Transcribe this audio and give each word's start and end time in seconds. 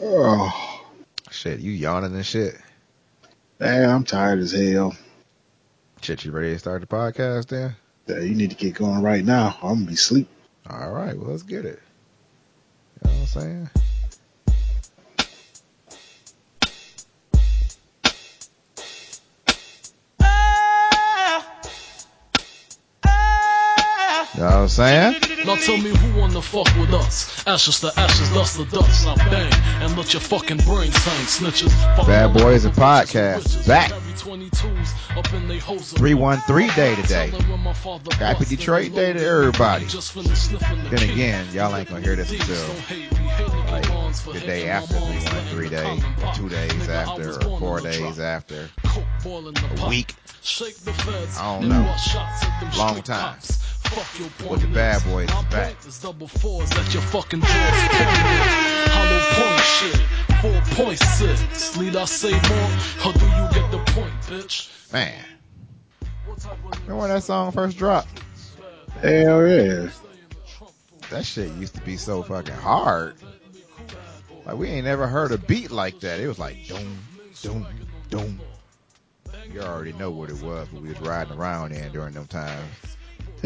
Oh, 0.00 0.84
Shit, 1.30 1.60
you 1.60 1.72
yawning 1.72 2.14
and 2.14 2.24
shit. 2.24 2.56
man, 3.58 3.90
I'm 3.90 4.04
tired 4.04 4.38
as 4.38 4.52
hell. 4.52 4.94
Shit, 6.02 6.24
you 6.24 6.32
ready 6.32 6.52
to 6.52 6.58
start 6.58 6.80
the 6.80 6.86
podcast 6.86 7.48
then? 7.48 7.74
Yeah, 8.06 8.20
you 8.20 8.34
need 8.34 8.50
to 8.50 8.56
get 8.56 8.74
going 8.74 9.02
right 9.02 9.24
now. 9.24 9.56
I'm 9.62 9.74
gonna 9.74 9.86
be 9.86 9.94
asleep. 9.94 10.28
All 10.68 10.90
right, 10.90 11.16
well, 11.16 11.30
let's 11.30 11.42
get 11.42 11.64
it. 11.64 11.80
You 13.04 13.10
know 13.10 13.16
what 13.16 13.20
I'm 13.20 13.26
saying? 13.26 13.70
You 24.34 24.42
know 24.42 24.48
what 24.48 24.54
I'm 24.54 24.68
saying? 24.68 25.25
Now 25.46 25.54
tell 25.54 25.76
me 25.76 25.90
who 25.90 26.18
wanna 26.18 26.42
fuck 26.42 26.66
with 26.76 26.92
us? 26.92 27.46
Ashes 27.46 27.78
to 27.78 27.92
ashes, 27.96 28.28
dust 28.30 28.56
to 28.56 28.64
dust. 28.64 29.06
I 29.06 29.14
bang 29.30 29.52
and 29.80 29.96
let 29.96 30.12
your 30.12 30.20
fucking 30.20 30.56
brain 30.58 30.90
hang, 30.90 31.26
snitches. 31.26 31.70
Bad 32.04 32.32
Boys 32.34 32.64
the 32.64 32.70
and 32.70 32.76
Podcast, 32.76 33.64
back. 33.64 33.90
carry 33.90 34.00
22s 34.40 35.16
up 35.16 35.32
in 35.32 35.46
they 35.46 35.58
hoses. 35.58 35.92
313 35.92 36.74
day 36.74 37.00
today. 37.00 37.30
Tell 37.30 37.38
them 37.38 37.50
when 37.50 37.60
my 37.60 37.72
father 37.72 38.12
Happy 38.16 38.44
Detroit 38.44 38.92
Day 38.92 39.12
to 39.12 39.24
everybody. 39.24 39.86
Just 39.86 40.12
finished 40.12 40.46
sniffing 40.50 40.82
the 40.82 40.90
Then 40.90 41.10
again, 41.10 41.46
y'all 41.52 41.76
ain't 41.76 41.88
gonna 41.88 42.00
hear 42.00 42.16
this 42.16 42.32
until 42.32 42.66
don't 42.66 42.78
hate 42.80 43.12
me, 43.12 43.18
hate 43.18 43.46
nigga 43.46 43.70
like 43.70 44.34
the 44.34 44.40
day 44.40 44.68
after 44.68 44.98
mom's 44.98 45.24
313 45.28 45.30
letting 45.32 45.60
the 45.60 45.68
day, 45.68 46.26
or 46.26 46.34
two 46.34 46.48
days 46.48 46.88
after, 46.88 47.48
or 47.48 47.58
four 47.60 47.80
days 47.80 48.18
after, 48.18 48.68
Coke 48.84 49.04
boil 49.22 49.46
in 49.46 49.54
the 49.54 49.84
a 49.84 49.88
week. 49.88 50.16
Shake 50.42 50.76
the 50.78 50.92
feds. 50.92 51.38
I 51.38 51.60
don't 51.60 51.68
know. 51.68 51.84
bust 51.84 52.08
shots 52.08 52.44
at 52.44 52.60
them 52.60 52.78
Long 52.78 53.02
time. 53.02 53.38
Cops. 53.86 54.08
Fuck 54.08 54.18
your 54.18 54.48
point 54.48 54.60
the 54.62 54.68
Bad 54.68 54.96
is. 54.96 55.02
Boys 55.04 55.28
is 55.30 55.44
back. 55.46 55.76
double 56.02 56.28
fours 56.28 56.70
at 56.72 56.92
your 56.92 57.02
fucking 57.02 57.40
jaws. 57.40 57.50
Hollow 58.92 59.20
point 59.30 59.60
shit. 59.60 60.00
Four 60.40 60.84
point 60.84 60.98
six. 60.98 61.76
Need 61.76 61.96
I 61.96 62.04
say 62.04 62.32
more? 62.32 63.06
Or 63.06 63.12
do 63.12 63.24
you 63.24 63.48
get 63.52 63.70
the 63.70 63.82
point, 63.92 64.12
bitch? 64.22 64.92
Man, 64.92 65.24
remember 66.72 66.96
when 66.96 67.10
that 67.10 67.22
song 67.22 67.52
first 67.52 67.76
dropped? 67.78 68.08
Hell 69.00 69.46
yeah. 69.46 69.90
That 71.10 71.24
shit 71.24 71.52
used 71.54 71.74
to 71.74 71.80
be 71.82 71.96
so 71.96 72.22
fucking 72.22 72.54
hard. 72.54 73.14
Like 74.44 74.56
we 74.56 74.68
ain't 74.68 74.86
never 74.86 75.06
heard 75.06 75.32
a 75.32 75.38
beat 75.38 75.70
like 75.70 76.00
that. 76.00 76.20
It 76.20 76.28
was 76.28 76.38
like 76.38 76.66
doom, 76.66 76.98
doom, 77.42 77.66
doom. 78.10 78.40
You 79.52 79.60
already 79.60 79.92
know 79.92 80.10
what 80.10 80.30
it 80.30 80.42
was 80.42 80.70
when 80.72 80.82
we 80.82 80.88
was 80.88 81.00
riding 81.00 81.32
around 81.32 81.72
in 81.72 81.92
during 81.92 82.14
them 82.14 82.26
times. 82.26 82.95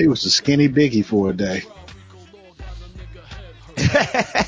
He 0.00 0.08
was 0.08 0.22
the 0.22 0.30
skinny 0.30 0.66
Biggie 0.66 1.04
for 1.04 1.28
a 1.28 1.34
day. 1.34 1.62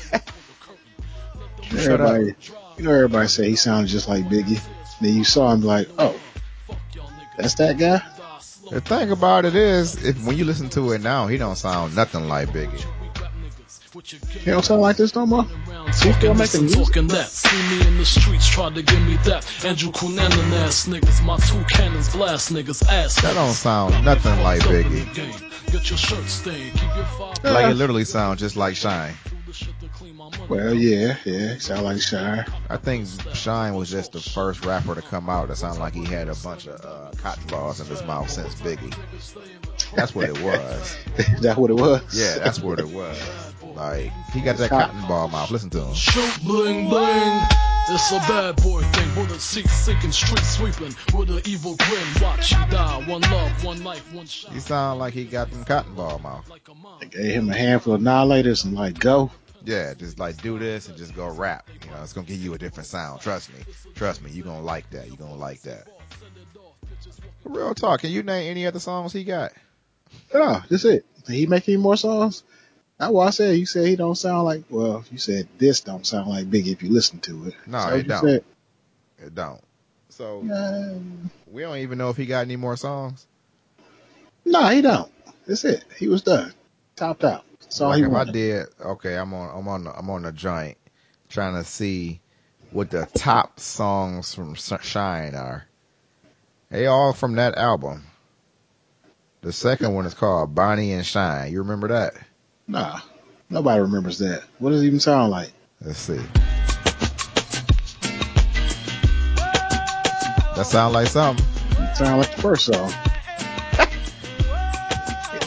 Everybody, 1.71 2.33
you 2.77 2.83
know, 2.83 2.91
everybody 2.91 3.27
say 3.27 3.49
he 3.49 3.55
sounded 3.55 3.89
just 3.89 4.07
like 4.07 4.23
Biggie. 4.25 4.59
Then 4.99 5.13
you 5.13 5.23
saw 5.23 5.53
him 5.53 5.61
like, 5.61 5.87
oh, 5.99 6.19
that's 7.37 7.53
that 7.55 7.77
guy. 7.77 8.01
The 8.71 8.81
thing 8.81 9.11
about 9.11 9.45
it 9.45 9.55
is, 9.55 10.03
if 10.03 10.25
when 10.25 10.37
you 10.37 10.45
listen 10.45 10.69
to 10.69 10.91
it 10.93 11.01
now, 11.01 11.27
he 11.27 11.37
don't 11.37 11.55
sound 11.55 11.95
nothing 11.95 12.27
like 12.27 12.49
Biggie. 12.49 12.83
He 14.03 14.51
don't 14.51 14.65
sound 14.65 14.81
like 14.81 14.97
this 14.97 15.15
no 15.15 15.25
more. 15.25 15.45
Talking 16.01 16.35
this 16.35 16.55
and 16.55 16.69
talking 16.69 17.07
that. 17.07 17.27
See 17.27 17.77
me 17.77 17.87
in 17.87 17.97
the 17.97 18.05
streets, 18.05 18.47
try 18.47 18.69
to 18.69 18.81
give 18.81 19.01
me 19.03 19.15
that. 19.23 19.45
Andrew 19.63 19.91
Cunanan 19.91 20.51
ass 20.63 20.87
niggas, 20.87 21.23
my 21.23 21.37
two 21.37 21.63
cannons 21.65 22.09
blast 22.09 22.51
niggas 22.51 22.85
ass. 22.87 23.21
That 23.21 23.33
don't 23.35 23.53
sound 23.53 24.03
nothing 24.03 24.41
like 24.43 24.61
Biggie. 24.61 25.05
Get 25.71 25.89
your 25.89 25.97
shirt 25.97 26.25
stained, 26.25 26.73
keep 26.73 26.95
your 26.95 27.05
five. 27.05 27.43
Like 27.43 27.71
it 27.71 27.75
literally 27.75 28.03
sounds 28.03 28.39
just 28.39 28.57
like 28.57 28.75
Shyne. 28.75 29.13
Well, 30.49 30.73
yeah, 30.73 31.15
yeah, 31.25 31.57
sound 31.59 31.83
like 31.83 32.01
Shy. 32.01 32.45
I 32.69 32.77
think 32.77 33.07
Shyne 33.33 33.75
was 33.75 33.89
just 33.89 34.11
the 34.11 34.19
first 34.19 34.65
rapper 34.65 34.95
to 34.95 35.01
come 35.01 35.29
out 35.29 35.47
that 35.47 35.57
sounded 35.57 35.79
like 35.79 35.93
he 35.93 36.05
had 36.05 36.27
a 36.27 36.35
bunch 36.35 36.67
of 36.67 36.83
uh, 36.83 37.11
cotton 37.17 37.47
balls 37.47 37.79
in 37.79 37.87
his 37.87 38.03
mouth 38.03 38.29
since 38.29 38.55
Biggie. 38.55 38.93
That's 39.95 40.13
what 40.15 40.29
it 40.29 40.41
was. 40.41 40.97
that 41.41 41.57
what 41.57 41.69
it 41.69 41.75
was? 41.75 42.01
Yeah, 42.13 42.43
that's 42.43 42.59
what 42.59 42.79
it 42.79 42.89
was. 42.89 43.52
Like 43.75 44.11
he 44.31 44.41
got 44.41 44.57
that 44.57 44.69
cotton 44.69 45.07
ball 45.07 45.27
mouth. 45.27 45.51
Listen 45.51 45.69
to 45.71 45.83
him. 45.83 45.93
Shoot 45.93 46.43
bling 46.43 46.89
bling. 46.89 47.41
It's 47.89 48.11
a 48.11 48.19
bad 48.19 48.55
boy 48.63 48.81
thing. 48.81 49.13
Bullet 49.13 49.41
seat 49.41 49.67
sinking, 49.67 50.13
street 50.13 50.39
sweeping 50.39 50.95
with 51.13 51.29
an 51.29 51.41
evil 51.45 51.75
grin. 51.75 52.07
Watch 52.21 52.51
you 52.51 52.57
die. 52.69 53.03
One 53.07 53.21
love, 53.21 53.63
one 53.63 53.83
life, 53.83 54.13
one 54.13 54.25
shot. 54.25 54.53
He 54.53 54.59
sound 54.61 54.99
like 54.99 55.13
he 55.13 55.25
got 55.25 55.51
them 55.51 55.65
cotton 55.65 55.93
ball 55.93 56.19
mouth. 56.19 56.49
Like 56.49 56.67
a 56.69 56.75
mom. 56.75 56.99
They 57.01 57.07
gave 57.07 57.33
him 57.33 57.49
a 57.49 57.53
handful 57.53 57.93
of 57.95 58.01
annihilators 58.01 58.63
and 58.63 58.73
like, 58.73 58.99
go. 58.99 59.31
Yeah, 59.65 59.93
just 59.93 60.17
like 60.17 60.41
do 60.41 60.57
this 60.59 60.87
and 60.87 60.97
just 60.97 61.13
go 61.13 61.29
rap. 61.29 61.69
You 61.83 61.91
know, 61.91 62.01
it's 62.01 62.13
gonna 62.13 62.27
give 62.27 62.37
you 62.37 62.53
a 62.53 62.57
different 62.57 62.87
sound. 62.87 63.21
Trust 63.21 63.51
me. 63.53 63.59
Trust 63.95 64.21
me. 64.21 64.31
You 64.31 64.43
gonna 64.43 64.61
like 64.61 64.89
that. 64.91 65.09
You 65.09 65.17
gonna 65.17 65.35
like 65.35 65.61
that. 65.63 65.87
Real 67.43 67.73
talk. 67.73 68.01
Can 68.01 68.11
you 68.11 68.23
name 68.23 68.49
any 68.49 68.65
other 68.65 68.79
songs 68.79 69.11
he 69.11 69.25
got? 69.25 69.51
Oh, 70.33 70.63
that's 70.69 70.85
it. 70.85 71.05
Did 71.25 71.33
he 71.33 71.45
make 71.47 71.67
any 71.67 71.77
more 71.77 71.97
songs? 71.97 72.43
That's 73.03 73.13
what 73.13 73.27
I 73.27 73.31
said. 73.31 73.57
You 73.57 73.65
said 73.65 73.87
he 73.87 73.95
don't 73.95 74.15
sound 74.15 74.45
like. 74.45 74.63
Well, 74.69 75.03
you 75.11 75.17
said 75.17 75.47
this 75.57 75.81
don't 75.81 76.05
sound 76.05 76.29
like 76.29 76.49
Biggie 76.49 76.71
if 76.73 76.83
you 76.83 76.89
listen 76.89 77.19
to 77.21 77.47
it. 77.47 77.55
No, 77.67 77.89
that 77.89 77.99
it 77.99 78.07
don't. 78.07 78.21
said? 78.21 78.43
It 79.19 79.35
don't. 79.35 79.61
So 80.09 80.41
Um, 80.41 81.31
we 81.51 81.63
don't 81.63 81.77
even 81.77 81.97
know 81.97 82.09
if 82.09 82.17
he 82.17 82.25
got 82.25 82.41
any 82.41 82.55
more 82.55 82.77
songs. 82.77 83.25
no, 84.45 84.67
he 84.69 84.81
don't. 84.81 85.11
That's 85.47 85.65
it. 85.65 85.83
He 85.97 86.07
was 86.07 86.21
done. 86.21 86.53
Topped 86.95 87.23
out. 87.23 87.43
That's 87.61 87.81
all 87.81 87.89
like 87.89 87.97
he 87.97 88.03
if 88.03 88.13
I 88.13 88.23
did, 88.25 88.67
okay, 88.79 89.15
I'm 89.17 89.33
on, 89.33 89.57
I'm 89.57 89.67
on, 89.67 89.87
I'm 89.87 90.09
on 90.09 90.21
the 90.23 90.31
joint, 90.31 90.77
trying 91.29 91.55
to 91.55 91.63
see 91.63 92.21
what 92.71 92.91
the 92.91 93.07
top 93.13 93.59
songs 93.59 94.33
from 94.33 94.55
Shyne 94.55 95.35
are. 95.35 95.65
They 96.69 96.85
all 96.87 97.13
from 97.13 97.35
that 97.35 97.57
album. 97.57 98.03
The 99.41 99.51
second 99.51 99.93
one 99.93 100.05
is 100.05 100.13
called 100.13 100.55
Bonnie 100.55 100.93
and 100.93 101.05
Shyne. 101.05 101.51
You 101.51 101.59
remember 101.59 101.89
that? 101.89 102.13
Nah, 102.67 102.99
nobody 103.49 103.81
remembers 103.81 104.19
that. 104.19 104.43
What 104.59 104.69
does 104.69 104.81
it 104.83 104.87
even 104.87 104.99
sound 104.99 105.31
like? 105.31 105.51
Let's 105.81 105.99
see. 105.99 106.21
That 110.55 110.65
sound 110.65 110.93
like 110.93 111.07
something. 111.07 111.45
It 111.71 111.95
sound 111.97 112.19
like 112.19 112.35
the 112.35 112.41
first 112.41 112.65
song. 112.67 112.89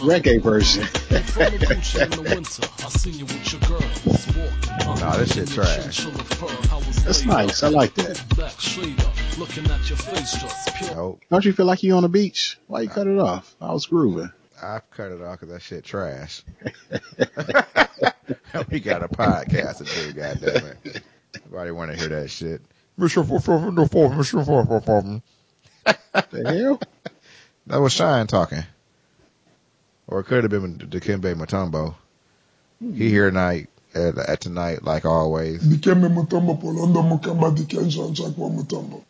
Reggae 0.02 0.42
version. 0.42 0.84
Nah, 4.86 5.16
this 5.16 5.34
shit 5.34 5.48
trash. 5.48 6.06
That's 7.04 7.24
nice. 7.24 7.62
I 7.62 7.68
like 7.68 7.94
that. 7.94 8.20
Looking 9.38 9.66
at 9.70 9.88
your 9.88 9.98
face 9.98 10.32
just 10.32 10.74
pure. 10.74 10.94
Nope. 10.94 11.22
Don't 11.30 11.44
you 11.44 11.52
feel 11.52 11.66
like 11.66 11.82
you 11.82 11.94
on 11.94 12.02
the 12.02 12.08
beach? 12.08 12.58
Why 12.66 12.82
you 12.82 12.88
cut 12.88 13.06
it 13.06 13.18
off? 13.18 13.54
I 13.60 13.72
was 13.72 13.86
grooving. 13.86 14.30
I've 14.62 14.90
cut 14.90 15.12
it 15.12 15.20
off 15.20 15.40
because 15.40 15.52
that 15.54 15.62
shit 15.62 15.84
trash. 15.84 16.42
we 18.70 18.80
got 18.80 19.02
a 19.02 19.08
podcast 19.08 19.78
to 19.78 19.84
do, 19.84 20.12
goddamn 20.12 20.72
it. 20.84 21.02
Nobody 21.44 21.70
want 21.70 21.92
to 21.92 21.96
hear 21.96 22.08
that 22.08 22.30
shit. 22.30 22.62
Mr. 22.98 23.26
Four, 23.26 23.40
four, 23.40 23.72
no, 23.72 23.86
four, 23.86 24.10
Mr. 24.10 25.22
The 25.84 26.52
hell? 26.52 26.80
That 27.66 27.78
was 27.78 27.92
Shyne 27.92 28.26
talking. 28.26 28.64
Or 30.06 30.20
it 30.20 30.24
could 30.24 30.44
have 30.44 30.50
been 30.50 30.78
Dikembe 30.78 31.34
Mutombo. 31.34 31.94
He 32.80 32.86
hmm. 32.86 32.96
here 32.96 33.28
tonight, 33.28 33.68
at, 33.94 34.16
at 34.16 34.40
tonight, 34.40 34.82
like 34.82 35.04
always. 35.04 35.62
Dikembe 35.62 36.08
Mutombo 36.12 36.60
Polondo 36.60 37.02
Mukamba 37.02 37.54
Mutombo. 37.54 39.02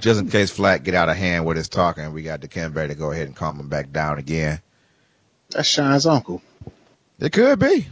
Just 0.00 0.20
in 0.20 0.30
case 0.30 0.50
Flat 0.50 0.84
get 0.84 0.94
out 0.94 1.08
of 1.08 1.16
hand 1.16 1.44
with 1.44 1.56
his 1.56 1.68
talking, 1.68 2.12
we 2.12 2.22
got 2.22 2.40
Dikembe 2.40 2.88
to 2.88 2.94
go 2.94 3.10
ahead 3.10 3.26
and 3.26 3.36
calm 3.36 3.58
him 3.58 3.68
back 3.68 3.92
down 3.92 4.18
again. 4.18 4.60
That's 5.50 5.68
Shyne's 5.68 6.06
uncle. 6.06 6.42
It 7.18 7.32
could 7.32 7.58
be. 7.58 7.86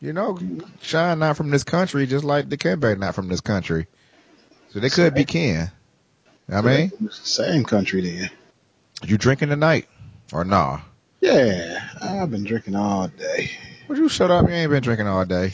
You 0.00 0.12
know, 0.12 0.38
Shyne 0.82 1.18
not 1.18 1.36
from 1.36 1.50
this 1.50 1.64
country, 1.64 2.06
just 2.06 2.24
like 2.24 2.48
the 2.48 2.56
Dikembe 2.56 2.98
not 2.98 3.14
from 3.14 3.28
this 3.28 3.40
country. 3.40 3.86
So 4.70 4.80
they 4.80 4.90
could 4.90 5.14
be 5.14 5.24
kin. 5.24 5.70
I 6.50 6.60
mean, 6.60 7.10
Same 7.10 7.64
country 7.64 8.02
then. 8.02 8.30
you 9.04 9.16
drinking 9.16 9.48
tonight 9.48 9.88
or 10.32 10.44
nah? 10.44 10.80
Yeah, 11.20 11.88
I've 12.02 12.30
been 12.30 12.44
drinking 12.44 12.74
all 12.74 13.08
day. 13.08 13.50
Would 13.88 13.98
you 13.98 14.08
shut 14.08 14.30
up? 14.30 14.46
You 14.48 14.54
ain't 14.54 14.70
been 14.70 14.82
drinking 14.82 15.06
all 15.06 15.24
day. 15.24 15.52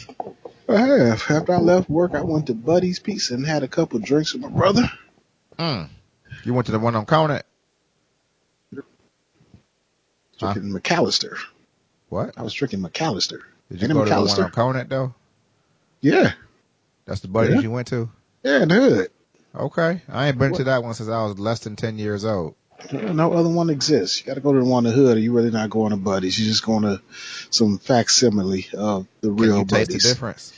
I 0.68 0.80
have. 0.80 1.22
After 1.30 1.52
I 1.54 1.58
left 1.58 1.88
work, 1.88 2.14
I 2.14 2.22
went 2.22 2.46
to 2.46 2.54
Buddy's 2.54 2.98
Pizza 2.98 3.34
and 3.34 3.46
had 3.46 3.62
a 3.62 3.68
couple 3.68 3.98
drinks 4.00 4.32
with 4.32 4.42
my 4.42 4.48
brother. 4.48 4.90
Mm. 5.58 5.88
You 6.44 6.54
went 6.54 6.66
to 6.66 6.72
the 6.72 6.78
one 6.78 6.96
on 6.96 7.06
Conant? 7.06 7.44
Huh? 10.40 10.54
McAllister. 10.54 11.36
What? 12.08 12.32
I 12.36 12.42
was 12.42 12.52
drinking 12.54 12.80
McAllister. 12.80 13.40
Did 13.70 13.82
you 13.82 13.88
it 13.88 13.92
go 13.92 14.04
to 14.04 14.10
the 14.10 14.16
one 14.42 14.50
Conant 14.50 14.88
though? 14.88 15.14
Yeah, 16.00 16.32
That's 17.04 17.20
the 17.20 17.28
buddies 17.28 17.56
Yeah. 17.56 17.60
you 17.60 17.70
went 17.70 17.88
to? 17.88 18.08
yeah, 18.42 18.62
in 18.62 18.68
the 18.68 18.74
hood. 18.74 19.08
Okay. 19.54 20.00
I 20.08 20.28
ain't 20.28 20.38
been 20.38 20.54
to 20.54 20.64
that 20.64 20.82
one 20.82 20.94
since 20.94 21.08
I 21.08 21.22
was 21.24 21.38
less 21.38 21.60
than 21.60 21.76
10 21.76 21.98
years 21.98 22.24
old. 22.24 22.54
No 22.92 23.32
other 23.34 23.48
one 23.50 23.68
exists. 23.68 24.18
You 24.20 24.26
got 24.26 24.34
to 24.34 24.40
go 24.40 24.52
to 24.54 24.58
the 24.60 24.64
one 24.64 24.86
in 24.86 24.92
the 24.92 24.96
hood, 24.96 25.18
or 25.18 25.20
you 25.20 25.32
really 25.34 25.50
not 25.50 25.68
going 25.68 25.90
to 25.90 25.96
Buddies. 25.98 26.38
You're 26.40 26.48
just 26.50 26.64
going 26.64 26.82
to 26.84 27.02
some 27.50 27.76
facsimile 27.78 28.68
of 28.72 29.06
the 29.20 29.28
Can 29.28 29.36
real 29.36 29.58
you 29.58 29.64
taste 29.66 29.90
the 29.90 29.98
difference? 29.98 30.52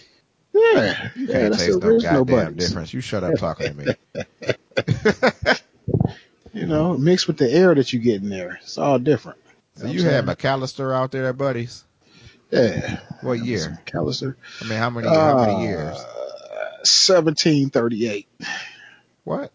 Yeah, 0.54 1.08
You 1.16 1.26
yeah, 1.26 1.32
can't 1.48 1.54
taste 1.58 1.82
no 1.82 1.98
goddamn 1.98 2.24
buddies. 2.26 2.68
difference. 2.68 2.94
You 2.94 3.00
shut 3.00 3.24
up 3.24 3.34
talking 3.38 3.74
to 3.74 3.74
me. 3.74 5.54
You 6.54 6.66
know, 6.66 6.98
mixed 6.98 7.26
with 7.28 7.38
the 7.38 7.50
air 7.50 7.74
that 7.74 7.94
you 7.94 7.98
get 7.98 8.20
in 8.22 8.28
there, 8.28 8.58
it's 8.62 8.76
all 8.76 8.98
different. 8.98 9.38
So 9.76 9.86
know 9.86 9.92
you 9.92 10.02
had 10.04 10.24
McAllister 10.26 10.94
out 10.94 11.12
there, 11.12 11.32
buddies. 11.32 11.84
yeah. 12.50 13.00
What 13.22 13.34
year? 13.44 13.80
Callister. 13.86 14.36
I 14.60 14.64
mean, 14.68 14.78
how 14.78 14.90
many? 14.90 15.08
how 15.08 15.38
many 15.38 15.54
Uh, 15.54 15.60
years? 15.60 15.96
1738. 16.84 18.28
What? 19.24 19.52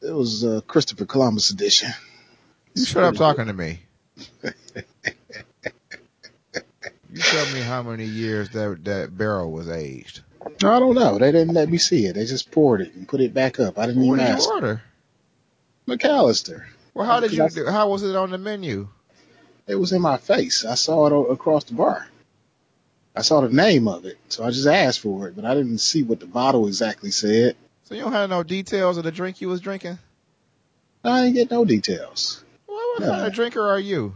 It 0.00 0.10
was 0.12 0.44
uh, 0.44 0.60
Christopher 0.66 1.04
Columbus 1.04 1.50
edition. 1.50 1.90
You 2.74 2.84
shut 2.84 3.04
up 3.04 3.14
talking 3.16 3.46
to 3.46 3.52
me. 3.52 3.80
you 4.42 4.52
tell 7.20 7.52
me 7.54 7.60
how 7.60 7.82
many 7.82 8.04
years 8.04 8.50
that 8.50 8.84
that 8.84 9.16
barrel 9.16 9.50
was 9.52 9.68
aged. 9.68 10.20
I 10.44 10.78
don't 10.78 10.94
know. 10.94 11.18
They 11.18 11.32
didn't 11.32 11.54
let 11.54 11.68
me 11.68 11.78
see 11.78 12.06
it. 12.06 12.14
They 12.14 12.24
just 12.24 12.50
poured 12.50 12.80
it 12.80 12.94
and 12.94 13.06
put 13.08 13.20
it 13.20 13.34
back 13.34 13.60
up. 13.60 13.78
I 13.78 13.86
didn't 13.86 14.06
What 14.06 14.14
even 14.14 14.26
did 14.26 14.28
you 14.30 14.34
ask. 14.36 14.48
order? 14.48 14.82
McAllister. 15.86 16.64
Well, 16.94 17.06
how 17.06 17.20
did 17.20 17.32
you 17.32 17.48
do? 17.48 17.66
How 17.66 17.88
was 17.90 18.02
it 18.02 18.14
on 18.16 18.30
the 18.30 18.38
menu? 18.38 18.88
It 19.68 19.76
was 19.76 19.92
in 19.92 20.00
my 20.02 20.16
face. 20.16 20.64
I 20.64 20.74
saw 20.74 21.06
it 21.06 21.12
o- 21.12 21.26
across 21.26 21.64
the 21.64 21.74
bar. 21.74 22.08
I 23.14 23.22
saw 23.22 23.40
the 23.40 23.48
name 23.50 23.86
of 23.88 24.04
it, 24.04 24.16
so 24.28 24.44
I 24.44 24.50
just 24.50 24.66
asked 24.66 25.00
for 25.00 25.28
it, 25.28 25.36
but 25.36 25.44
I 25.44 25.54
didn't 25.54 25.78
see 25.78 26.02
what 26.02 26.20
the 26.20 26.26
bottle 26.26 26.66
exactly 26.66 27.10
said. 27.10 27.56
So 27.84 27.94
you 27.94 28.02
don't 28.02 28.12
have 28.12 28.30
no 28.30 28.42
details 28.42 28.96
of 28.96 29.04
the 29.04 29.12
drink 29.12 29.40
you 29.40 29.48
was 29.48 29.60
drinking. 29.60 29.98
I 31.04 31.22
didn't 31.22 31.34
get 31.34 31.50
no 31.50 31.64
details. 31.64 32.42
Well, 32.68 32.76
what 32.76 33.00
Yeah. 33.02 33.08
kind 33.10 33.26
of 33.26 33.32
drinker 33.32 33.66
are 33.66 33.78
you? 33.78 34.14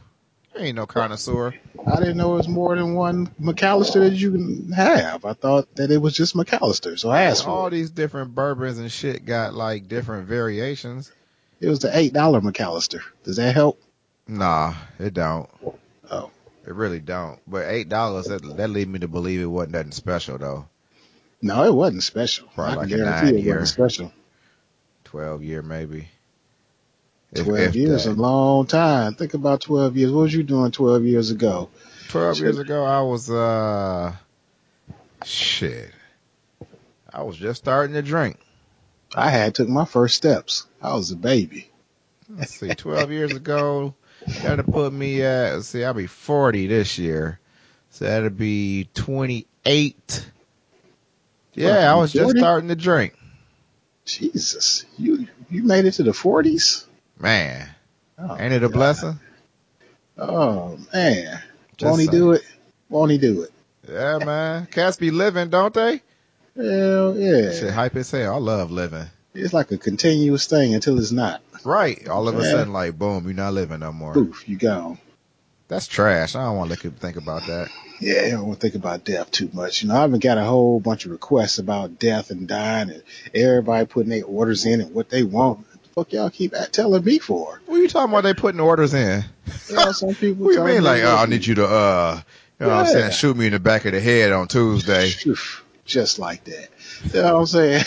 You 0.55 0.61
ain't 0.61 0.77
no 0.77 0.87
connoisseur. 0.87 1.55
I 1.87 1.99
didn't 1.99 2.17
know 2.19 2.35
it 2.35 2.37
was 2.37 2.49
more 2.49 2.77
than 2.77 2.95
one 2.95 3.29
McAllister 3.41 4.01
that 4.09 4.13
you 4.13 4.33
can 4.33 4.71
have. 4.73 5.25
I 5.25 5.33
thought 5.33 5.75
that 5.77 5.91
it 5.91 5.99
was 5.99 6.15
just 6.15 6.35
McAllister, 6.37 6.99
so 6.99 7.11
I 7.11 7.23
asked 7.23 7.47
All 7.47 7.63
for 7.63 7.69
it. 7.69 7.71
these 7.73 7.91
different 7.91 8.35
bourbons 8.35 8.79
and 8.79 8.93
shit 8.93 9.25
got 9.25 9.55
like 9.55 9.89
different 9.89 10.29
variations. 10.29 11.11
It 11.61 11.69
was 11.69 11.79
the 11.81 11.97
eight 11.97 12.13
dollar 12.13 12.41
McAllister. 12.41 13.01
Does 13.25 13.37
that 13.37 13.55
help? 13.55 13.81
Nah, 14.33 14.75
it 14.99 15.13
don't. 15.15 15.49
Oh. 16.11 16.31
It 16.67 16.75
really 16.75 17.01
don't. 17.01 17.39
But 17.47 17.67
eight 17.69 17.89
dollars 17.89 18.27
that 18.27 18.43
that 18.57 18.71
lead 18.71 18.89
me 18.89 18.99
to 19.01 19.09
believe 19.09 19.41
it 19.41 19.47
wasn't 19.47 19.73
nothing 19.73 19.93
special 19.93 20.39
though. 20.39 20.67
No, 21.43 21.65
it 21.65 21.75
wasn't 21.75 22.03
special. 22.05 22.49
Probably 22.55 22.73
I 22.73 22.77
like 22.77 22.87
a 22.87 22.97
guarantee 22.97 23.27
nine 23.27 23.35
it 23.37 23.45
year. 23.45 23.59
wasn't 23.61 23.69
special. 23.91 24.13
Twelve 25.05 25.43
year 25.43 25.61
maybe. 25.63 26.09
If- 27.33 27.45
Twelve 27.45 27.59
if 27.61 27.75
years 27.77 28.05
that. 28.05 28.13
a 28.13 28.15
long 28.15 28.67
time. 28.67 29.15
Think 29.15 29.35
about 29.35 29.61
twelve 29.61 29.97
years. 29.97 30.13
What 30.13 30.23
was 30.23 30.35
you 30.35 30.43
doing 30.45 30.71
twelve 30.71 31.05
years 31.05 31.31
ago? 31.31 31.69
Twelve 32.09 32.39
years 32.39 32.59
ago 32.59 32.85
I 32.85 33.03
was 33.03 33.29
uh 33.31 34.15
shit. 35.25 35.91
I 37.13 37.23
was 37.23 37.37
just 37.37 37.61
starting 37.63 37.95
to 37.95 38.03
drink. 38.03 38.39
I 39.15 39.29
had 39.31 39.55
took 39.55 39.69
my 39.69 39.85
first 39.85 40.17
steps. 40.17 40.67
I 40.81 40.95
was 40.95 41.11
a 41.11 41.17
baby. 41.17 41.69
Let's 42.35 42.55
see, 42.55 42.75
12 42.75 43.11
years 43.11 43.33
ago, 43.33 43.95
that'd 44.43 44.67
put 44.67 44.93
me 44.93 45.23
at, 45.23 45.63
see, 45.63 45.85
I'll 45.85 45.95
be 45.95 46.07
40 46.07 46.67
this 46.67 46.99
year. 46.99 47.39
So 47.91 48.05
that'd 48.07 48.37
be 48.39 48.89
28. 48.95 50.27
Yeah, 51.55 51.93
I 51.93 51.97
was 51.97 52.13
just 52.13 52.37
starting 52.37 52.69
to 52.69 52.77
drink. 52.77 53.15
Jesus, 54.05 54.85
you 54.99 55.29
you 55.51 55.63
made 55.63 55.85
it 55.85 55.93
to 55.93 56.03
the 56.03 56.13
forties? 56.13 56.87
Man, 57.19 57.69
Oh, 58.19 58.37
ain't 58.39 58.53
it 58.53 58.65
a 58.65 58.69
God. 58.69 58.73
blessing? 58.73 59.21
Oh 60.19 60.79
man, 60.93 61.41
Just 61.77 61.89
won't 61.89 62.01
he 62.01 62.07
saying. 62.07 62.19
do 62.19 62.33
it? 62.33 62.43
Won't 62.89 63.11
he 63.13 63.19
do 63.19 63.43
it? 63.43 63.53
Yeah, 63.89 64.19
man. 64.19 64.67
Cats 64.67 64.97
be 64.97 65.11
living, 65.11 65.51
don't 65.51 65.73
they? 65.73 66.03
Hell 66.57 67.17
yeah! 67.17 67.53
Shit, 67.53 67.73
hype 67.73 67.97
as 67.97 68.11
hell. 68.11 68.35
I 68.35 68.39
love 68.39 68.71
living. 68.71 69.07
It's 69.35 69.55
like 69.55 69.71
a 69.73 69.79
continuous 69.79 70.47
thing 70.47 70.75
until 70.75 70.99
it's 70.99 71.13
not. 71.13 71.41
Right. 71.65 72.07
All 72.09 72.29
of 72.29 72.39
a 72.39 72.43
Yeah. 72.43 72.51
sudden, 72.51 72.73
like, 72.73 72.99
boom, 72.99 73.25
you're 73.25 73.33
not 73.35 73.55
living 73.55 73.81
no 73.81 73.93
more. 73.93 74.13
Poof, 74.13 74.49
you 74.49 74.57
gone. 74.57 74.99
That's 75.69 75.87
trash. 75.87 76.35
I 76.35 76.43
don't 76.45 76.59
want 76.59 76.71
to 76.73 76.91
think 76.91 77.17
about 77.17 77.47
that. 77.47 77.71
Yeah, 77.99 78.23
I 78.27 78.31
don't 78.33 78.47
want 78.49 78.61
to 78.61 78.67
think 78.67 78.75
about 78.75 79.05
death 79.05 79.31
too 79.31 79.49
much. 79.55 79.83
You 79.83 79.89
know, 79.89 79.95
I 79.97 80.01
haven't 80.01 80.23
got 80.23 80.37
a 80.37 80.45
whole 80.45 80.81
bunch 80.81 81.07
of 81.07 81.13
requests 81.13 81.59
about 81.59 81.99
death 81.99 82.31
and 82.31 82.47
dying, 82.47 82.91
and 82.91 83.03
everybody 83.35 83.87
putting 83.87 84.11
their 84.11 84.25
orders 84.25 84.67
in 84.67 84.81
and 84.83 84.93
what 84.93 85.09
they 85.09 85.23
want. 85.23 85.61
What 85.61 85.83
the 85.83 85.89
fuck 85.95 86.13
y'all 86.13 86.29
keep 86.31 86.53
telling 86.73 87.05
me 87.05 87.19
for? 87.19 87.61
What 87.65 87.77
are 87.77 87.83
you 87.83 87.89
talking 87.89 88.11
about? 88.13 88.25
They 88.25 88.35
putting 88.35 88.61
orders 88.61 88.93
in? 88.93 89.25
You 89.71 89.77
know, 89.77 89.93
some 89.93 90.15
people. 90.15 90.45
What 90.47 90.53
do 90.53 90.59
you 90.59 90.65
mean? 90.67 90.75
me 90.75 90.81
Like, 90.81 91.03
oh, 91.05 91.17
I 91.17 91.27
need 91.27 91.47
you 91.47 91.55
to, 91.55 91.65
uh, 91.67 92.21
you 92.61 92.67
know 92.67 92.77
what 92.77 92.87
I'm 92.87 92.93
saying? 92.93 93.13
Shoot 93.13 93.37
me 93.37 93.47
in 93.47 93.53
the 93.53 93.61
back 93.61 93.87
of 93.87 93.93
the 93.93 94.01
head 94.01 94.33
on 94.33 94.49
Tuesday. 94.49 95.11
Just 95.85 96.19
like 96.19 96.45
that. 96.45 96.69
You 97.13 97.23
know 97.23 97.35
what 97.35 97.41
I'm 97.41 97.47
saying? 97.47 97.85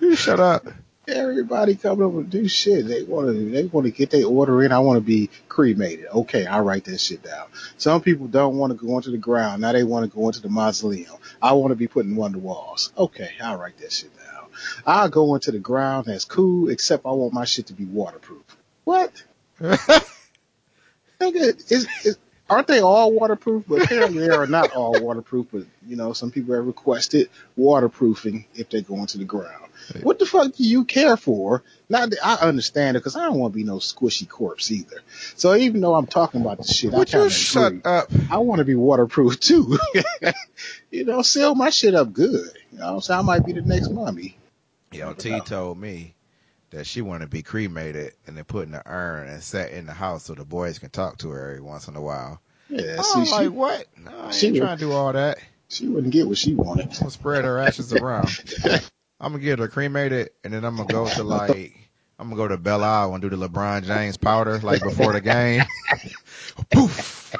You 0.00 0.16
shut 0.16 0.40
up. 0.40 0.66
Everybody 1.08 1.74
coming 1.74 2.06
up 2.06 2.12
and 2.12 2.30
do 2.30 2.46
shit. 2.46 2.86
They 2.86 3.02
want 3.02 3.28
to. 3.28 3.50
They 3.50 3.64
want 3.64 3.86
to 3.86 3.90
get 3.90 4.10
their 4.10 4.26
order 4.26 4.62
in. 4.62 4.70
I 4.70 4.78
want 4.78 4.98
to 4.98 5.00
be 5.00 5.30
cremated. 5.48 6.06
Okay, 6.06 6.46
I 6.46 6.60
write 6.60 6.84
that 6.84 7.00
shit 7.00 7.22
down. 7.22 7.48
Some 7.78 8.00
people 8.00 8.28
don't 8.28 8.56
want 8.56 8.78
to 8.78 8.86
go 8.86 8.96
into 8.96 9.10
the 9.10 9.18
ground. 9.18 9.62
Now 9.62 9.72
they 9.72 9.82
want 9.82 10.08
to 10.10 10.16
go 10.16 10.26
into 10.26 10.40
the 10.40 10.48
mausoleum. 10.48 11.16
I 11.42 11.52
want 11.54 11.72
to 11.72 11.76
be 11.76 11.88
put 11.88 12.04
in 12.06 12.14
one 12.16 12.34
of 12.34 12.40
the 12.40 12.46
walls. 12.46 12.92
Okay, 12.96 13.30
I 13.42 13.54
write 13.54 13.78
that 13.78 13.92
shit 13.92 14.16
down. 14.16 14.46
I 14.86 15.08
go 15.08 15.34
into 15.34 15.50
the 15.50 15.58
ground. 15.58 16.06
That's 16.06 16.24
cool. 16.24 16.68
Except 16.68 17.04
I 17.06 17.10
want 17.10 17.32
my 17.32 17.44
shit 17.44 17.66
to 17.66 17.72
be 17.72 17.86
waterproof. 17.86 18.44
What? 18.84 19.10
Nigga, 21.20 22.16
aren't 22.50 22.66
they 22.66 22.80
all 22.80 23.12
waterproof? 23.12 23.64
But 23.68 23.84
apparently 23.84 24.20
they 24.20 24.30
are 24.30 24.46
not 24.46 24.72
all 24.72 25.00
waterproof. 25.00 25.46
But 25.52 25.64
you 25.86 25.96
know, 25.96 26.12
some 26.12 26.30
people 26.30 26.54
have 26.54 26.66
requested 26.66 27.30
waterproofing 27.56 28.44
if 28.54 28.68
they 28.70 28.82
go 28.82 28.96
into 28.96 29.18
the 29.18 29.24
ground. 29.24 29.66
What 30.02 30.18
the 30.18 30.26
fuck 30.26 30.54
do 30.54 30.62
you 30.64 30.84
care 30.84 31.16
for? 31.16 31.62
Not 31.88 32.10
that 32.10 32.18
I 32.24 32.34
understand 32.46 32.96
it 32.96 33.00
because 33.00 33.16
I 33.16 33.24
don't 33.24 33.38
want 33.38 33.54
to 33.54 33.56
be 33.56 33.64
no 33.64 33.76
squishy 33.76 34.28
corpse 34.28 34.70
either. 34.70 35.00
So 35.36 35.54
even 35.56 35.80
though 35.80 35.94
I'm 35.94 36.06
talking 36.06 36.42
about 36.42 36.58
this 36.58 36.76
shit, 36.76 36.92
Would 36.92 37.08
I 37.08 37.12
kind 37.12 37.22
you 37.22 37.26
of 37.26 37.32
shut 37.32 37.66
agree. 37.72 37.80
up? 37.84 38.10
I 38.30 38.38
want 38.38 38.58
to 38.58 38.64
be 38.64 38.74
waterproof 38.74 39.40
too. 39.40 39.78
you 40.90 41.04
know, 41.04 41.22
seal 41.22 41.54
my 41.54 41.70
shit 41.70 41.94
up 41.94 42.12
good. 42.12 42.50
You 42.72 42.78
know, 42.78 43.00
so 43.00 43.14
I 43.18 43.22
might 43.22 43.44
be 43.44 43.52
the 43.52 43.62
next 43.62 43.90
mummy. 43.90 44.36
Yo, 44.92 45.12
T 45.14 45.40
told 45.40 45.78
me 45.78 46.14
that 46.70 46.86
she 46.86 47.02
wanted 47.02 47.24
to 47.24 47.30
be 47.30 47.42
cremated 47.42 48.14
and 48.26 48.36
then 48.36 48.44
put 48.44 48.66
in 48.68 48.74
an 48.74 48.82
urn 48.86 49.28
and 49.28 49.42
sat 49.42 49.72
in 49.72 49.86
the 49.86 49.92
house 49.92 50.24
so 50.24 50.34
the 50.34 50.44
boys 50.44 50.78
can 50.78 50.90
talk 50.90 51.18
to 51.18 51.30
her 51.30 51.50
every 51.50 51.60
once 51.60 51.88
in 51.88 51.96
a 51.96 52.00
while. 52.00 52.40
Yeah, 52.68 52.96
I 52.98 53.02
see, 53.02 53.18
was 53.20 53.28
she, 53.28 53.34
like, 53.34 53.52
what? 53.52 53.86
No, 53.98 54.10
I 54.16 54.24
ain't 54.26 54.34
she- 54.34 54.58
trying 54.58 54.78
to 54.78 54.84
do 54.84 54.92
all 54.92 55.12
that. 55.12 55.38
she 55.68 55.88
wouldn't 55.88 56.12
get 56.12 56.28
what 56.28 56.38
she 56.38 56.54
wanted. 56.54 56.86
I'm 56.86 56.98
gonna 56.98 57.10
spread 57.10 57.44
her 57.44 57.58
ashes 57.58 57.92
around. 57.92 58.28
I'm 59.20 59.32
gonna 59.32 59.38
get 59.42 59.58
her 59.58 59.68
cremated 59.68 60.30
and 60.44 60.52
then 60.54 60.64
I'm 60.64 60.76
gonna 60.76 60.88
go 60.88 61.08
to 61.08 61.22
like 61.24 61.76
I'm 62.18 62.28
gonna 62.28 62.36
go 62.36 62.48
to 62.48 62.56
Belle 62.56 62.84
Isle 62.84 63.14
and 63.14 63.22
do 63.22 63.28
the 63.28 63.36
LeBron 63.48 63.84
James 63.84 64.16
powder 64.16 64.58
like 64.60 64.82
before 64.82 65.12
the 65.12 65.20
game. 65.20 65.62
Poof. 66.70 67.34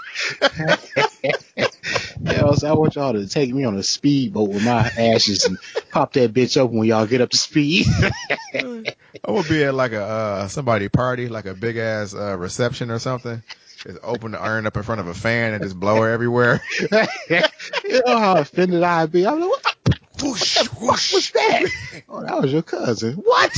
Yeah, 2.23 2.55
so 2.55 2.69
I 2.69 2.73
want 2.75 2.97
y'all 2.97 3.13
to 3.13 3.27
take 3.27 3.53
me 3.53 3.65
on 3.65 3.77
a 3.77 3.83
speedboat 3.83 4.51
with 4.51 4.65
my 4.65 4.91
ashes 4.99 5.45
and 5.45 5.59
pop 5.91 6.13
that 6.15 6.33
bitch 6.33 6.57
open 6.57 6.79
when 6.79 6.89
y'all 6.89 7.07
get 7.07 7.21
up 7.21 7.31
to 7.31 7.37
speed. 7.37 7.87
I'm 8.55 8.85
gonna 9.27 9.49
be 9.49 9.65
at 9.65 9.75
like 9.75 9.93
a 9.93 10.03
uh 10.03 10.49
somebody 10.49 10.89
party, 10.89 11.29
like 11.29 11.47
a 11.47 11.55
big 11.55 11.77
ass 11.77 12.15
uh 12.15 12.37
reception 12.37 12.91
or 12.91 12.99
something. 12.99 13.43
Just 13.79 13.99
open 14.03 14.33
the 14.33 14.45
urn 14.45 14.67
up 14.67 14.77
in 14.77 14.83
front 14.83 15.01
of 15.01 15.07
a 15.07 15.15
fan 15.15 15.55
and 15.55 15.63
just 15.63 15.79
blow 15.79 16.03
her 16.03 16.11
everywhere. 16.11 16.61
you 16.81 18.03
know 18.07 18.19
how 18.19 18.37
offended 18.39 18.83
I'd 18.83 19.11
be. 19.11 19.27
I'm 19.27 19.41
like, 19.41 19.49
what 19.49 19.63
the, 19.63 19.97
Whoosh, 20.23 20.59
fuck 20.59 20.71
was 20.81 21.31
that? 21.31 22.03
Oh, 22.09 22.23
that 22.23 22.43
was 22.43 22.53
your 22.53 22.63
cousin. 22.63 23.15
What? 23.15 23.57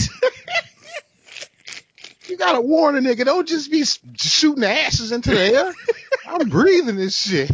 you 2.28 2.36
gotta 2.36 2.60
warn 2.60 2.96
a 2.96 3.00
nigga. 3.00 3.24
Don't 3.24 3.48
just 3.48 3.70
be 3.70 3.84
shooting 4.16 4.62
ashes 4.62 5.10
into 5.10 5.30
the 5.30 5.40
air. 5.40 5.74
I'm 6.26 6.48
breathing 6.48 6.96
this 6.96 7.18
shit. 7.18 7.50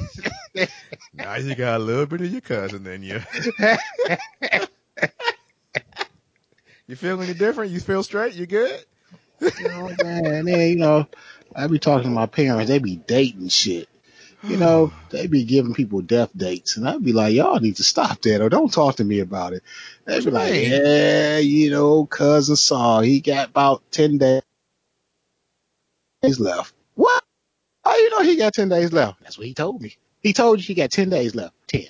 Now 1.19 1.35
you 1.37 1.55
got 1.55 1.81
a 1.81 1.85
little 1.85 2.07
bit 2.07 2.21
of 2.21 2.31
your 2.31 2.41
cousin 2.41 2.87
in 2.87 3.03
you. 3.03 3.21
You 6.89 6.97
feel 6.97 7.21
any 7.21 7.35
different? 7.35 7.71
You 7.71 7.81
feel 7.81 8.03
straight? 8.03 8.33
You 8.33 8.47
good? 8.47 8.83
You 9.41 9.69
know, 9.69 9.91
man, 10.03 10.47
then, 10.47 10.71
you 10.71 10.77
know, 10.77 11.07
I 11.55 11.67
be 11.67 11.79
talking 11.79 12.09
to 12.09 12.15
my 12.15 12.25
parents. 12.25 12.71
They 12.71 12.79
be 12.79 12.97
dating 12.97 13.49
shit. 13.49 13.89
You 14.43 14.57
know, 14.57 14.91
they 15.11 15.27
be 15.27 15.45
giving 15.45 15.75
people 15.75 16.01
death 16.01 16.31
dates, 16.35 16.79
and 16.79 16.89
I'd 16.89 17.05
be 17.05 17.13
like, 17.13 17.35
y'all 17.35 17.61
need 17.61 17.77
to 17.77 17.85
stop 17.85 18.23
that, 18.23 18.41
or 18.41 18.49
don't 18.49 18.73
talk 18.73 18.97
to 18.97 19.05
me 19.05 19.21
about 19.21 19.53
it. 19.53 19.63
They'd 20.07 20.25
be 20.25 20.31
like, 20.31 20.55
yeah, 20.55 21.37
you 21.39 21.71
know, 21.71 22.07
cousin 22.07 22.57
Saul, 22.57 23.01
he 23.01 23.21
got 23.21 23.51
about 23.51 23.83
ten 23.91 24.17
days 24.17 24.43
left. 26.39 26.73
What? 26.95 27.23
How 27.85 27.97
you 27.97 28.11
know 28.11 28.23
he 28.23 28.37
got 28.37 28.55
ten 28.55 28.71
days 28.71 28.95
left? 28.95 29.21
That's 29.21 29.37
what 29.37 29.47
he 29.47 29.53
told 29.53 29.83
me. 29.83 29.97
He 30.23 30.33
told 30.33 30.59
you 30.59 30.65
he 30.65 30.75
got 30.75 30.91
ten 30.91 31.09
days 31.11 31.35
left. 31.35 31.55
Ten. 31.67 31.87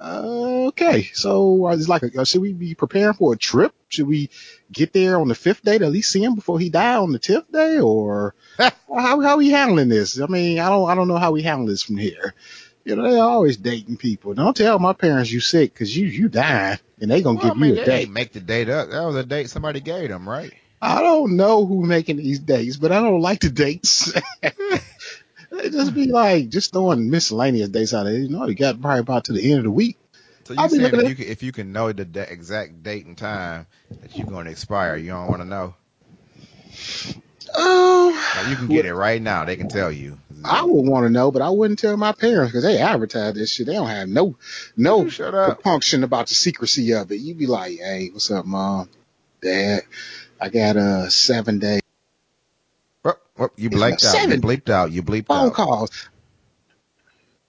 Okay, 0.00 1.04
so 1.14 1.66
uh, 1.66 1.72
it's 1.74 1.88
like, 1.88 2.02
a, 2.02 2.26
should 2.26 2.42
we 2.42 2.52
be 2.52 2.74
preparing 2.74 3.14
for 3.14 3.32
a 3.32 3.36
trip? 3.38 3.72
Should 3.88 4.06
we 4.06 4.28
get 4.70 4.92
there 4.92 5.18
on 5.18 5.28
the 5.28 5.34
fifth 5.34 5.62
day 5.62 5.78
to 5.78 5.84
at 5.86 5.92
least 5.92 6.10
see 6.10 6.22
him 6.22 6.34
before 6.34 6.58
he 6.58 6.68
die 6.68 6.96
on 6.96 7.12
the 7.12 7.18
tenth 7.18 7.50
day, 7.50 7.78
or 7.78 8.34
how 8.58 8.72
how 9.20 9.36
we 9.38 9.50
handling 9.50 9.88
this? 9.88 10.20
I 10.20 10.26
mean, 10.26 10.58
I 10.58 10.68
don't 10.68 10.88
I 10.90 10.94
don't 10.94 11.08
know 11.08 11.16
how 11.16 11.30
we 11.32 11.42
handle 11.42 11.66
this 11.66 11.82
from 11.82 11.96
here. 11.96 12.34
You 12.84 12.96
know, 12.96 13.10
they're 13.10 13.22
always 13.22 13.56
dating 13.56 13.96
people. 13.96 14.34
Don't 14.34 14.54
tell 14.56 14.78
my 14.78 14.92
parents 14.92 15.32
you 15.32 15.40
sick 15.40 15.72
because 15.72 15.96
you 15.96 16.06
you 16.06 16.28
dying 16.28 16.78
and 17.00 17.10
they 17.10 17.22
gonna 17.22 17.38
Well, 17.38 17.46
I 17.46 17.50
give 17.50 17.58
mean, 17.58 17.70
you 17.70 17.76
they 17.76 17.82
a 17.82 17.86
date. 17.86 18.10
make 18.10 18.32
the 18.32 18.40
date 18.40 18.68
up. 18.68 18.90
That 18.90 19.04
was 19.04 19.16
a 19.16 19.24
date 19.24 19.48
somebody 19.48 19.80
gave 19.80 20.10
them, 20.10 20.28
right? 20.28 20.52
I 20.82 21.00
don't 21.00 21.36
know 21.36 21.64
who 21.64 21.86
making 21.86 22.18
these 22.18 22.40
dates, 22.40 22.76
but 22.76 22.92
I 22.92 23.00
don't 23.00 23.22
like 23.22 23.40
the 23.40 23.48
dates. 23.48 24.12
they 25.54 25.70
just 25.70 25.94
be 25.94 26.06
like 26.06 26.48
just 26.48 26.72
throwing 26.72 27.10
miscellaneous 27.10 27.68
dates 27.68 27.94
out 27.94 28.04
there. 28.04 28.14
You 28.14 28.28
know, 28.28 28.46
you 28.46 28.54
got 28.54 28.80
probably 28.80 29.00
about 29.00 29.24
to 29.26 29.32
the 29.32 29.50
end 29.50 29.58
of 29.58 29.64
the 29.64 29.70
week. 29.70 29.98
So 30.44 30.54
you 30.54 30.68
saying 30.68 30.94
if 30.94 31.08
you 31.08 31.14
can, 31.14 31.26
if 31.26 31.42
you 31.42 31.52
can 31.52 31.72
know 31.72 31.90
the 31.92 32.04
da- 32.04 32.22
exact 32.22 32.82
date 32.82 33.06
and 33.06 33.16
time 33.16 33.66
that 34.02 34.18
you're 34.18 34.28
going 34.28 34.44
to 34.44 34.50
expire, 34.50 34.96
you 34.96 35.10
don't 35.10 35.28
want 35.28 35.42
to 35.42 35.48
know. 35.48 35.74
Um, 37.56 38.50
you 38.50 38.56
can 38.56 38.68
get 38.68 38.84
it 38.84 38.94
right 38.94 39.22
now. 39.22 39.44
They 39.44 39.56
can 39.56 39.68
tell 39.68 39.92
you. 39.92 40.18
I 40.44 40.62
would 40.64 40.86
want 40.86 41.06
to 41.06 41.10
know, 41.10 41.30
but 41.30 41.40
I 41.40 41.48
wouldn't 41.50 41.78
tell 41.78 41.96
my 41.96 42.12
parents 42.12 42.52
because 42.52 42.64
they 42.64 42.78
advertise 42.78 43.34
this 43.34 43.50
shit. 43.52 43.66
They 43.66 43.74
don't 43.74 43.86
have 43.88 44.08
no 44.08 44.36
no 44.76 45.04
You 45.04 45.10
shut 45.10 45.34
up. 45.34 45.62
compunction 45.62 46.04
about 46.04 46.26
the 46.28 46.34
secrecy 46.34 46.92
of 46.92 47.10
it. 47.12 47.16
You'd 47.16 47.38
be 47.38 47.46
like, 47.46 47.78
hey, 47.78 48.10
what's 48.12 48.30
up, 48.30 48.44
mom, 48.44 48.90
dad? 49.40 49.82
I 50.40 50.48
got 50.50 50.76
uh 50.76 51.08
seven 51.08 51.60
day 51.60 51.80
Oh, 53.38 53.50
you 53.56 53.70
blanked 53.70 54.04
out. 54.04 54.14
You 54.14 54.20
seven. 54.20 54.40
bleeped 54.40 54.70
out. 54.70 54.92
You 54.92 55.02
bleeped 55.02 55.26
phone 55.26 55.48
out. 55.48 55.54
calls. 55.54 56.08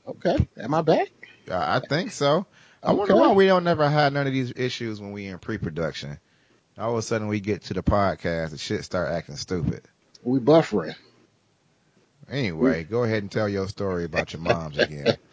Okay, 0.07 0.47
am 0.57 0.73
I 0.73 0.81
back? 0.81 1.09
I 1.49 1.79
think 1.79 2.11
so. 2.11 2.45
I 2.81 2.93
wonder 2.93 3.15
why 3.15 3.31
we 3.33 3.47
don't 3.47 3.63
never 3.63 3.89
had 3.89 4.13
none 4.13 4.27
of 4.27 4.33
these 4.33 4.53
issues 4.55 5.01
when 5.01 5.11
we 5.11 5.25
in 5.25 5.39
pre-production. 5.39 6.19
All 6.77 6.91
of 6.91 6.97
a 6.97 7.01
sudden 7.01 7.27
we 7.27 7.39
get 7.39 7.63
to 7.63 7.73
the 7.73 7.81
podcast, 7.81 8.51
and 8.51 8.59
shit 8.59 8.83
start 8.83 9.11
acting 9.11 9.37
stupid. 9.37 9.81
We 10.23 10.39
buffering. 10.39 10.95
Anyway, 12.29 12.83
go 12.83 13.03
ahead 13.03 13.21
and 13.21 13.31
tell 13.31 13.47
your 13.47 13.67
story 13.67 14.03
about 14.03 14.33
your 14.33 14.41
moms 14.41 14.77
again. 14.77 15.17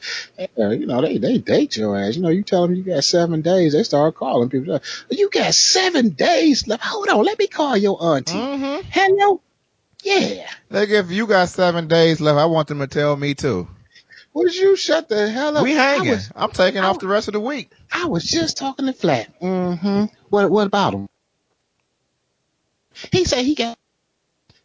You 0.56 0.86
know, 0.86 1.00
they 1.00 1.18
they 1.18 1.38
date 1.38 1.76
your 1.76 1.96
ass. 1.96 2.16
You 2.16 2.22
know, 2.22 2.28
you 2.28 2.42
tell 2.42 2.66
them 2.66 2.74
you 2.74 2.82
got 2.82 3.04
seven 3.04 3.40
days, 3.42 3.72
they 3.72 3.82
start 3.82 4.14
calling 4.14 4.50
people. 4.50 4.80
You 5.10 5.30
got 5.30 5.54
seven 5.54 6.10
days 6.10 6.66
left. 6.66 6.82
Hold 6.82 7.08
on, 7.08 7.24
let 7.24 7.38
me 7.38 7.46
call 7.46 7.76
your 7.76 8.02
auntie. 8.02 8.34
mm-hmm. 8.34 8.88
Hello? 8.90 9.40
Yeah. 10.02 10.48
Like 10.68 10.90
if 10.90 11.10
you 11.10 11.26
got 11.26 11.48
seven 11.48 11.88
days 11.88 12.20
left, 12.20 12.38
I 12.38 12.46
want 12.46 12.68
them 12.68 12.80
to 12.80 12.86
tell 12.86 13.16
me 13.16 13.34
too. 13.34 13.68
Would 14.34 14.54
you 14.54 14.76
shut 14.76 15.08
the 15.08 15.30
hell 15.30 15.56
up? 15.56 15.62
We 15.62 15.72
hanging. 15.72 16.10
was, 16.10 16.30
I'm 16.34 16.50
taking 16.50 16.82
I 16.82 16.86
off 16.86 16.98
the 16.98 17.06
rest 17.06 17.28
of 17.28 17.34
the 17.34 17.40
week. 17.40 17.70
I 17.92 18.06
was 18.06 18.24
just 18.24 18.56
talking 18.56 18.86
to 18.86 18.92
Flat. 18.92 19.38
Mm-hmm. 19.40 20.04
What 20.30 20.50
what 20.50 20.66
about 20.66 20.94
him? 20.94 21.08
He 23.10 23.24
said 23.24 23.44
he 23.44 23.54
got 23.54 23.78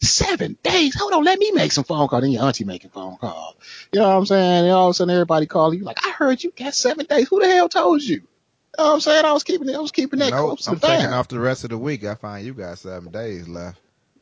seven 0.01 0.57
days. 0.63 0.95
Hold 0.95 1.13
on, 1.13 1.23
let 1.23 1.39
me 1.39 1.51
make 1.51 1.71
some 1.71 1.83
phone 1.83 2.07
calls. 2.07 2.21
Then 2.21 2.31
your 2.31 2.43
auntie 2.43 2.63
making 2.63 2.91
phone 2.91 3.17
calls. 3.17 3.55
You 3.91 3.99
know 3.99 4.09
what 4.09 4.15
I'm 4.15 4.25
saying? 4.25 4.65
And 4.65 4.71
all 4.71 4.87
of 4.87 4.91
a 4.91 4.93
sudden 4.93 5.13
everybody 5.13 5.45
calling 5.45 5.79
you 5.79 5.85
like, 5.85 6.05
I 6.05 6.11
heard 6.11 6.43
you 6.43 6.51
got 6.55 6.73
seven 6.73 7.05
days. 7.05 7.27
Who 7.27 7.39
the 7.41 7.47
hell 7.47 7.69
told 7.69 8.01
you? 8.01 8.15
You 8.17 8.21
know 8.77 8.85
what 8.85 8.93
I'm 8.95 8.99
saying? 9.01 9.25
I 9.25 9.33
was 9.33 9.43
keeping 9.43 9.69
it, 9.69 9.75
I 9.75 9.79
was 9.79 9.91
keeping 9.91 10.19
that 10.19 10.31
Nope, 10.31 10.59
I'm 10.67 10.79
taking 10.79 11.13
off 11.13 11.27
the 11.27 11.39
rest 11.39 11.63
of 11.63 11.71
the 11.71 11.77
week. 11.77 12.03
I 12.05 12.15
find 12.15 12.45
you 12.45 12.53
got 12.53 12.77
seven 12.77 13.11
days 13.11 13.47
left. 13.47 13.79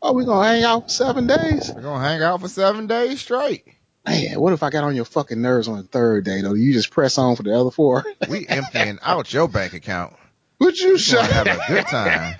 Oh, 0.08 0.14
we 0.14 0.24
gonna 0.24 0.48
hang 0.48 0.64
out 0.64 0.84
for 0.84 0.90
seven 0.90 1.26
days? 1.26 1.72
We're 1.74 1.82
gonna 1.82 2.04
hang 2.04 2.22
out 2.22 2.40
for 2.40 2.48
seven 2.48 2.86
days 2.86 3.20
straight. 3.22 3.66
Man, 4.08 4.40
what 4.40 4.54
if 4.54 4.62
I 4.62 4.70
got 4.70 4.84
on 4.84 4.96
your 4.96 5.04
fucking 5.06 5.42
nerves 5.42 5.68
on 5.68 5.78
the 5.78 5.84
third 5.84 6.26
day 6.26 6.42
though? 6.42 6.54
You 6.54 6.74
just 6.74 6.92
press 6.92 7.18
on 7.18 7.36
for 7.36 7.42
the 7.42 7.60
other 7.60 7.72
four? 7.72 8.06
We 8.30 8.46
emptying 8.48 9.00
out 9.02 9.34
your 9.34 9.48
bank 9.48 9.74
account. 9.74 10.16
Would 10.60 10.80
you 10.80 11.00
shut 11.00 11.26
have 11.32 11.48
a 11.48 11.60
good 11.68 11.88
time. 11.88 12.36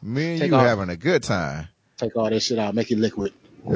Me 0.00 0.30
and 0.32 0.40
Take 0.40 0.50
you 0.52 0.56
off. 0.56 0.64
having 0.66 0.90
a 0.90 0.96
good 0.96 1.24
time. 1.24 1.66
Take 1.96 2.14
all 2.14 2.30
this 2.30 2.44
shit 2.46 2.58
out, 2.60 2.76
make 2.76 2.92
it 2.92 2.98
liquid. 2.98 3.32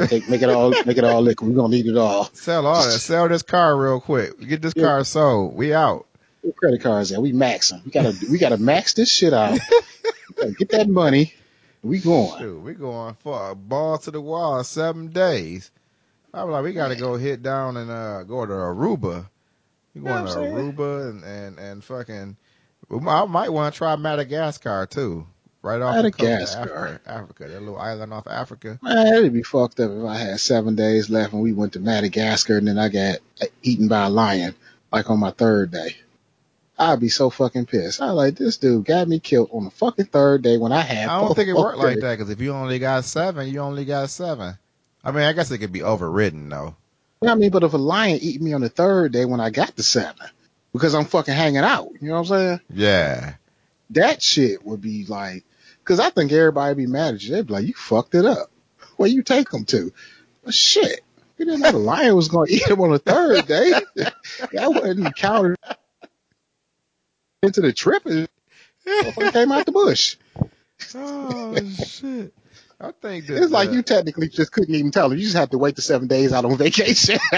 Take, 0.07 0.29
make 0.29 0.43
it 0.43 0.49
all, 0.49 0.71
make 0.87 0.97
it 0.97 1.03
all 1.03 1.21
liquid. 1.21 1.51
We're 1.51 1.57
gonna 1.57 1.75
need 1.75 1.87
it 1.87 1.97
all. 1.97 2.27
Sell 2.35 2.65
all 2.65 2.85
that. 2.85 3.01
Sell 3.01 3.29
this 3.29 3.43
car 3.43 3.77
real 3.77 4.01
quick. 4.01 4.39
Get 4.41 4.63
this 4.63 4.73
Yeah. 4.77 4.85
car 4.85 5.05
sold. 5.05 5.57
We 5.57 5.75
out. 5.75 6.07
Where 6.43 6.53
credit 6.53 6.81
cards 6.81 7.11
at? 7.11 7.21
We 7.21 7.33
maxing. 7.33 7.85
We 7.85 7.91
gotta, 7.91 8.15
we 8.31 8.39
gotta 8.39 8.57
max 8.59 8.95
this 8.95 9.11
shit 9.11 9.33
out. 9.33 9.59
Get 10.59 10.69
that 10.71 10.89
money. 10.89 11.35
We 11.83 11.99
going. 11.99 12.39
Shoot, 12.39 12.61
we 12.61 12.75
going 12.75 13.15
for 13.15 13.51
a 13.51 13.55
ball 13.55 13.99
to 13.99 14.11
the 14.11 14.21
wall 14.21 14.63
seven 14.63 15.09
days. 15.09 15.71
I'm 16.33 16.51
like, 16.51 16.63
we 16.65 16.73
got 16.73 16.89
to 16.89 16.97
go 16.97 17.17
hit 17.17 17.43
down 17.43 17.77
and 17.77 17.91
uh 17.91 18.23
go 18.23 18.47
to 18.47 18.53
Aruba. 18.53 19.29
We 19.95 20.01
going 20.01 20.27
to 20.27 20.33
I'm. 20.33 20.53
Aruba 20.53 21.11
and 21.11 21.25
and 21.25 21.59
and 21.59 21.85
fucking. 21.85 22.37
I 22.91 23.25
might 23.25 23.51
want 23.51 23.75
to 23.75 23.79
try 23.79 23.97
Madagascar 23.97 24.87
too. 24.87 25.27
Right 25.63 25.81
off 25.81 26.03
the 26.03 26.11
coast 26.11 26.57
of 26.57 26.63
Africa, 26.63 27.01
Africa, 27.07 27.49
that 27.49 27.61
little 27.61 27.79
island 27.79 28.13
off 28.13 28.27
Africa. 28.27 28.81
Man, 28.83 29.07
it'd 29.07 29.33
be 29.33 29.45
fucked 29.45 29.79
up 29.79 29.93
if 29.93 30.05
I 30.05 30.17
had 30.17 30.41
seven 30.41 30.75
days 30.75 31.09
left 31.09 31.33
and 31.33 31.41
we 31.41 31.53
went 31.53 31.75
to 31.75 31.81
Madagascar 31.81 32.59
and 32.59 32.67
then 32.67 32.79
I 32.79 32.89
got 32.89 33.19
eaten 33.63 33.87
by 33.87 34.07
a 34.07 34.11
lion 34.11 34.57
like 34.91 35.09
on 35.09 35.21
my 35.21 35.31
third 35.31 35.71
day. 35.71 35.97
I'd 36.79 37.01
be 37.01 37.09
so 37.09 37.31
fucking 37.31 37.67
pissed. 37.67 38.01
I 38.01 38.11
like 38.11 38.37
this 38.37 38.57
dude 38.57 38.85
got 38.85 39.07
me 39.07 39.21
killed 39.21 39.51
on 39.53 39.65
the 39.65 39.71
fucking 39.71 40.07
third 40.07 40.43
day 40.43 40.57
when 40.57 40.73
I 40.73 40.81
had. 40.81 41.09
I 41.09 41.21
don't 41.21 41.35
think 41.35 41.49
it 41.49 41.55
worked 41.55 41.79
like 41.79 42.01
that 42.01 42.19
because 42.19 42.31
if 42.31 42.41
you 42.41 42.53
only 42.53 42.79
got 42.79 43.05
seven, 43.05 43.49
you 43.49 43.61
only 43.61 43.85
got 43.85 44.11
seven. 44.11 44.57
I 45.05 45.11
mean, 45.11 45.25
I 45.25 45.33
guess 45.33 45.51
it 45.51 45.59
could 45.59 45.73
be 45.73 45.83
overridden 45.83 46.49
though. 46.49 46.77
I 47.27 47.35
mean, 47.35 47.51
but 47.51 47.63
if 47.63 47.73
a 47.73 47.79
lion 47.79 48.19
eat 48.21 48.41
me 48.41 48.53
on 48.53 48.63
the 48.63 48.69
third 48.69 49.13
day 49.13 49.25
when 49.25 49.41
I 49.41 49.51
got 49.51 49.77
the 49.77 49.83
seven, 49.83 50.27
because 50.73 50.95
I'm 50.95 51.05
fucking 51.05 51.35
hanging 51.35 51.59
out, 51.59 51.91
you 52.01 52.09
know 52.09 52.15
what 52.15 52.31
I'm 52.31 52.39
saying? 52.39 52.61
Yeah. 52.71 53.35
That 53.91 54.23
shit 54.23 54.65
would 54.65 54.81
be 54.81 55.05
like, 55.07 55.45
because 55.79 56.01
I 56.01 56.11
think 56.11 56.33
everybody 56.33 56.75
be 56.75 56.87
mad 56.87 57.15
at 57.15 57.23
you. 57.23 57.33
They'd 57.33 57.47
be 57.47 57.53
like, 57.53 57.67
you 57.67 57.75
fucked 57.75 58.15
it 58.15 58.25
up. 58.25 58.51
Where 58.97 59.09
you 59.09 59.23
take 59.23 59.51
them 59.51 59.65
to? 59.67 59.93
But 60.45 60.55
shit, 60.55 61.01
you 61.39 61.45
didn't 61.45 61.61
know 61.61 61.73
the 61.73 61.79
lion 61.79 62.17
was 62.17 62.29
going 62.29 62.49
to 62.49 62.53
eat 62.53 62.67
him 62.67 62.81
on 62.81 62.91
the 62.91 62.99
third 62.99 63.47
day. 63.47 63.73
that 63.95 64.73
wasn't 64.73 65.15
counted 65.15 65.57
into 67.43 67.61
the 67.61 67.73
trip. 67.73 68.05
Motherfucker 68.05 69.33
came 69.33 69.53
out 69.53 69.67
the 69.67 69.73
bush. 69.73 70.17
Oh 70.95 71.55
shit! 71.71 72.35
I 72.81 72.91
think 72.91 73.27
that 73.27 73.41
It's 73.43 73.53
like 73.53 73.69
uh, 73.69 73.73
you 73.73 73.83
technically 73.83 74.29
just 74.29 74.51
couldn't 74.51 74.75
even 74.75 74.91
tell 74.91 75.11
him. 75.11 75.17
You 75.17 75.23
just 75.25 75.37
have 75.37 75.51
to 75.51 75.59
wait 75.59 75.77
the 75.77 75.81
seven 75.81 76.09
days 76.09 76.33
out 76.33 76.45
on 76.45 76.57
vacation. 76.59 77.19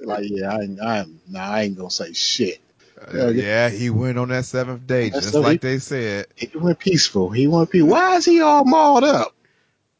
like, 0.00 0.24
yeah, 0.28 0.52
I 0.52 0.68
I 0.82 1.04
nah, 1.28 1.40
I 1.40 1.62
ain't 1.62 1.76
gonna 1.78 1.90
say 1.90 2.12
shit. 2.12 2.60
Uh, 3.12 3.28
yeah, 3.28 3.70
he 3.70 3.88
went 3.88 4.18
on 4.18 4.28
that 4.28 4.44
seventh 4.44 4.86
day, 4.86 5.08
That's 5.08 5.22
just 5.22 5.32
so 5.32 5.40
like 5.40 5.62
he- 5.62 5.68
they 5.68 5.78
said. 5.78 6.26
He 6.36 6.50
went 6.54 6.78
peaceful. 6.78 7.30
He 7.30 7.46
went 7.48 7.70
peaceful. 7.70 7.90
Why 7.90 8.16
is 8.16 8.26
he 8.26 8.42
all 8.42 8.64
mauled 8.66 9.04
up? 9.04 9.34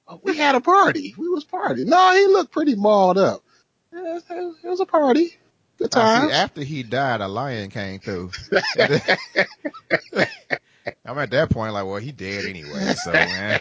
Oh, 0.07 0.21
we 0.23 0.37
had 0.37 0.55
a 0.55 0.61
party. 0.61 1.15
We 1.17 1.29
was 1.29 1.45
partying. 1.47 1.87
No, 1.87 2.13
he 2.13 2.27
looked 2.27 2.53
pretty 2.53 2.75
mauled 2.75 3.17
up. 3.19 3.43
It 3.93 3.97
was, 4.29 4.57
it 4.63 4.69
was 4.69 4.81
a 4.81 4.87
party. 4.87 5.37
Now, 5.81 5.89
time. 5.89 6.31
after 6.31 6.63
he 6.63 6.83
died, 6.83 7.21
a 7.21 7.29
lion 7.29 7.71
came 7.71 7.99
through. 8.01 8.31
I'm 11.05 11.19
at 11.19 11.31
that 11.31 11.51
point 11.51 11.73
like, 11.73 11.87
well, 11.87 11.97
he 11.97 12.13
dead 12.13 12.45
anyway, 12.45 12.95
so 12.95 13.11
man, 13.31 13.61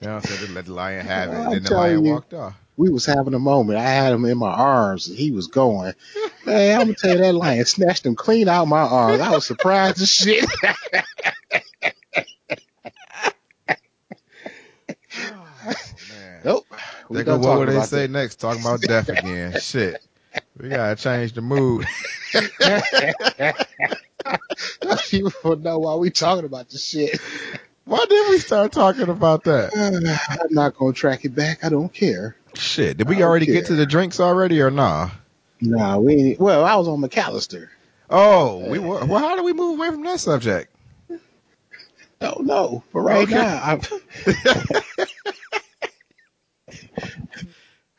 you 0.00 0.08
know, 0.08 0.20
so 0.20 0.36
just 0.36 0.50
let 0.50 0.66
the 0.66 0.72
lion 0.72 1.04
have 1.04 1.32
it. 1.32 1.36
And 1.36 1.46
I'm 1.46 1.52
then 1.52 1.62
the 1.64 1.70
lion 1.72 2.04
you. 2.04 2.12
walked 2.12 2.34
off. 2.34 2.54
we 2.76 2.90
was 2.90 3.04
having 3.06 3.34
a 3.34 3.38
moment. 3.38 3.78
I 3.78 3.82
had 3.82 4.12
him 4.12 4.24
in 4.24 4.38
my 4.38 4.52
arms 4.52 5.08
and 5.08 5.18
he 5.18 5.30
was 5.32 5.48
going. 5.48 5.92
Man, 6.44 6.80
I'm 6.80 6.86
gonna 6.86 6.94
tell 6.94 7.10
you 7.12 7.18
that 7.18 7.34
lion 7.34 7.64
snatched 7.64 8.06
him 8.06 8.14
clean 8.14 8.48
out 8.48 8.66
my 8.66 8.80
arms. 8.80 9.20
I 9.20 9.32
was 9.32 9.46
surprised 9.46 10.00
as 10.00 10.10
shit. 10.10 10.48
Oh, 15.18 15.48
man. 16.10 16.40
nope. 16.44 16.66
We 17.08 17.18
They 17.18 17.24
go, 17.24 17.38
what 17.38 17.58
would 17.58 17.68
they 17.68 17.82
say 17.82 18.06
next? 18.06 18.36
Talking 18.36 18.60
about 18.60 18.80
death 18.80 19.08
again. 19.08 19.52
Shit. 19.58 20.00
We 20.58 20.70
gotta 20.70 20.96
change 20.96 21.34
the 21.34 21.42
mood. 21.42 21.86
People 25.10 25.32
will 25.44 25.56
know 25.56 25.78
why 25.78 25.94
we 25.96 26.10
talking 26.10 26.44
about 26.44 26.70
this 26.70 26.84
shit. 26.84 27.20
Why 27.84 28.04
did 28.08 28.30
we 28.30 28.38
start 28.38 28.72
talking 28.72 29.08
about 29.08 29.44
that? 29.44 29.72
I'm 30.42 30.54
not 30.54 30.76
gonna 30.76 30.92
track 30.92 31.24
it 31.24 31.34
back. 31.34 31.64
I 31.64 31.68
don't 31.68 31.92
care. 31.92 32.36
Shit, 32.54 32.96
did 32.96 33.08
we 33.08 33.16
don't 33.16 33.24
already 33.24 33.46
get 33.46 33.66
to 33.66 33.74
the 33.74 33.86
drinks 33.86 34.18
already 34.18 34.60
or 34.60 34.70
nah? 34.70 35.10
Nah, 35.60 35.98
we 35.98 36.36
well, 36.38 36.64
I 36.64 36.76
was 36.76 36.88
on 36.88 37.00
McAllister. 37.00 37.68
Oh, 38.10 38.68
we 38.70 38.78
were. 38.78 39.04
Well, 39.04 39.18
how 39.18 39.36
do 39.36 39.42
we 39.42 39.52
move 39.52 39.78
away 39.78 39.90
from 39.90 40.02
that 40.04 40.20
subject? 40.20 40.74
No, 42.20 42.38
no. 42.40 42.84
But 42.92 43.00
right 43.00 43.22
Okay. 43.24 43.34
now, 43.34 43.60
I, 43.62 43.80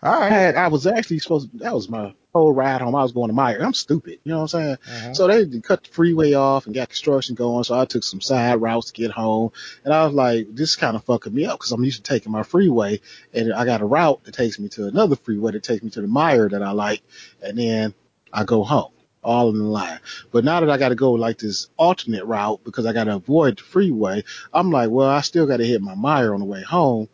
All 0.03 0.21
I 0.21 0.29
had 0.29 0.55
I 0.55 0.67
was 0.67 0.87
actually 0.87 1.19
supposed 1.19 1.51
to, 1.51 1.57
that 1.57 1.73
was 1.73 1.89
my 1.89 2.13
whole 2.37 2.53
ride 2.53 2.81
home. 2.81 2.95
I 2.95 3.03
was 3.03 3.11
going 3.11 3.29
to 3.29 3.35
Meijer. 3.35 3.63
I'm 3.63 3.73
stupid. 3.73 4.19
You 4.23 4.31
know 4.31 4.41
what 4.41 4.53
I'm 4.53 4.61
saying? 4.61 4.77
Mm-hmm. 4.77 5.13
So 5.13 5.27
they 5.27 5.59
cut 5.59 5.83
the 5.83 5.89
freeway 5.89 6.33
off 6.33 6.65
and 6.65 6.75
got 6.75 6.89
construction 6.89 7.35
going. 7.35 7.63
So 7.63 7.79
I 7.79 7.85
took 7.85 8.03
some 8.03 8.21
side 8.21 8.61
routes 8.61 8.91
to 8.91 8.93
get 8.93 9.11
home. 9.11 9.51
And 9.83 9.93
I 9.93 10.05
was 10.05 10.13
like, 10.13 10.47
this 10.53 10.75
kind 10.75 10.95
of 10.95 11.03
fucking 11.03 11.33
me 11.33 11.45
up 11.45 11.59
because 11.59 11.71
I'm 11.71 11.83
used 11.83 12.03
to 12.03 12.13
taking 12.13 12.31
my 12.31 12.43
freeway 12.43 13.01
and 13.33 13.53
I 13.53 13.65
got 13.65 13.81
a 13.81 13.85
route 13.85 14.23
that 14.23 14.33
takes 14.33 14.59
me 14.59 14.69
to 14.69 14.87
another 14.87 15.15
freeway 15.15 15.51
that 15.53 15.63
takes 15.63 15.83
me 15.83 15.89
to 15.91 16.01
the 16.01 16.07
Meijer 16.07 16.51
that 16.51 16.63
I 16.63 16.71
like. 16.71 17.01
And 17.41 17.57
then 17.57 17.93
I 18.31 18.43
go 18.43 18.63
home 18.63 18.91
all 19.23 19.49
in 19.49 19.57
the 19.57 19.63
line. 19.65 19.99
But 20.31 20.45
now 20.45 20.59
that 20.59 20.69
I 20.69 20.77
got 20.77 20.89
to 20.89 20.95
go 20.95 21.11
like 21.11 21.37
this 21.37 21.67
alternate 21.77 22.25
route 22.25 22.63
because 22.63 22.85
I 22.85 22.93
got 22.93 23.05
to 23.05 23.15
avoid 23.15 23.57
the 23.57 23.63
freeway, 23.63 24.23
I'm 24.53 24.71
like, 24.71 24.89
well, 24.89 25.09
I 25.09 25.21
still 25.21 25.45
got 25.45 25.57
to 25.57 25.65
hit 25.65 25.81
my 25.81 25.95
Meijer 25.95 26.33
on 26.33 26.39
the 26.39 26.45
way 26.45 26.63
home. 26.63 27.09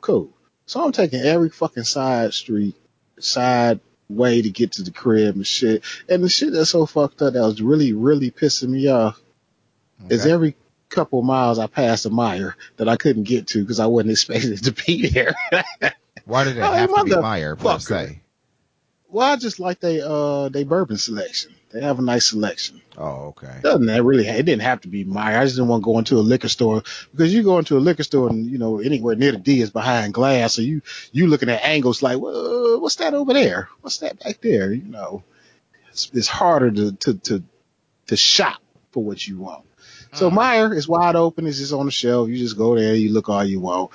Cool. 0.00 0.32
So 0.66 0.84
I'm 0.84 0.92
taking 0.92 1.20
every 1.20 1.50
fucking 1.50 1.82
side 1.82 2.32
street, 2.32 2.76
side 3.18 3.80
way 4.10 4.42
to 4.42 4.50
get 4.50 4.72
to 4.72 4.82
the 4.82 4.90
crib 4.90 5.36
and 5.36 5.46
shit. 5.46 5.82
And 6.08 6.22
the 6.22 6.28
shit 6.28 6.52
that's 6.52 6.70
so 6.70 6.86
fucked 6.86 7.22
up 7.22 7.34
that 7.34 7.40
was 7.40 7.62
really, 7.62 7.92
really 7.92 8.30
pissing 8.30 8.70
me 8.70 8.88
off 8.88 9.20
is 10.08 10.26
every 10.26 10.56
couple 10.88 11.22
miles 11.22 11.58
I 11.58 11.66
passed 11.66 12.06
a 12.06 12.10
Meijer 12.10 12.54
that 12.76 12.88
I 12.88 12.96
couldn't 12.96 13.24
get 13.24 13.48
to 13.48 13.60
because 13.60 13.80
I 13.80 13.86
wasn't 13.86 14.10
expecting 14.12 14.52
it 14.52 14.64
to 14.64 14.72
be 14.72 15.08
there. 15.08 15.34
Why 16.24 16.44
did 16.44 16.56
it 16.56 16.60
have 16.62 16.94
to 16.94 17.04
be. 17.04 17.10
Meijer 17.12 17.58
per 17.58 17.78
se? 17.78 18.20
well, 19.08 19.32
I 19.32 19.36
just 19.36 19.60
like 19.60 19.80
they 19.80 20.00
uh 20.00 20.48
they 20.48 20.64
bourbon 20.64 20.96
selection. 20.96 21.54
They 21.72 21.80
have 21.82 22.00
a 22.00 22.02
nice 22.02 22.26
selection. 22.30 22.82
Oh, 22.98 23.28
okay. 23.28 23.60
Doesn't 23.62 23.86
that 23.86 24.02
really? 24.02 24.26
It 24.26 24.44
didn't 24.44 24.62
have 24.62 24.80
to 24.80 24.88
be 24.88 25.04
Meijer. 25.04 25.38
I 25.38 25.44
just 25.44 25.54
didn't 25.56 25.68
want 25.68 25.82
to 25.82 25.84
go 25.84 25.98
into 25.98 26.16
a 26.16 26.20
liquor 26.20 26.48
store 26.48 26.82
because 27.12 27.32
you 27.32 27.44
go 27.44 27.58
into 27.58 27.76
a 27.76 27.80
liquor 27.80 28.02
store 28.02 28.28
and 28.28 28.50
you 28.50 28.58
know 28.58 28.80
anywhere 28.80 29.14
near 29.14 29.32
the 29.32 29.38
D 29.38 29.60
is 29.60 29.70
behind 29.70 30.12
glass, 30.12 30.54
so 30.54 30.62
you 30.62 30.82
you 31.12 31.28
looking 31.28 31.48
at 31.48 31.62
angles 31.64 32.02
like, 32.02 32.20
well, 32.20 32.80
what's 32.80 32.96
that 32.96 33.14
over 33.14 33.32
there? 33.32 33.68
What's 33.82 33.98
that 33.98 34.18
back 34.18 34.40
there? 34.40 34.72
You 34.72 34.82
know, 34.82 35.22
it's, 35.90 36.10
it's 36.12 36.26
harder 36.28 36.70
to 36.72 36.92
to 36.92 37.14
to 37.14 37.42
to 38.08 38.16
shop 38.16 38.60
for 38.90 39.04
what 39.04 39.26
you 39.26 39.38
want. 39.38 39.64
So 40.12 40.28
Mm. 40.28 40.36
Meijer 40.36 40.76
is 40.76 40.88
wide 40.88 41.14
open. 41.14 41.46
It's 41.46 41.58
just 41.58 41.72
on 41.72 41.86
the 41.86 41.92
shelf. 41.92 42.28
You 42.28 42.36
just 42.36 42.58
go 42.58 42.74
there. 42.74 42.94
You 42.96 43.12
look 43.12 43.28
all 43.28 43.44
you 43.44 43.60
want. 43.60 43.92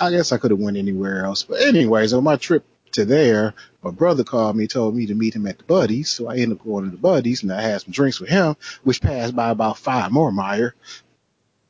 I 0.00 0.10
guess 0.10 0.32
I 0.32 0.38
could 0.38 0.50
have 0.50 0.58
went 0.60 0.78
anywhere 0.78 1.24
else, 1.26 1.42
but 1.44 1.60
anyways, 1.60 2.14
on 2.14 2.24
my 2.24 2.36
trip 2.36 2.64
to 2.94 3.04
there, 3.04 3.54
my 3.82 3.90
brother 3.90 4.24
called 4.24 4.56
me, 4.56 4.66
told 4.66 4.96
me 4.96 5.06
to 5.06 5.14
meet 5.14 5.34
him 5.34 5.46
at 5.46 5.58
the 5.58 5.64
Buddies. 5.64 6.10
So 6.10 6.28
I 6.28 6.34
ended 6.36 6.58
up 6.58 6.64
going 6.64 6.84
to 6.84 6.90
the 6.90 6.96
Buddies 6.96 7.42
and 7.42 7.52
I 7.52 7.60
had 7.62 7.80
some 7.82 7.92
drinks 7.92 8.18
with 8.20 8.30
him, 8.30 8.56
which 8.82 9.00
passed 9.00 9.36
by 9.36 9.50
about 9.50 9.78
five 9.78 10.10
more 10.10 10.30
Meijer. 10.32 10.72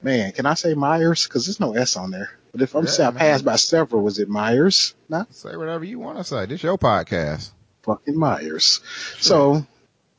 Man, 0.03 0.33
can 0.33 0.47
I 0.47 0.55
say 0.55 0.75
Meijers? 0.75 1.29
Cause 1.29 1.47
there's 1.47 1.61
no 1.61 1.75
S 1.75 1.97
on 1.97 2.11
there. 2.11 2.31
But 2.53 2.63
if 2.63 2.75
I'm 2.75 2.85
Yeah, 2.85 2.91
saying 2.91 3.17
I 3.17 3.19
passed 3.19 3.45
by 3.45 3.57
several, 3.57 4.03
was 4.03 4.19
it 4.19 4.29
Meijers? 4.29 4.95
No, 5.09 5.27
Say 5.31 5.57
whatever 5.57 5.85
you 5.85 5.99
want 5.99 6.19
to 6.19 6.25
say. 6.25 6.47
This 6.47 6.63
your 6.63 6.79
podcast. 6.79 7.51
fucking 7.83 8.15
Meijers. 8.15 8.81
So 9.23 9.67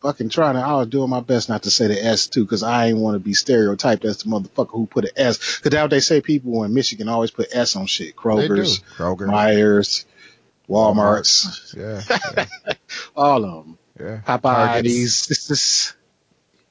fucking 0.02 0.30
trying 0.30 0.56
to, 0.56 0.62
I 0.62 0.74
was 0.78 0.88
doing 0.88 1.10
my 1.10 1.20
best 1.22 1.50
not 1.50 1.64
to 1.64 1.72
say 1.72 1.88
the 1.88 2.04
S 2.04 2.28
too, 2.28 2.46
cause 2.48 2.64
I 2.64 2.88
ain't 2.88 2.98
want 2.98 3.16
to 3.16 3.20
be 3.20 3.34
stereotyped 3.34 4.06
as 4.06 4.18
the 4.18 4.30
motherfucker 4.30 4.72
who 4.72 4.88
put 4.88 5.06
an 5.06 5.12
S. 5.16 5.60
Cause 5.60 5.72
that 5.72 5.82
what 5.84 5.92
they 5.92 6.00
say 6.00 6.20
people 6.22 6.64
in 6.64 6.74
Michigan 6.74 7.08
always 7.08 7.32
put 7.32 7.56
S 7.56 7.76
on 7.76 7.86
shit. 7.86 8.16
Kroger's, 8.16 8.80
Kroger. 8.98 9.28
Meijers, 9.30 10.06
Walmart's, 10.70 11.74
Yeah. 11.78 12.02
Yeah. 12.10 12.74
all 13.16 13.46
of 13.46 13.66
them. 13.66 13.78
yeah. 14.00 14.22
Popeyes. 14.26 14.42
Targets, 14.42 15.28
This 15.28 15.52
is, 15.52 15.94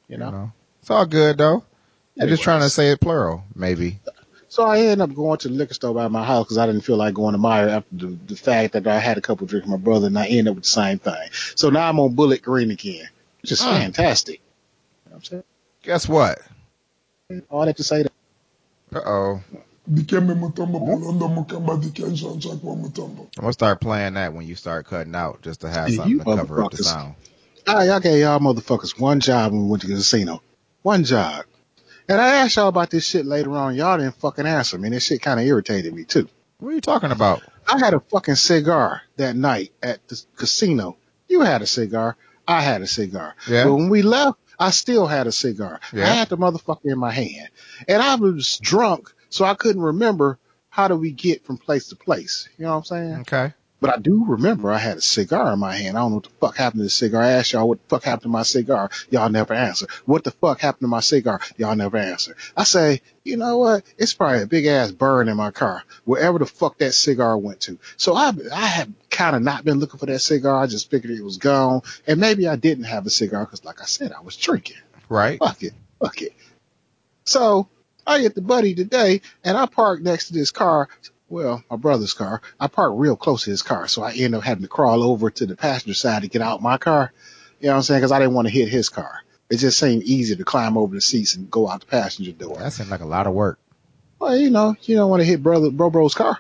you 0.09 0.19
know. 0.19 0.53
It's 0.81 0.91
all 0.91 1.07
good 1.07 1.39
though. 1.39 1.65
They're 2.17 2.29
just 2.29 2.43
trying 2.43 2.61
to 2.61 2.71
say 2.71 2.91
it 2.91 3.01
plural, 3.01 3.45
maybe. 3.55 3.99
So 4.49 4.63
I 4.63 4.79
ended 4.79 5.01
up 5.01 5.15
going 5.15 5.39
to 5.39 5.49
the 5.49 5.55
liquor 5.55 5.75
store 5.75 5.93
by 5.95 6.07
my 6.07 6.25
house 6.25 6.45
because 6.45 6.59
I 6.59 6.67
didn't 6.67 6.83
feel 6.83 6.97
like 6.97 7.13
going 7.15 7.33
to 7.33 7.39
Meijer 7.41 7.71
after 7.71 7.89
the, 7.97 8.07
the 8.27 8.37
fact 8.37 8.75
that 8.75 8.87
I 8.87 9.01
had 9.01 9.19
a 9.19 9.21
couple 9.21 9.49
drinks 9.49 9.67
with 9.67 9.79
my 9.81 9.83
brother 9.83 10.07
and 10.07 10.17
I 10.17 10.27
ended 10.27 10.49
up 10.49 10.55
with 10.55 10.65
the 10.65 10.71
same 10.71 11.01
thing. 11.01 11.29
So 11.57 11.71
now 11.71 11.89
I'm 11.89 11.99
on 11.99 12.15
Bulleit 12.15 12.43
Green 12.43 12.71
again, 12.71 13.09
which 13.43 13.51
is 13.51 13.61
fantastic. 13.61 14.41
You 15.07 15.11
know 15.11 15.17
what 15.17 15.17
I'm 15.17 15.25
saying? 15.25 15.45
Guess 15.83 16.09
what? 16.09 16.39
All 17.51 17.67
that 17.67 17.77
to 17.79 17.83
say 17.83 18.05
that. 18.05 18.13
Uh 18.95 19.01
oh. 19.05 19.43
Dikembe 19.87 20.35
mutombo 20.35 20.81
polondo 20.81 21.29
mukamba 21.29 21.77
dikensha 21.77 22.29
kwa 22.63 22.77
mutombo. 22.77 23.23
I'm 23.37 23.41
gonna 23.43 23.53
start 23.53 23.81
playing 23.81 24.15
that 24.15 24.33
when 24.33 24.47
you 24.47 24.55
start 24.55 24.87
cutting 24.87 25.15
out, 25.15 25.43
just 25.43 25.61
to 25.61 25.69
have 25.69 25.89
Hey, 25.89 25.97
something 25.97 26.13
you 26.13 26.19
to 26.21 26.25
cover 26.25 26.63
up 26.65 26.71
the 26.71 26.79
motherfuckers. 26.79 26.85
sound. 26.85 27.15
Ah, 27.67 27.73
All 27.73 27.79
right, 27.79 27.91
I 27.91 27.99
gave 28.01 28.21
y'all 28.21 28.39
motherfuckers 28.41 28.99
one 28.99 29.21
job 29.21 29.53
when 29.53 29.65
we 29.65 29.69
went 29.71 29.83
to 29.83 29.89
the 29.89 29.95
casino. 29.95 30.43
One 30.83 31.05
job. 31.05 31.45
And 32.09 32.21
I 32.21 32.37
asked 32.37 32.57
y'all 32.57 32.69
about 32.69 32.91
this 32.91 33.07
shit 33.07 33.25
later 33.27 33.51
on. 33.53 33.75
Y'all 33.75 33.97
didn't 33.99 34.17
fucking 34.17 34.47
answer 34.47 34.79
me. 34.79 34.89
And 34.89 34.95
this 34.97 35.05
shit 35.05 35.21
kind 35.23 35.39
of 35.41 35.47
irritated 35.47 35.95
me 35.95 36.05
too. 36.05 36.29
What 36.59 36.71
are 36.71 36.75
you 36.75 36.81
talking 36.83 37.11
about? 37.11 37.43
I 37.67 37.79
had 37.79 37.95
a 37.95 38.01
fucking 38.01 38.35
cigar 38.37 39.03
that 39.17 39.37
night 39.37 39.73
at 39.83 40.07
the 40.09 40.23
casino. 40.37 40.97
You 41.29 41.41
had 41.41 41.63
a 41.63 41.67
cigar. 41.67 42.17
I 42.47 42.61
had 42.61 42.83
a 42.83 42.87
cigar. 42.87 43.35
Yeah. 43.49 43.65
But 43.65 43.75
when 43.75 43.89
we 43.89 44.03
left, 44.03 44.39
I 44.59 44.71
still 44.71 45.07
had 45.07 45.27
a 45.27 45.33
cigar. 45.33 45.81
Yeah. 45.93 46.05
I 46.05 46.09
had 46.09 46.29
the 46.29 46.37
motherfucker 46.37 46.85
in 46.93 46.99
my 46.99 47.11
hand. 47.11 47.49
And 47.89 48.03
I 48.03 48.15
was 48.17 48.59
drunk, 48.63 49.13
so 49.35 49.45
I 49.45 49.55
couldn't 49.55 49.83
remember 49.83 50.39
how 50.69 50.87
do 50.87 50.95
we 50.95 51.11
get 51.11 51.45
from 51.45 51.59
place 51.59 51.89
to 51.89 51.97
place. 51.97 52.49
You 52.57 52.67
know 52.67 52.71
what 52.71 52.77
I'm 52.77 52.85
saying? 52.85 53.21
Okay. 53.23 53.53
But 53.81 53.93
I 53.93 53.99
do 53.99 54.25
remember 54.25 54.71
I 54.71 54.79
had 54.79 54.99
a 54.99 55.01
cigar 55.01 55.53
in 55.53 55.59
my 55.59 55.75
hand. 55.75 55.99
I 55.99 56.03
don't 56.03 56.11
know 56.11 56.17
what 56.19 56.25
the 56.25 56.31
fuck 56.41 56.57
happened 56.57 56.79
to 56.79 56.85
the 56.85 56.91
cigar. 56.91 57.21
I 57.21 57.33
asked 57.33 57.53
y'all 57.53 57.69
what 57.69 57.83
the 57.83 57.89
fuck 57.89 58.05
happened 58.05 58.23
to 58.23 58.29
my 58.29 58.45
cigar. 58.45 58.91
Y'all 59.11 59.29
never 59.29 59.53
answer. 59.53 59.89
What 60.05 60.23
the 60.23 60.31
fuck 60.31 60.61
happened 60.61 60.83
to 60.83 60.87
my 60.87 61.01
cigar? 61.01 61.41
Y'all 61.57 61.75
never 61.75 61.97
answer. 61.97 62.37
I 62.57 62.63
say, 62.63 63.03
you 63.25 63.37
know 63.37 63.59
what? 63.59 63.83
It's 63.99 64.15
probably 64.15 64.43
a 64.43 64.47
big 64.47 64.67
ass 64.67 64.93
burn 64.93 65.29
in 65.29 65.37
my 65.37 65.51
car, 65.51 65.83
wherever 66.05 66.39
the 66.39 66.47
fuck 66.47 66.79
that 66.79 66.93
cigar 66.93 67.37
went 67.37 67.63
to. 67.63 67.77
So 67.97 68.15
I, 68.15 68.33
I 68.53 68.67
have 68.67 68.89
kind 69.11 69.35
of 69.35 69.43
not 69.43 69.65
been 69.65 69.81
looking 69.81 69.99
for 69.99 70.07
that 70.07 70.21
cigar. 70.21 70.63
I 70.63 70.69
just 70.69 70.93
figured 70.93 71.13
it 71.13 71.25
was 71.25 71.39
gone. 71.39 71.83
And 72.07 72.21
maybe 72.21 72.47
I 72.47 72.55
didn't 72.55 72.85
have 72.85 73.05
a 73.05 73.11
cigar 73.11 73.45
because 73.45 73.65
like 73.65 73.83
I 73.83 73.87
said, 73.87 74.13
I 74.13 74.21
was 74.21 74.37
drinking. 74.37 74.77
Right. 75.09 75.41
Fuck 75.41 75.65
it. 75.65 75.75
Fuck 76.01 76.23
it. 76.23 76.35
So 77.25 77.69
I 78.07 78.21
hit 78.21 78.35
the 78.35 78.43
buddy 78.43 78.75
today 78.75 79.21
and 79.43 79.57
I 79.57 79.67
parked 79.67 80.03
next 80.03 80.29
to 80.29 80.35
this 80.35 80.51
car. 80.51 80.89
Well, 81.29 81.65
my 81.71 81.77
brother's 81.77 82.13
car. 82.15 82.43
I 82.61 82.67
parked 82.67 82.99
real 82.99 83.17
close 83.17 83.45
to 83.45 83.51
his 83.51 83.63
car. 83.63 83.89
So 83.89 84.03
I 84.03 84.13
end 84.13 84.35
up 84.35 84.43
having 84.43 84.63
to 84.63 84.69
crawl 84.69 85.03
over 85.03 85.31
to 85.31 85.47
the 85.47 85.57
passenger 85.57 85.95
side 85.95 86.23
to 86.23 86.29
get 86.29 86.43
out 86.43 86.63
my 86.63 86.77
car. 86.79 87.13
You 87.61 87.67
know 87.69 87.73
what 87.73 87.77
I'm 87.79 87.83
saying? 87.83 88.03
Cause 88.03 88.13
I 88.13 88.19
didn't 88.19 88.35
want 88.35 88.47
to 88.49 88.53
hit 88.55 88.69
his 88.69 88.89
car. 88.89 89.21
It 89.51 89.57
just 89.59 89.79
seemed 89.79 90.03
easier 90.03 90.37
to 90.37 90.45
climb 90.45 90.77
over 90.77 90.95
the 90.95 91.01
seats 91.01 91.35
and 91.37 91.51
go 91.51 91.69
out 91.69 91.81
the 91.81 91.87
passenger 91.87 92.33
door. 92.33 92.57
That 92.59 92.73
seemed 92.73 92.91
like 92.91 93.01
a 93.01 93.07
lot 93.07 93.27
of 93.27 93.35
work. 93.35 93.59
Well, 94.19 94.37
you 94.37 94.51
know, 94.51 94.75
you 94.83 94.97
don't 94.97 95.11
want 95.11 95.21
to 95.21 95.27
hit 95.27 95.43
brother, 95.43 95.71
bro, 95.71 95.91
bro's 95.91 96.15
car. 96.15 96.39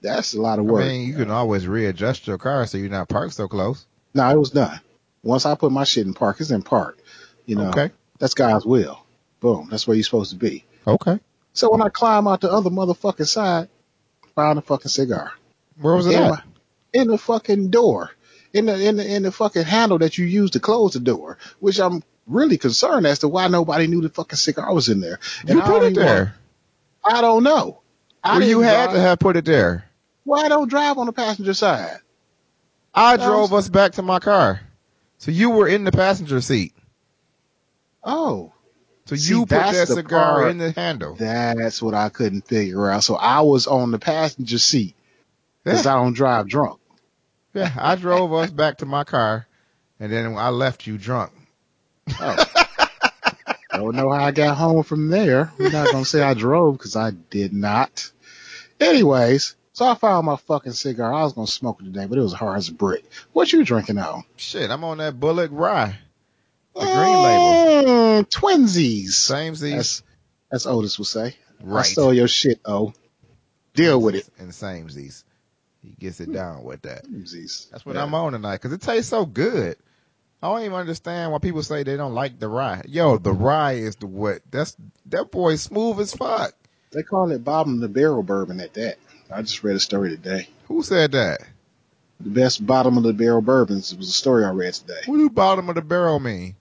That's 0.00 0.34
a 0.34 0.40
lot 0.40 0.58
of 0.58 0.64
work. 0.64 0.82
I 0.84 0.88
mean, 0.88 1.08
you 1.08 1.14
can 1.14 1.30
always 1.30 1.66
readjust 1.66 2.26
your 2.26 2.38
car 2.38 2.66
so 2.66 2.78
you're 2.78 2.88
not 2.88 3.08
parked 3.08 3.34
so 3.34 3.48
close. 3.48 3.86
no, 4.14 4.28
it 4.28 4.38
was 4.38 4.50
done. 4.50 4.80
Once 5.22 5.46
I 5.46 5.54
put 5.54 5.70
my 5.70 5.84
shit 5.84 6.06
in 6.06 6.14
park, 6.14 6.40
it's 6.40 6.50
in 6.50 6.62
park. 6.62 6.98
You 7.46 7.56
know, 7.56 7.68
Okay. 7.68 7.90
that's 8.18 8.34
God's 8.34 8.66
will. 8.66 9.04
Boom. 9.40 9.68
That's 9.70 9.86
where 9.86 9.94
you're 9.96 10.04
supposed 10.04 10.30
to 10.30 10.36
be. 10.36 10.64
Okay. 10.86 11.18
So 11.52 11.70
when 11.70 11.82
I 11.82 11.88
climb 11.88 12.26
out 12.26 12.40
the 12.40 12.50
other 12.50 12.70
motherfucking 12.70 13.26
side, 13.26 13.68
found 14.34 14.58
a 14.58 14.62
fucking 14.62 14.88
cigar. 14.88 15.32
Where 15.80 15.94
was 15.94 16.06
it 16.06 16.14
in, 16.14 16.22
at? 16.22 16.30
my- 16.30 16.42
in 16.92 17.08
the 17.08 17.18
fucking 17.18 17.70
door. 17.70 18.10
In 18.52 18.66
the 18.66 18.86
in 18.86 18.96
the 18.96 19.06
in 19.14 19.22
the 19.22 19.32
fucking 19.32 19.62
handle 19.64 19.98
that 19.98 20.18
you 20.18 20.26
use 20.26 20.50
to 20.52 20.60
close 20.60 20.92
the 20.92 21.00
door. 21.00 21.38
Which 21.60 21.78
I'm 21.80 22.02
really 22.26 22.58
concerned 22.58 23.06
as 23.06 23.20
to 23.20 23.28
why 23.28 23.48
nobody 23.48 23.86
knew 23.86 24.02
the 24.02 24.08
fucking 24.10 24.36
cigar 24.36 24.72
was 24.74 24.88
in 24.88 25.00
there. 25.00 25.18
You 25.46 25.60
I 25.60 25.66
put 25.66 25.82
it 25.84 25.94
there. 25.94 26.34
want- 27.04 27.16
I 27.16 27.20
don't 27.20 27.42
know. 27.42 27.80
I 28.22 28.38
Well, 28.38 28.46
you 28.48 28.60
had 28.60 28.84
drive- 28.84 28.94
to 28.96 29.00
have 29.00 29.18
put 29.18 29.36
it 29.36 29.44
there. 29.44 29.84
Why 30.24 30.48
don't 30.48 30.68
drive 30.68 30.98
on 30.98 31.06
the 31.06 31.12
passenger 31.12 31.54
side? 31.54 31.98
I 32.94 33.16
That 33.16 33.24
drove 33.26 33.50
was- 33.50 33.64
us 33.64 33.70
back 33.70 33.92
to 33.92 34.02
my 34.02 34.18
car. 34.20 34.60
So 35.18 35.30
you 35.30 35.50
were 35.50 35.66
in 35.66 35.84
the 35.84 35.92
passenger 35.92 36.40
seat. 36.40 36.72
Oh, 38.04 38.52
So 39.06 39.16
See, 39.16 39.30
you 39.34 39.40
put 39.40 39.48
that 39.50 39.88
cigar 39.88 40.34
part- 40.36 40.50
in 40.52 40.58
the 40.58 40.70
handle. 40.72 41.14
that's 41.16 41.82
what 41.82 41.94
I 41.94 42.08
couldn't 42.08 42.46
figure 42.46 42.88
out. 42.90 43.02
So 43.04 43.16
I 43.16 43.40
was 43.40 43.66
on 43.66 43.90
the 43.90 43.98
passenger 43.98 44.58
seat 44.58 44.94
because 45.64 45.84
Yeah. 45.84 45.92
I 45.92 46.02
don't 46.02 46.12
drive 46.14 46.48
drunk. 46.48 46.78
Yeah, 47.54 47.72
I 47.76 47.96
drove 47.96 48.32
us 48.32 48.50
back 48.50 48.78
to 48.78 48.86
my 48.86 49.04
car, 49.04 49.46
and 50.00 50.10
then 50.12 50.36
I 50.36 50.48
left 50.50 50.86
you 50.86 50.96
drunk. 50.98 51.32
Oh. 52.20 52.44
don't 53.72 53.94
know 53.96 54.10
how 54.10 54.24
I 54.24 54.30
got 54.30 54.56
home 54.56 54.82
from 54.84 55.08
there. 55.08 55.52
We're 55.58 55.70
not 55.70 55.90
gonna 55.92 56.04
say 56.04 56.22
I 56.22 56.34
drove 56.34 56.78
because 56.78 56.94
I 56.96 57.10
did 57.10 57.52
not. 57.52 58.10
Anyways, 58.80 59.54
so 59.72 59.86
I 59.86 59.94
found 59.94 60.26
my 60.26 60.36
fucking 60.36 60.72
cigar. 60.72 61.12
I 61.12 61.22
was 61.24 61.32
gonna 61.32 61.46
smoke 61.46 61.80
it 61.80 61.84
today, 61.84 62.06
but 62.06 62.18
it 62.18 62.22
was 62.22 62.32
hard 62.32 62.58
as 62.58 62.68
a 62.68 62.74
brick. 62.74 63.04
What 63.32 63.52
you 63.52 63.64
drinking 63.64 63.98
on? 63.98 64.24
Shit, 64.36 64.70
I'm 64.70 64.84
on 64.84 64.98
that 64.98 65.18
Bulleit 65.18 65.48
Rye. 65.50 65.98
The 66.74 66.80
green 66.80 67.22
label. 67.22 68.22
Mm, 68.22 68.30
twinsies. 68.30 69.10
Same 69.10 69.54
Z. 69.54 69.70
That's 69.76 70.02
that's 70.50 70.66
Otis 70.66 70.98
would 70.98 71.08
say. 71.08 71.36
I 71.60 71.64
right. 71.64 71.86
stole 71.86 72.12
your 72.14 72.28
shit, 72.28 72.60
oh. 72.64 72.92
Deal 73.74 74.00
with 74.00 74.14
it. 74.16 74.28
And 74.38 74.54
same 74.54 74.90
Z's. 74.90 75.24
He 75.82 75.94
gets 75.98 76.20
it 76.20 76.32
down 76.32 76.62
with 76.64 76.82
that. 76.82 77.06
Twinsies. 77.06 77.70
That's 77.70 77.84
what 77.86 77.96
Yeah. 77.96 78.02
I'm 78.02 78.14
on 78.14 78.32
tonight 78.32 78.56
because 78.56 78.72
it 78.72 78.80
tastes 78.80 79.10
so 79.10 79.24
good. 79.26 79.76
I 80.42 80.48
don't 80.48 80.62
even 80.62 80.74
understand 80.74 81.30
why 81.30 81.38
people 81.38 81.62
say 81.62 81.82
they 81.84 81.96
don't 81.96 82.14
like 82.14 82.38
the 82.40 82.48
rye. 82.48 82.82
Yo, 82.88 83.16
the 83.16 83.32
rye 83.32 83.72
is 83.74 83.96
the 83.96 84.06
what? 84.06 84.40
That's 84.50 84.76
that 85.06 85.30
boy 85.30 85.56
smooth 85.56 86.00
as 86.00 86.12
fuck. 86.14 86.52
They 86.90 87.02
call 87.02 87.30
it 87.30 87.44
bottom 87.44 87.74
of 87.74 87.80
the 87.80 87.88
barrel 87.88 88.22
bourbon 88.22 88.60
at 88.60 88.74
that. 88.74 88.98
I 89.32 89.40
just 89.42 89.62
read 89.62 89.76
a 89.76 89.80
story 89.80 90.10
today. 90.10 90.48
Who 90.66 90.82
said 90.82 91.12
that? 91.12 91.40
The 92.20 92.30
best 92.30 92.64
bottom 92.66 92.96
of 92.98 93.04
the 93.04 93.12
barrel 93.12 93.40
bourbons 93.40 93.94
was 93.96 94.08
a 94.08 94.12
story 94.12 94.44
I 94.44 94.50
read 94.50 94.74
today. 94.74 95.00
What 95.06 95.16
do 95.16 95.30
bottom 95.30 95.68
of 95.68 95.74
the 95.76 95.82
barrel 95.82 96.20
mean? 96.20 96.56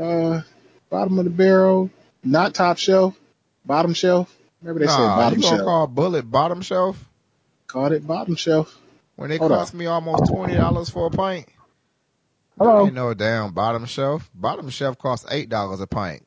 Uh, 0.00 0.42
bottom 0.90 1.18
of 1.18 1.24
the 1.26 1.30
barrel, 1.30 1.90
not 2.24 2.54
top 2.54 2.78
shelf, 2.78 3.18
bottom 3.66 3.94
shelf. 3.94 4.36
Remember 4.62 4.80
they 4.80 4.88
said 4.88 5.14
bottom 5.14 5.40
you 5.40 5.42
gonna 5.42 5.60
shelf. 5.60 5.62
call 5.62 5.88
Bulleit 5.88 6.30
bottom 6.30 6.62
shelf 6.62 7.04
Called 7.68 7.92
it 7.92 8.06
bottom 8.06 8.36
shelf. 8.36 8.78
when 9.16 9.30
it 9.32 9.40
Hold 9.40 9.52
cost 9.52 9.74
me 9.74 9.86
almost 9.86 10.26
twenty 10.26 10.54
dollars 10.56 10.90
for 10.90 11.06
a 11.06 11.10
pint? 11.10 11.48
Hello? 12.58 12.80
Ain't 12.80 12.94
no 12.94 13.14
damn 13.14 13.52
bottom 13.54 13.86
shelf. 13.86 14.30
Bottom 14.34 14.70
shelf 14.70 14.98
costs 14.98 15.26
eight 15.30 15.48
dollars 15.48 15.80
a 15.80 15.86
pint. 15.86 16.26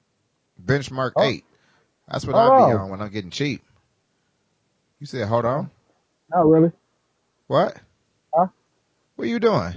Benchmark 0.64 1.14
Oh. 1.16 1.22
eight. 1.22 1.46
That's 2.10 2.28
what 2.28 2.38
I 2.38 2.50
be 2.52 2.72
on 2.72 2.90
when 2.90 3.02
I'm 3.02 3.12
getting 3.12 3.32
cheap. 3.32 3.64
You 5.00 5.08
said, 5.08 5.28
hold 5.28 5.46
on. 5.46 5.72
Not 6.30 6.48
really. 6.50 6.72
What? 7.48 7.78
Huh? 8.34 8.48
What 9.16 9.26
are 9.26 9.32
you 9.32 9.40
doing? 9.40 9.74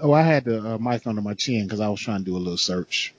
Oh, 0.00 0.12
I 0.12 0.22
had 0.22 0.44
the 0.44 0.74
uh, 0.74 0.78
mic 0.78 1.06
under 1.06 1.20
my 1.22 1.34
chin 1.34 1.64
because 1.66 1.80
I 1.80 1.88
was 1.88 2.00
trying 2.00 2.20
to 2.20 2.24
do 2.24 2.36
a 2.36 2.38
little 2.38 2.56
search. 2.56 3.14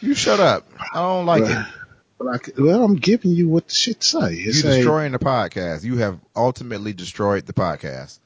You 0.00 0.14
shut 0.14 0.40
up. 0.40 0.66
I 0.92 0.98
don't 1.00 1.26
like 1.26 1.42
But- 1.44 1.50
it. 1.50 1.66
But 2.20 2.26
I, 2.58 2.60
well, 2.60 2.82
I'm 2.82 2.96
giving 2.96 3.30
you 3.30 3.48
what 3.48 3.68
the 3.68 3.74
shit 3.74 4.02
say. 4.02 4.32
It 4.32 4.52
You're 4.56 4.74
destroying 4.74 5.12
the 5.12 5.20
podcast. 5.20 5.84
You 5.84 5.98
have 5.98 6.18
ultimately 6.34 6.92
destroyed 6.92 7.46
the 7.46 7.52
podcast. 7.52 8.18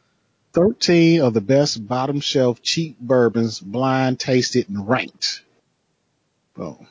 13 0.55 1.21
of 1.21 1.35
the 1.35 1.43
best 1.43 1.87
bottom 1.87 2.21
shelf 2.21 2.63
cheap 2.63 2.99
bourbons, 2.99 3.61
blind 3.61 4.19
tasted 4.19 4.71
and 4.71 4.89
ranked. 4.89 5.43
Boom. 6.55 6.87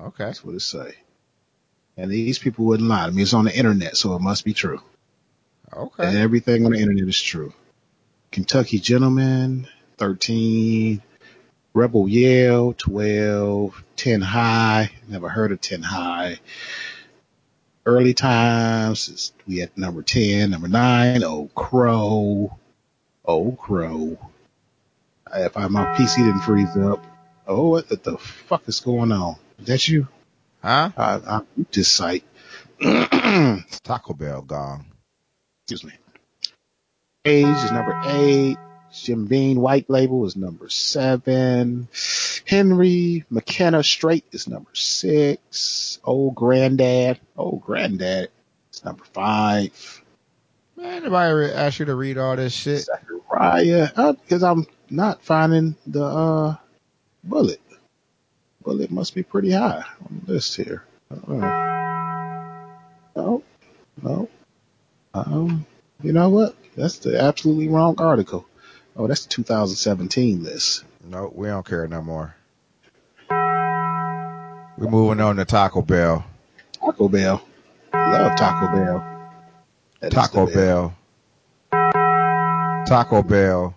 Okay. 0.00 0.24
That's 0.24 0.42
what 0.42 0.54
it 0.54 0.60
say. 0.62 0.94
And 1.98 2.10
these 2.10 2.38
people 2.38 2.64
wouldn't 2.64 2.88
lie 2.88 3.04
to 3.04 3.12
me. 3.12 3.20
It's 3.20 3.34
on 3.34 3.44
the 3.44 3.54
internet, 3.54 3.98
so 3.98 4.14
it 4.14 4.22
must 4.22 4.46
be 4.46 4.54
true. 4.54 4.80
And 5.70 5.90
Okay. 6.00 6.18
everything 6.18 6.64
on 6.64 6.72
the 6.72 6.78
internet 6.80 7.06
is 7.08 7.20
true. 7.20 7.52
Kentucky 8.32 8.78
Gentleman, 8.78 9.68
13. 9.98 11.02
Rebel 11.74 12.08
Yell, 12.08 12.72
12. 12.72 13.84
10 13.98 14.20
High, 14.20 14.90
never 15.08 15.28
heard 15.28 15.50
of 15.50 15.60
10 15.60 15.82
High. 15.82 16.38
Early 17.84 18.14
Times, 18.14 19.32
we 19.46 19.60
at 19.60 19.76
number 19.76 20.02
10. 20.02 20.50
Number 20.50 20.68
9, 20.68 21.24
Old 21.24 21.54
Crow. 21.54 22.56
Old 23.24 23.58
Crow. 23.58 24.16
If 25.34 25.56
I, 25.56 25.66
my 25.66 25.84
PC 25.96 26.18
didn't 26.18 26.40
freeze 26.40 26.76
up. 26.76 27.04
Oh, 27.46 27.70
what 27.70 27.88
the, 27.88 28.18
fuck 28.18 28.68
is 28.68 28.80
going 28.80 29.10
on? 29.10 29.36
Is 29.58 29.66
that 29.66 29.88
you? 29.88 30.06
Huh? 30.62 30.90
I, 30.96 31.20
I 31.26 31.40
this 31.72 31.88
site. 31.88 32.24
Taco 32.80 34.14
Bell 34.14 34.42
gong. 34.42 34.86
Excuse 35.64 35.84
me. 35.84 35.92
Age 37.24 37.46
is 37.46 37.72
number 37.72 38.00
eight. 38.06 38.56
Jim 38.92 39.26
Beam 39.26 39.58
White 39.58 39.88
Label 39.88 40.26
is 40.26 40.36
number 40.36 40.68
seven. 40.68 41.88
Henry 42.46 43.24
McKenna 43.30 43.82
Straight 43.82 44.24
is 44.32 44.48
number 44.48 44.70
six. 44.74 45.98
Old 46.04 46.34
Granddad. 46.34 47.20
Old 47.36 47.62
Granddad 47.62 48.30
is 48.72 48.84
number 48.84 49.04
five. 49.12 50.02
Man, 50.76 51.02
anybody 51.02 51.52
ask 51.52 51.80
you 51.80 51.86
to 51.86 51.94
read 51.94 52.18
all 52.18 52.36
this 52.36 52.52
shit? 52.52 52.82
Zachariah. 52.82 53.90
Uh, 53.94 54.12
because 54.12 54.42
I'm 54.42 54.66
not 54.90 55.22
finding 55.22 55.74
the 55.86 56.04
uh 56.04 56.56
Bulleit. 57.26 57.58
Bulleit 58.64 58.90
must 58.90 59.14
be 59.14 59.22
pretty 59.22 59.50
high 59.50 59.84
on 60.04 60.22
the 60.24 60.32
list 60.34 60.56
here. 60.56 60.84
Uh, 61.10 61.34
no, 63.16 63.42
no. 64.02 64.28
Um, 65.14 65.66
you 66.02 66.12
know 66.12 66.28
what? 66.28 66.54
That's 66.76 66.98
the 66.98 67.20
absolutely 67.20 67.68
wrong 67.68 67.96
article. 67.98 68.46
Oh, 69.00 69.06
that's 69.06 69.22
the 69.22 69.28
2017 69.28 70.42
list. 70.42 70.84
No, 71.04 71.32
we 71.32 71.46
don't 71.46 71.64
care 71.64 71.86
no 71.86 72.02
more. 72.02 72.34
We're 73.30 74.90
moving 74.90 75.20
on 75.20 75.36
to 75.36 75.44
Taco 75.44 75.82
Bell. 75.82 76.24
Taco 76.72 77.08
Bell. 77.08 77.40
Love 77.94 78.36
Taco 78.36 78.74
Bell. 78.74 79.30
That 80.00 80.10
Taco 80.10 80.46
the 80.46 80.52
Bell. 80.52 80.94
Taco 82.88 83.22
Bell. 83.22 83.76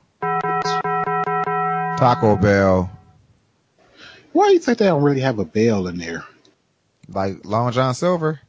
Taco 2.00 2.36
Bell. 2.36 2.90
Why 4.32 4.48
do 4.48 4.54
you 4.54 4.60
think 4.60 4.80
they 4.80 4.86
don't 4.86 5.04
really 5.04 5.22
have 5.22 5.38
a 5.38 5.46
bell 5.46 5.86
in 5.86 5.98
there? 5.98 6.24
Like 7.08 7.46
Long 7.46 7.72
John 7.74 7.94
Silver. 7.94 8.40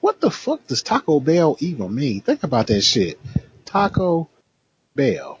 What 0.00 0.20
the 0.20 0.30
fuck 0.32 0.66
does 0.66 0.82
Taco 0.82 1.20
Bell 1.20 1.56
even 1.60 1.94
mean? 1.94 2.20
Think 2.20 2.42
about 2.42 2.66
that 2.66 2.80
shit. 2.80 3.20
Taco 3.64 4.28
Bell. 4.96 5.38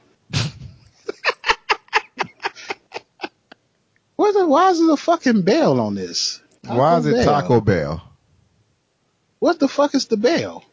What's 4.16 4.36
the, 4.36 4.46
why 4.46 4.70
is 4.70 4.78
there 4.78 4.92
a 4.92 4.96
fucking 4.96 5.42
bell 5.42 5.80
on 5.80 5.94
this? 5.94 6.40
Why 6.64 6.98
is 6.98 7.06
it 7.06 7.14
Bell. 7.14 7.24
Taco 7.24 7.60
Bell? 7.60 8.02
What 9.38 9.58
the 9.58 9.68
fuck 9.68 9.94
is 9.94 10.06
the 10.06 10.16
bell? 10.16 10.64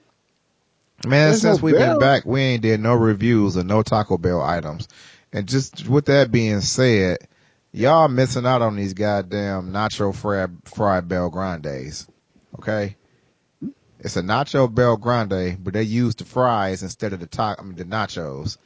Man, 1.06 1.30
There's 1.30 1.42
since 1.42 1.58
no 1.58 1.64
we've 1.64 1.76
been 1.76 2.00
back, 2.00 2.26
we 2.26 2.42
ain't 2.42 2.62
did 2.62 2.80
no 2.80 2.94
reviews 2.94 3.58
of 3.58 3.66
no 3.66 3.84
Taco 3.84 4.18
Bell 4.18 4.42
items. 4.42 4.88
And 5.34 5.48
just 5.48 5.88
with 5.90 6.06
that 6.06 6.32
being 6.32 6.62
said, 6.62 7.18
y'all 7.74 8.08
missing 8.08 8.46
out 8.46 8.62
on 8.62 8.78
these 8.78 8.94
goddamn 8.94 9.72
nacho 9.72 10.16
fry, 10.16 10.48
fried 10.66 11.10
Bell 11.10 11.30
Grandes. 11.30 12.08
Okay? 12.60 12.96
It's 14.00 14.18
a 14.18 14.22
nacho 14.22 14.74
Bell 14.74 14.98
Grande, 14.98 15.58
but 15.62 15.74
they 15.74 15.84
use 15.84 16.16
the 16.16 16.26
fries 16.26 16.84
instead 16.84 17.14
of 17.14 17.20
the 17.20 17.28
ta- 17.28 17.56
I 17.58 17.64
mean 17.64 17.76
the 17.76 17.86
nachos. 17.86 18.58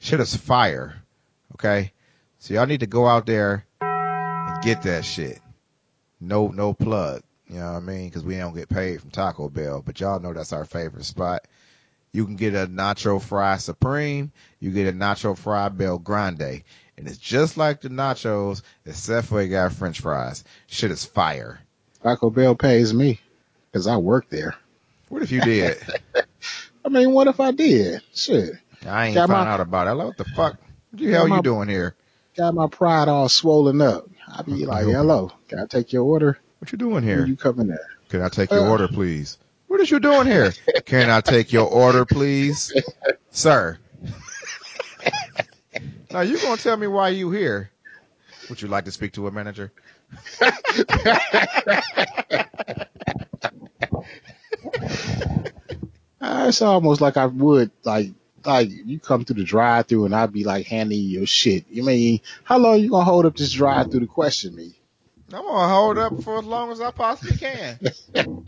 Shit 0.00 0.20
is 0.20 0.36
fire. 0.36 0.94
Okay? 1.54 1.92
So 2.38 2.54
y'all 2.54 2.66
need 2.66 2.80
to 2.80 2.86
go 2.86 3.06
out 3.06 3.26
there 3.26 3.64
and 3.80 4.62
get 4.62 4.82
that 4.82 5.04
shit. 5.04 5.40
No, 6.20 6.48
no 6.48 6.74
plug. 6.74 7.22
You 7.48 7.60
know 7.60 7.72
what 7.72 7.78
I 7.78 7.80
mean? 7.80 8.10
Cause 8.10 8.24
we 8.24 8.36
don't 8.36 8.54
get 8.54 8.68
paid 8.68 9.00
from 9.00 9.10
Taco 9.10 9.48
Bell, 9.48 9.82
but 9.84 10.00
y'all 10.00 10.20
know 10.20 10.32
that's 10.32 10.52
our 10.52 10.64
favorite 10.64 11.04
spot. 11.04 11.46
You 12.12 12.24
can 12.26 12.36
get 12.36 12.54
a 12.54 12.66
nacho 12.66 13.20
fry 13.20 13.56
supreme. 13.56 14.32
You 14.60 14.70
get 14.70 14.86
a 14.88 14.92
nacho 14.92 15.36
fry 15.36 15.68
Bell 15.68 15.98
Grande. 15.98 16.62
And 16.96 17.08
it's 17.08 17.18
just 17.18 17.56
like 17.56 17.80
the 17.80 17.88
nachos, 17.88 18.62
except 18.86 19.26
for 19.26 19.40
it 19.42 19.48
got 19.48 19.72
french 19.72 20.00
fries. 20.00 20.44
Shit 20.66 20.90
is 20.90 21.04
fire. 21.04 21.58
Taco 22.02 22.30
Bell 22.30 22.54
pays 22.54 22.94
me 22.94 23.20
because 23.72 23.86
I 23.86 23.96
work 23.96 24.28
there. 24.30 24.54
What 25.08 25.22
if 25.22 25.32
you 25.32 25.40
did? 25.40 25.78
I 26.84 26.88
mean, 26.88 27.12
what 27.12 27.26
if 27.26 27.40
I 27.40 27.50
did? 27.50 28.02
Shit. 28.14 28.54
I 28.86 29.06
ain't 29.06 29.14
Got 29.14 29.28
found 29.28 29.48
my- 29.48 29.54
out 29.54 29.60
about 29.60 29.86
it. 29.88 29.94
Like, 29.94 30.06
what 30.08 30.16
the 30.18 30.24
fuck? 30.36 30.56
What 30.90 31.00
the 31.00 31.10
hell 31.10 31.28
my- 31.28 31.36
you 31.36 31.42
doing 31.42 31.68
here? 31.68 31.94
Got 32.36 32.54
my 32.54 32.66
pride 32.66 33.08
all 33.08 33.28
swollen 33.28 33.80
up. 33.80 34.08
I 34.28 34.42
be 34.42 34.66
like, 34.66 34.86
hello, 34.86 35.30
can 35.48 35.60
I 35.60 35.66
take 35.66 35.92
your 35.92 36.02
order? 36.04 36.38
What 36.58 36.72
you 36.72 36.78
doing 36.78 36.94
When 36.94 37.02
here? 37.04 37.24
you 37.26 37.36
coming 37.36 37.68
there? 37.68 37.86
Can 38.08 38.22
I 38.22 38.28
take 38.28 38.50
your 38.50 38.66
Uh. 38.66 38.70
order, 38.70 38.88
please? 38.88 39.38
What 39.68 39.80
is 39.80 39.90
you 39.90 40.00
doing 40.00 40.26
here? 40.26 40.52
Can 40.84 41.10
I 41.10 41.20
take 41.20 41.52
your 41.52 41.68
order, 41.68 42.04
please? 42.04 42.72
Sir. 43.30 43.78
now 46.12 46.20
you 46.20 46.38
gonna 46.40 46.56
tell 46.56 46.76
me 46.76 46.86
why 46.86 47.08
you 47.10 47.30
here. 47.30 47.70
Would 48.48 48.60
you 48.62 48.68
like 48.68 48.84
to 48.86 48.92
speak 48.92 49.12
to 49.14 49.26
a 49.26 49.30
manager? 49.30 49.72
Uh, 56.20 56.46
it's 56.48 56.62
almost 56.62 57.00
like 57.00 57.16
I 57.16 57.26
would 57.26 57.70
like 57.84 58.10
like 58.46 58.70
you 58.70 58.98
come 58.98 59.24
through 59.24 59.36
the 59.36 59.44
drive 59.44 59.86
through 59.86 60.06
and 60.06 60.14
I'd 60.14 60.32
be 60.32 60.44
like 60.44 60.66
handing 60.66 60.98
you 60.98 61.18
your 61.18 61.26
shit. 61.26 61.66
You 61.68 61.82
mean 61.82 62.20
how 62.42 62.58
long 62.58 62.80
you 62.80 62.90
gonna 62.90 63.04
hold 63.04 63.26
up 63.26 63.36
this 63.36 63.52
drive 63.52 63.90
through 63.90 64.00
to 64.00 64.06
question 64.06 64.54
me? 64.54 64.74
I'm 65.32 65.42
gonna 65.42 65.68
hold 65.68 65.98
up 65.98 66.22
for 66.22 66.38
as 66.38 66.44
long 66.44 66.70
as 66.70 66.80
I 66.80 66.90
possibly 66.90 67.36
can. 67.36 67.78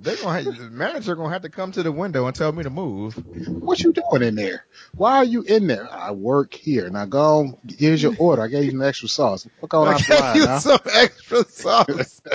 They're 0.00 0.16
gonna 0.16 0.42
have, 0.42 0.56
the 0.56 0.68
manager 0.70 1.14
gonna 1.14 1.32
have 1.32 1.42
to 1.42 1.48
come 1.48 1.72
to 1.72 1.82
the 1.82 1.92
window 1.92 2.26
and 2.26 2.34
tell 2.34 2.52
me 2.52 2.62
to 2.64 2.70
move. 2.70 3.14
What 3.60 3.80
you 3.82 3.92
doing 3.92 4.22
in 4.22 4.34
there? 4.34 4.66
Why 4.96 5.18
are 5.18 5.24
you 5.24 5.42
in 5.42 5.66
there? 5.66 5.92
I 5.92 6.10
work 6.10 6.54
here. 6.54 6.90
Now 6.90 7.04
go 7.06 7.20
on, 7.38 7.56
here's 7.78 8.02
your 8.02 8.14
order. 8.18 8.42
I 8.42 8.48
gave 8.48 8.64
you 8.64 8.70
some 8.72 8.82
extra 8.82 9.08
sauce. 9.08 9.46
Fuck 9.60 9.74
on 9.74 9.88
I 9.88 9.98
gave 9.98 10.34
you 10.36 10.46
now. 10.46 10.58
some 10.58 10.80
extra 10.92 11.44
sauce. 11.44 12.20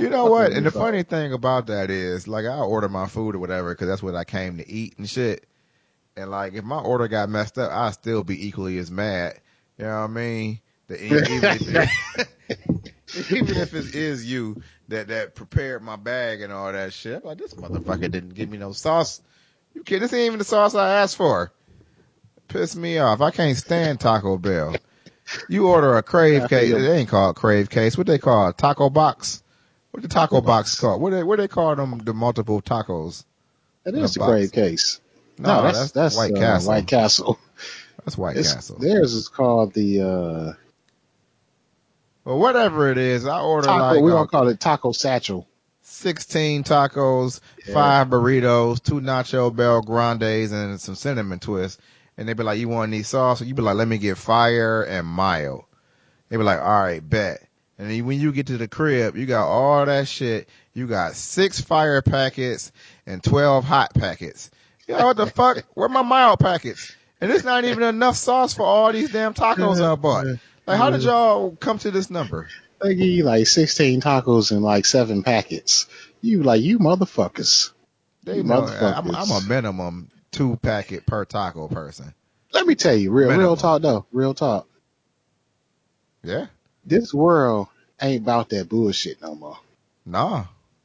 you 0.00 0.10
know 0.10 0.26
what? 0.26 0.52
And 0.52 0.66
the 0.66 0.70
funny 0.70 1.02
thing 1.02 1.32
about 1.32 1.66
that 1.66 1.90
is, 1.90 2.26
like, 2.26 2.44
I 2.44 2.58
order 2.58 2.88
my 2.88 3.06
food 3.06 3.34
or 3.34 3.38
whatever 3.38 3.74
because 3.74 3.88
that's 3.88 4.02
what 4.02 4.14
I 4.14 4.24
came 4.24 4.58
to 4.58 4.68
eat 4.68 4.98
and 4.98 5.08
shit. 5.08 5.46
And 6.16 6.30
like, 6.30 6.54
if 6.54 6.64
my 6.64 6.78
order 6.78 7.08
got 7.08 7.28
messed 7.28 7.58
up, 7.58 7.70
I'd 7.70 7.94
still 7.94 8.24
be 8.24 8.46
equally 8.46 8.78
as 8.78 8.90
mad. 8.90 9.40
You 9.78 9.84
know 9.84 10.00
what 10.00 10.04
I 10.04 10.06
mean? 10.08 10.60
The, 10.88 11.04
even, 11.14 11.24
if, 11.24 13.10
even 13.30 13.56
if 13.56 13.74
it 13.74 13.94
is 13.94 14.30
you 14.30 14.62
that 14.88 15.08
that 15.08 15.34
prepared 15.34 15.82
my 15.82 15.96
bag 15.96 16.42
and 16.42 16.52
all 16.52 16.72
that 16.72 16.92
shit, 16.92 17.22
I'm 17.22 17.28
like, 17.28 17.38
this 17.38 17.54
motherfucker 17.54 18.10
didn't 18.10 18.34
give 18.34 18.50
me 18.50 18.58
no 18.58 18.72
sauce. 18.72 19.20
You 19.74 19.84
kidding? 19.84 20.02
This 20.02 20.12
ain't 20.12 20.26
even 20.26 20.38
the 20.38 20.44
sauce 20.44 20.74
I 20.74 21.00
asked 21.00 21.16
for. 21.16 21.52
Piss 22.48 22.74
me 22.74 22.98
off. 22.98 23.20
I 23.20 23.30
can't 23.30 23.56
stand 23.56 24.00
Taco 24.00 24.36
Bell. 24.36 24.74
You 25.48 25.68
order 25.68 25.96
a 25.96 26.02
crave 26.02 26.48
case. 26.48 26.72
It 26.72 26.90
ain't 26.90 27.08
called 27.08 27.36
crave 27.36 27.70
case. 27.70 27.96
What 27.96 28.08
they 28.08 28.18
call 28.18 28.48
it? 28.48 28.58
Taco 28.58 28.90
box. 28.90 29.44
What 29.90 30.02
the 30.02 30.08
taco, 30.08 30.40
box, 30.40 30.70
box. 30.72 30.80
called? 30.80 31.00
What 31.02 31.10
they 31.10 31.22
what 31.22 31.38
they 31.38 31.48
call 31.48 31.74
them? 31.76 31.98
The 31.98 32.14
multiple 32.14 32.62
tacos. 32.62 33.24
That 33.84 33.94
is 33.94 34.16
a 34.16 34.20
grave 34.20 34.52
case. 34.52 35.00
No, 35.38 35.56
No, 35.56 35.62
that's, 35.62 35.78
that's 35.78 35.92
that's 35.92 36.16
White 36.16 36.32
uh, 36.34 36.38
Castle. 36.38 36.68
White 36.72 36.86
Castle. 36.86 37.38
That's 38.04 38.16
White 38.16 38.36
It's- 38.38 38.54
Castle. 38.54 38.78
Theirs 38.78 39.12
is 39.12 39.28
called 39.28 39.74
the 39.74 40.00
uh, 40.00 40.52
Well, 42.24 42.38
whatever 42.38 42.90
it 42.90 42.98
is, 42.98 43.26
I 43.26 43.40
order 43.40 43.66
taco. 43.66 43.94
like 43.94 44.02
we 44.02 44.10
gonna 44.10 44.26
call 44.26 44.48
it 44.48 44.58
Taco 44.60 44.92
Satchel. 44.92 45.46
16 45.82 46.64
tacos, 46.64 47.40
Yeah. 47.66 47.74
five 47.74 48.08
burritos, 48.08 48.82
two 48.82 49.00
nacho 49.00 49.54
bell 49.54 49.82
grandes, 49.82 50.52
and 50.52 50.80
some 50.80 50.94
cinnamon 50.94 51.40
twists. 51.40 51.78
And 52.16 52.28
they 52.28 52.32
be 52.34 52.42
like, 52.42 52.58
you 52.58 52.68
want 52.68 52.92
any 52.92 53.02
sauce? 53.02 53.40
You 53.42 53.54
be 53.54 53.62
like, 53.62 53.76
let 53.76 53.88
me 53.88 53.98
get 53.98 54.16
fire 54.18 54.82
and 54.82 55.06
mild. 55.06 55.64
They 56.28 56.36
be 56.36 56.42
like, 56.42 56.60
all 56.60 56.82
right, 56.82 57.06
bet. 57.06 57.42
And 57.80 57.90
then 57.90 58.04
when 58.04 58.20
you 58.20 58.30
get 58.30 58.48
to 58.48 58.58
the 58.58 58.68
crib, 58.68 59.16
you 59.16 59.24
got 59.24 59.48
all 59.48 59.86
that 59.86 60.06
shit. 60.06 60.50
You 60.74 60.86
got 60.86 61.14
six 61.14 61.62
fire 61.62 62.02
packets 62.02 62.72
and 63.06 63.24
12 63.24 63.64
hot 63.64 63.94
packets. 63.94 64.50
Yo, 64.86 65.02
what 65.02 65.16
the 65.16 65.26
fuck? 65.26 65.64
Where 65.74 65.88
my 65.88 66.02
mild 66.02 66.40
packets? 66.40 66.94
And 67.22 67.32
it's 67.32 67.42
not 67.42 67.64
even 67.64 67.82
enough 67.82 68.16
sauce 68.16 68.52
for 68.52 68.64
all 68.64 68.92
these 68.92 69.10
damn 69.10 69.32
tacos 69.32 69.80
I 69.80 69.94
bought. 70.00 70.26
Like, 70.66 70.76
how 70.76 70.90
did 70.90 71.04
y'all 71.04 71.56
come 71.56 71.78
to 71.78 71.90
this 71.90 72.10
number? 72.10 72.48
They 72.82 72.94
give 72.94 73.06
you 73.06 73.24
like 73.24 73.46
16 73.46 74.02
tacos 74.02 74.50
and 74.50 74.60
like 74.60 74.84
seven 74.84 75.22
packets. 75.22 75.86
You 76.20 76.42
like, 76.42 76.60
you 76.60 76.80
motherfuckers. 76.80 77.72
They 78.24 78.36
You 78.36 78.42
know 78.42 78.60
motherfuckers. 78.60 79.14
I'm, 79.16 79.16
I'm 79.16 79.30
a 79.30 79.48
minimum 79.48 80.10
two 80.32 80.56
packet 80.56 81.06
per 81.06 81.24
taco 81.24 81.66
person. 81.68 82.12
Let 82.52 82.66
me 82.66 82.74
tell 82.74 82.94
you, 82.94 83.10
real, 83.10 83.30
real 83.30 83.56
talk 83.56 83.80
though, 83.80 84.04
real 84.12 84.34
talk. 84.34 84.68
Yeah. 86.22 86.48
This 86.84 87.12
world 87.14 87.68
ain't 88.00 88.22
about 88.22 88.48
that 88.50 88.68
bullshit 88.68 89.20
no 89.22 89.34
more. 89.34 89.58
Nah. 90.06 90.44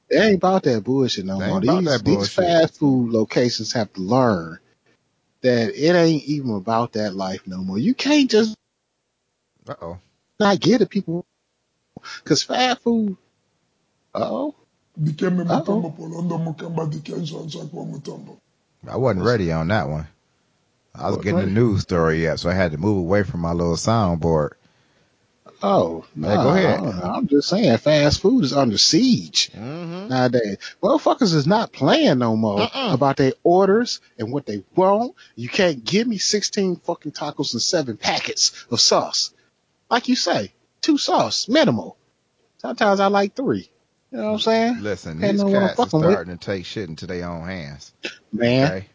It 0.09 0.17
ain't 0.17 0.35
about 0.35 0.63
that 0.63 0.83
bullshit 0.83 1.25
no 1.25 1.39
They 1.39 1.47
more. 1.49 1.61
These, 1.61 1.85
that 1.85 2.05
these 2.05 2.29
fast 2.29 2.77
food 2.77 3.11
locations 3.11 3.73
have 3.73 3.91
to 3.93 4.01
learn 4.01 4.59
that 5.41 5.73
it 5.75 5.95
ain't 5.95 6.23
even 6.25 6.55
about 6.55 6.93
that 6.93 7.15
life 7.15 7.41
no 7.47 7.57
more. 7.57 7.77
You 7.79 7.93
can't 7.95 8.29
just 8.29 8.55
Uh 9.67 9.75
oh. 9.81 9.97
not 10.39 10.59
get 10.59 10.81
it, 10.81 10.89
people. 10.89 11.25
Cause 12.23 12.43
fast 12.43 12.81
food, 12.81 13.17
oh, 14.13 14.53
Dikeme 15.01 15.49
Uh-oh. 15.49 15.91
polondo 15.97 16.37
mukamba 16.37 16.85
dikenzo 16.85 17.39
anzakwa 17.39 17.85
mutamba. 17.85 18.37
I 18.87 18.97
wasn't 18.97 19.25
ready 19.25 19.51
on 19.51 19.67
that 19.69 19.89
one. 19.89 20.07
I 20.93 21.09
was 21.09 21.17
getting 21.17 21.35
the 21.35 21.41
ready? 21.41 21.51
news 21.53 21.81
story 21.81 22.21
yet, 22.23 22.39
so 22.39 22.49
I 22.49 22.53
had 22.53 22.71
to 22.71 22.77
move 22.77 22.97
away 22.97 23.23
from 23.23 23.41
my 23.41 23.51
little 23.53 23.75
soundboard. 23.75 24.51
Oh, 25.63 26.05
no, 26.15 26.27
go 26.35 26.49
ahead. 26.49 26.79
I'm 27.03 27.27
just 27.27 27.49
saying, 27.49 27.77
fast 27.77 28.21
food 28.21 28.43
is 28.43 28.53
under 28.53 28.77
siege 28.77 29.51
Mm-hmm. 29.55 30.09
nowadays. 30.09 30.57
Motherfuckers 30.81 31.33
is 31.33 31.47
not 31.47 31.71
playing 31.71 32.19
no 32.19 32.35
more 32.35 32.67
Mm-mm. 32.67 32.93
about 32.93 33.17
their 33.17 33.33
orders 33.43 34.01
and 34.17 34.31
what 34.31 34.45
they 34.45 34.63
want. 34.75 35.15
You 35.35 35.49
can't 35.49 35.83
give 35.83 36.07
me 36.07 36.17
16 36.17 36.77
fucking 36.77 37.11
tacos 37.13 37.53
and 37.53 37.61
seven 37.61 37.97
packets 37.97 38.65
of 38.71 38.79
sauce. 38.79 39.31
Like 39.89 40.07
you 40.07 40.15
say, 40.15 40.51
two 40.81 40.97
sauce, 40.97 41.47
minimal. 41.47 41.97
Sometimes 42.57 42.99
I 42.99 43.07
like 43.07 43.35
three. 43.35 43.69
You 44.11 44.17
know 44.19 44.25
what 44.27 44.31
I'm 44.33 44.39
saying? 44.39 44.77
Listen, 44.81 45.19
these 45.19 45.41
on 45.41 45.51
what 45.51 45.61
I'm 45.61 45.67
cats 45.69 45.79
are 45.79 45.85
fucking 45.85 45.99
with. 46.01 46.11
starting 46.11 46.37
to 46.37 46.45
take 46.45 46.65
shit 46.65 46.89
into 46.89 47.05
their 47.07 47.27
own 47.29 47.45
hands. 47.47 47.93
Man, 48.31 48.65
Okay. 48.67 48.87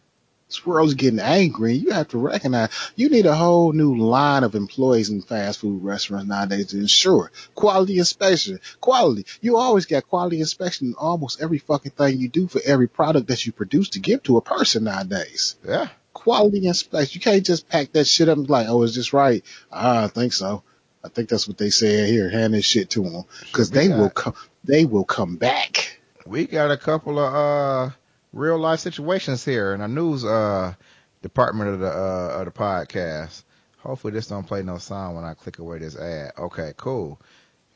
This 0.50 0.66
world's 0.66 0.94
getting 0.94 1.20
angry. 1.20 1.74
You 1.74 1.90
have 1.92 2.08
to 2.08 2.18
recognize 2.18 2.70
you 2.96 3.08
need 3.08 3.26
a 3.26 3.34
whole 3.34 3.72
new 3.72 3.96
line 3.96 4.44
of 4.44 4.54
employees 4.54 5.08
in 5.10 5.22
fast 5.22 5.60
food 5.60 5.82
restaurants 5.82 6.28
nowadays 6.28 6.66
to 6.68 6.78
ensure 6.78 7.30
quality 7.54 7.98
inspection. 7.98 8.60
Quality. 8.80 9.26
You 9.40 9.56
always 9.56 9.86
got 9.86 10.08
quality 10.08 10.40
inspection 10.40 10.88
in 10.88 10.94
almost 10.94 11.40
every 11.40 11.58
fucking 11.58 11.92
thing 11.92 12.18
you 12.18 12.28
do 12.28 12.48
for 12.48 12.60
every 12.64 12.88
product 12.88 13.28
that 13.28 13.46
you 13.46 13.52
produce 13.52 13.90
to 13.90 14.00
give 14.00 14.22
to 14.24 14.36
a 14.36 14.42
person 14.42 14.84
nowadays. 14.84 15.56
Yeah. 15.66 15.88
Quality 16.12 16.66
inspection. 16.66 17.18
You 17.18 17.20
can't 17.20 17.46
just 17.46 17.68
pack 17.68 17.92
that 17.92 18.06
shit 18.06 18.28
up 18.28 18.36
and 18.36 18.46
be 18.46 18.52
like, 18.52 18.66
oh, 18.68 18.82
is 18.82 18.94
this 18.94 19.12
right? 19.12 19.44
Ah, 19.72 20.04
I 20.04 20.08
think 20.08 20.32
so. 20.32 20.62
I 21.04 21.08
think 21.08 21.28
that's 21.28 21.48
what 21.48 21.56
they 21.56 21.70
said 21.70 22.08
here. 22.08 22.28
Hand 22.28 22.52
this 22.54 22.64
shit 22.64 22.90
to 22.90 23.02
them 23.04 23.24
because 23.46 23.70
they 23.70 23.88
got- 23.88 23.98
will 23.98 24.10
come. 24.10 24.34
They 24.64 24.84
will 24.84 25.04
come 25.04 25.36
back. 25.36 25.98
we 26.26 26.46
got 26.46 26.70
a 26.70 26.76
couple 26.76 27.18
of 27.18 27.34
uh 27.34 27.90
real 28.32 28.58
life 28.58 28.80
situations 28.80 29.44
here 29.44 29.74
in 29.74 29.80
our 29.80 29.88
news 29.88 30.24
uh 30.24 30.74
department 31.22 31.70
of 31.70 31.80
the 31.80 31.90
uh 31.90 32.38
of 32.40 32.44
the 32.44 32.50
podcast. 32.50 33.42
Hopefully 33.78 34.12
this 34.12 34.26
don't 34.26 34.46
play 34.46 34.62
no 34.62 34.78
sound 34.78 35.16
when 35.16 35.24
I 35.24 35.34
click 35.34 35.58
away 35.58 35.78
this 35.78 35.96
ad. 35.96 36.32
Okay, 36.38 36.74
cool. 36.76 37.20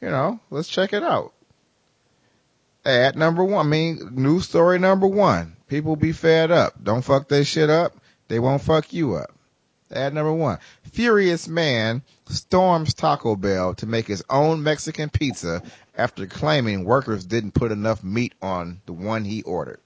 You 0.01 0.11
know, 0.11 0.38
let's 0.51 0.69
check 0.69 0.93
it 0.93 1.03
out. 1.03 1.33
Ad 2.85 3.17
number 3.17 3.43
one, 3.43 3.67
I 3.67 3.69
mean, 3.69 4.11
news 4.12 4.47
story 4.47 4.79
number 4.79 5.07
one. 5.07 5.57
People 5.69 5.97
be 5.97 6.12
fed 6.12 6.51
up. 6.51 6.75
Don't 6.83 7.01
fuck 7.01 7.29
their 7.29 7.45
shit 7.45 7.71
up. 7.71 7.97
They 8.29 8.38
won't 8.38 8.61
fuck 8.61 8.93
you 8.93 9.14
up. 9.14 9.31
Ad 9.90 10.12
number 10.12 10.33
one. 10.33 10.59
Furious 10.93 11.49
man 11.49 12.03
storms 12.29 12.93
Taco 12.93 13.37
Bell 13.37 13.75
to 13.75 13.87
make 13.87 14.07
his 14.07 14.23
own 14.29 14.62
Mexican 14.62 15.09
pizza 15.09 15.62
after 15.97 16.27
claiming 16.27 16.85
workers 16.85 17.25
didn't 17.25 17.53
put 17.53 17.73
enough 17.73 18.05
meat 18.05 18.35
on 18.43 18.83
the 18.85 18.93
one 18.93 19.25
he 19.25 19.43
ordered. 19.43 19.81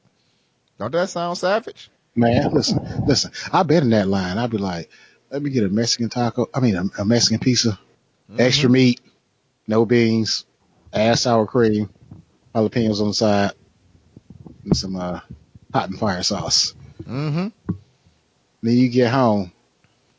Don't 0.79 0.93
that 0.93 1.11
sound 1.11 1.39
savage? 1.39 1.91
Man, 2.15 2.53
listen, 2.53 3.05
listen. 3.07 3.33
I've 3.53 3.67
been 3.67 3.85
in 3.85 3.91
that 3.91 4.09
line. 4.09 4.39
I'd 4.39 4.51
be 4.51 4.59
like, 4.59 4.91
let 5.31 5.43
me 5.43 5.51
get 5.51 5.65
a 5.65 5.69
Mexican 5.69 6.09
taco. 6.09 6.49
I 6.55 6.61
mean, 6.61 6.77
a, 6.77 7.03
a 7.03 7.05
Mexican 7.05 7.39
pizza, 7.39 7.79
extra 8.39 8.71
meat, 8.71 9.01
no 9.67 9.85
beans, 9.85 10.47
add 10.93 11.19
sour 11.19 11.47
cream, 11.47 11.91
jalapenos 12.55 13.01
on 13.01 13.09
the 13.09 13.15
side, 13.15 13.53
and 14.65 14.77
some 14.77 14.97
uh, 14.97 15.21
hot 15.73 15.91
and 15.91 15.99
fire 15.99 16.23
sauce. 16.23 16.75
Mm-hmm. 17.03 17.49
Then 18.63 18.77
you 18.77 18.89
get 18.89 19.13
home, 19.13 19.53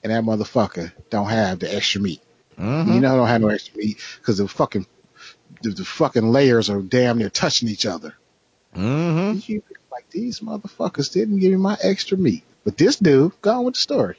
and 0.04 0.14
that 0.14 0.24
motherfucker 0.24 0.92
don't 1.10 1.28
have 1.28 1.60
the 1.60 1.74
extra 1.74 2.02
meat. 2.02 2.22
Mm-hmm. 2.58 2.94
You 2.94 3.00
know, 3.00 3.18
don't 3.18 3.28
have 3.28 3.42
no 3.42 3.50
extra 3.50 3.78
meat 3.78 4.00
because 4.20 4.38
the 4.38 4.48
fucking 4.48 4.86
the, 5.62 5.70
the 5.72 5.86
fucking 5.86 6.32
layers 6.32 6.70
are 6.70 6.82
damn 6.82 7.18
near 7.18 7.30
touching 7.30 7.70
each 7.70 7.86
other. 7.86 8.14
Mm-hmm. 8.76 9.52
You 9.52 9.64
like 10.00 10.10
these 10.12 10.40
motherfuckers 10.40 11.12
didn't 11.12 11.40
give 11.40 11.52
me 11.52 11.58
my 11.58 11.78
extra 11.84 12.18
meat, 12.18 12.44
but 12.64 12.78
this 12.78 12.96
dude, 12.96 13.34
go 13.42 13.60
on 13.60 13.66
with 13.66 13.74
the 13.74 13.80
story. 13.82 14.16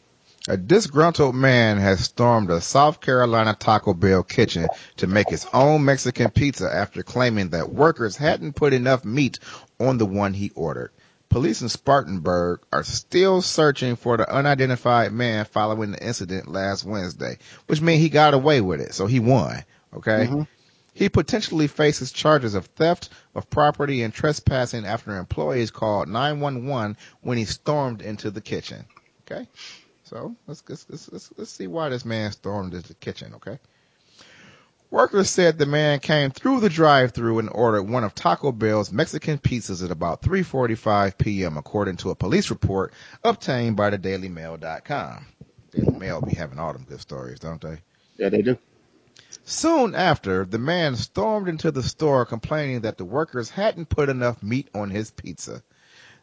A 0.47 0.59
disgruntled 0.59 1.35
man 1.35 1.79
has 1.79 2.01
stormed 2.01 2.51
a 2.51 2.61
South 2.61 3.01
Carolina 3.01 3.57
Taco 3.59 3.95
Bell 3.95 4.23
kitchen 4.23 4.69
to 4.99 5.07
make 5.07 5.31
his 5.31 5.47
own 5.55 5.87
Mexican 5.87 6.31
pizza 6.31 6.71
after 6.71 7.03
claiming 7.03 7.51
that 7.51 7.73
workers 7.73 8.16
hadn't 8.16 8.57
put 8.57 8.75
enough 8.75 9.07
meat 9.07 9.38
on 9.79 9.97
the 9.97 10.05
one 10.05 10.35
he 10.35 10.51
ordered. 10.55 10.90
Police 11.31 11.62
in 11.62 11.71
Spartanburg 11.71 12.61
are 12.71 12.85
still 12.85 13.40
searching 13.40 13.97
for 13.97 14.19
the 14.19 14.31
unidentified 14.31 15.12
man 15.12 15.47
following 15.47 15.93
the 15.93 16.07
incident 16.07 16.47
last 16.47 16.85
Wednesday, 16.85 17.38
which 17.69 17.81
means 17.81 18.03
he 18.03 18.11
got 18.11 18.35
away 18.35 18.61
with 18.61 18.83
it, 18.83 18.93
so 18.93 19.07
he 19.07 19.21
won. 19.21 19.62
Okay. 19.95 20.27
Mhm. 20.27 20.47
He 20.92 21.09
potentially 21.09 21.66
faces 21.66 22.12
charges 22.12 22.55
of 22.55 22.66
theft 22.66 23.11
of 23.35 23.48
property 23.48 24.03
and 24.03 24.12
trespassing 24.12 24.85
after 24.85 25.16
employees 25.16 25.70
called 25.70 26.09
911 26.09 26.96
when 27.20 27.38
he 27.38 27.44
stormed 27.44 28.03
into 28.03 28.31
the 28.31 28.40
kitchen. 28.40 28.85
Okay. 29.22 29.46
So 30.05 30.35
let's 30.46 30.62
let's 30.68 30.87
let's 30.90 31.31
let's, 31.37 31.53
see 31.53 31.68
why 31.68 31.88
this 31.88 32.05
man 32.05 32.33
stormed 32.33 32.74
into 32.74 32.88
the 32.88 32.94
kitchen. 32.94 33.35
Okay. 33.37 33.59
Workers 34.90 35.31
said 35.31 35.57
the 35.57 35.66
man 35.66 36.00
came 36.00 36.33
through 36.33 36.59
the 36.59 36.68
drive-through 36.68 37.38
and 37.38 37.48
ordered 37.48 37.85
one 37.85 38.03
of 38.03 38.12
Taco 38.12 38.50
Bell's 38.50 38.90
Mexican 38.90 39.38
pizzas 39.38 39.85
at 39.85 39.92
about 39.92 40.20
3:45 40.22 41.16
p.m. 41.16 41.57
according 41.57 41.98
to 41.98 42.11
a 42.11 42.16
police 42.16 42.50
report 42.50 42.92
obtained 43.22 43.76
by 43.76 43.90
the 43.90 43.98
DailyMail.com. 43.98 45.26
Daily 45.70 45.98
Mail 45.98 46.20
be 46.20 46.35
having 46.35 46.59
all 46.59 46.72
them 46.72 46.85
good 46.88 47.00
stories, 47.00 47.38
don't 47.38 47.61
they? 47.61 47.79
Yeah, 48.16 48.31
they 48.31 48.42
do. 48.42 48.59
Soon 49.53 49.97
after, 49.97 50.45
the 50.45 50.61
man 50.61 50.95
stormed 50.95 51.49
into 51.49 51.73
the 51.73 51.83
store 51.83 52.25
complaining 52.25 52.83
that 52.83 52.99
the 52.99 53.05
workers 53.05 53.51
hadn't 53.51 53.89
put 53.89 54.09
enough 54.09 54.45
meat 54.45 54.71
on 54.73 54.91
his 54.91 55.11
pizza. 55.11 55.65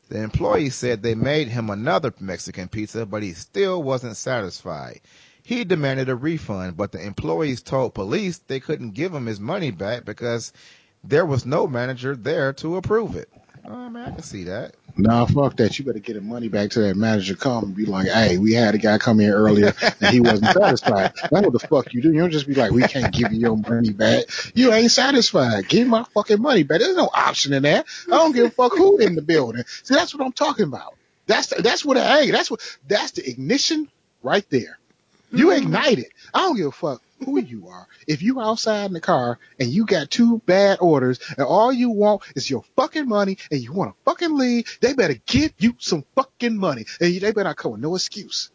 The 0.07 0.23
employee 0.23 0.69
said 0.69 1.03
they 1.03 1.13
made 1.13 1.49
him 1.49 1.69
another 1.69 2.13
Mexican 2.21 2.69
pizza, 2.69 3.05
but 3.05 3.23
he 3.23 3.33
still 3.33 3.83
wasn't 3.83 4.15
satisfied. 4.15 5.01
He 5.43 5.65
demanded 5.65 6.07
a 6.07 6.15
refund, 6.15 6.77
but 6.77 6.93
the 6.93 7.05
employees 7.05 7.61
told 7.61 7.93
police 7.93 8.37
they 8.37 8.61
couldn't 8.61 8.91
give 8.91 9.13
him 9.13 9.25
his 9.25 9.41
money 9.41 9.71
back 9.71 10.05
because 10.05 10.53
there 11.03 11.25
was 11.25 11.45
no 11.45 11.67
manager 11.67 12.15
there 12.15 12.53
to 12.53 12.77
approve 12.77 13.17
it. 13.17 13.29
Oh 13.69 13.89
man, 13.89 14.05
I 14.05 14.11
can 14.11 14.23
see 14.23 14.45
that. 14.45 14.75
Nah, 14.95 15.25
fuck 15.25 15.57
that. 15.57 15.77
You 15.77 15.83
better 15.83 15.99
get 15.99 16.13
the 16.13 16.21
money 16.21 16.47
back 16.47 16.69
to 16.71 16.79
that 16.79 16.95
manager. 16.95 17.35
Come 17.35 17.65
and 17.65 17.75
be 17.75 17.85
like, 17.85 18.07
hey, 18.07 18.37
we 18.37 18.53
had 18.53 18.75
a 18.75 18.77
guy 18.77 18.97
come 18.97 19.19
here 19.19 19.35
earlier 19.35 19.73
and 19.99 20.13
he 20.13 20.21
wasn't 20.21 20.45
satisfied. 20.53 21.13
That's 21.15 21.31
what 21.31 21.51
the 21.51 21.59
fuck 21.59 21.93
you 21.93 22.01
do. 22.01 22.13
You 22.13 22.21
don't 22.21 22.31
just 22.31 22.47
be 22.47 22.55
like, 22.55 22.71
we 22.71 22.83
can't 22.83 23.13
give 23.13 23.33
you 23.33 23.39
your 23.39 23.57
money 23.57 23.91
back. 23.91 24.25
You 24.55 24.71
ain't 24.71 24.91
satisfied. 24.91 25.67
Give 25.67 25.85
my 25.85 26.03
fucking 26.13 26.41
money 26.41 26.63
back. 26.63 26.79
There's 26.79 26.95
no 26.95 27.09
option 27.13 27.51
in 27.53 27.63
that. 27.63 27.85
I 28.07 28.11
don't 28.11 28.31
give 28.31 28.45
a 28.45 28.49
fuck 28.49 28.71
who 28.71 28.99
in 28.99 29.15
the 29.15 29.21
building. 29.21 29.65
See, 29.83 29.93
that's 29.93 30.15
what 30.15 30.25
I'm 30.25 30.31
talking 30.31 30.65
about. 30.65 30.95
That's 31.25 31.47
the, 31.47 31.61
that's 31.61 31.83
what 31.83 31.97
I 31.97 32.31
that's 32.31 32.49
what 32.49 32.61
that's 32.87 33.11
the 33.11 33.29
ignition 33.29 33.89
right 34.23 34.49
there. 34.49 34.79
You 35.31 35.51
hmm. 35.51 35.63
ignite 35.63 35.99
it. 35.99 36.13
I 36.33 36.39
don't 36.39 36.55
give 36.55 36.67
a 36.67 36.71
fuck 36.71 37.01
who 37.23 37.39
you 37.41 37.67
are. 37.69 37.87
If 38.07 38.21
you 38.21 38.39
outside 38.41 38.85
in 38.85 38.93
the 38.93 39.01
car 39.01 39.39
and 39.59 39.69
you 39.69 39.85
got 39.85 40.09
two 40.09 40.39
bad 40.45 40.79
orders 40.81 41.19
and 41.37 41.45
all 41.45 41.71
you 41.71 41.89
want 41.89 42.21
is 42.35 42.49
your 42.49 42.63
fucking 42.75 43.07
money 43.07 43.37
and 43.51 43.61
you 43.61 43.73
want 43.73 43.91
to 43.91 44.03
fucking 44.05 44.37
leave, 44.37 44.77
they 44.81 44.93
better 44.93 45.15
give 45.25 45.53
you 45.57 45.75
some 45.79 46.05
fucking 46.15 46.57
money 46.57 46.85
and 46.99 47.13
they 47.13 47.31
better 47.31 47.43
not 47.45 47.57
come 47.57 47.73
with 47.73 47.81
no 47.81 47.95
excuse. 47.95 48.51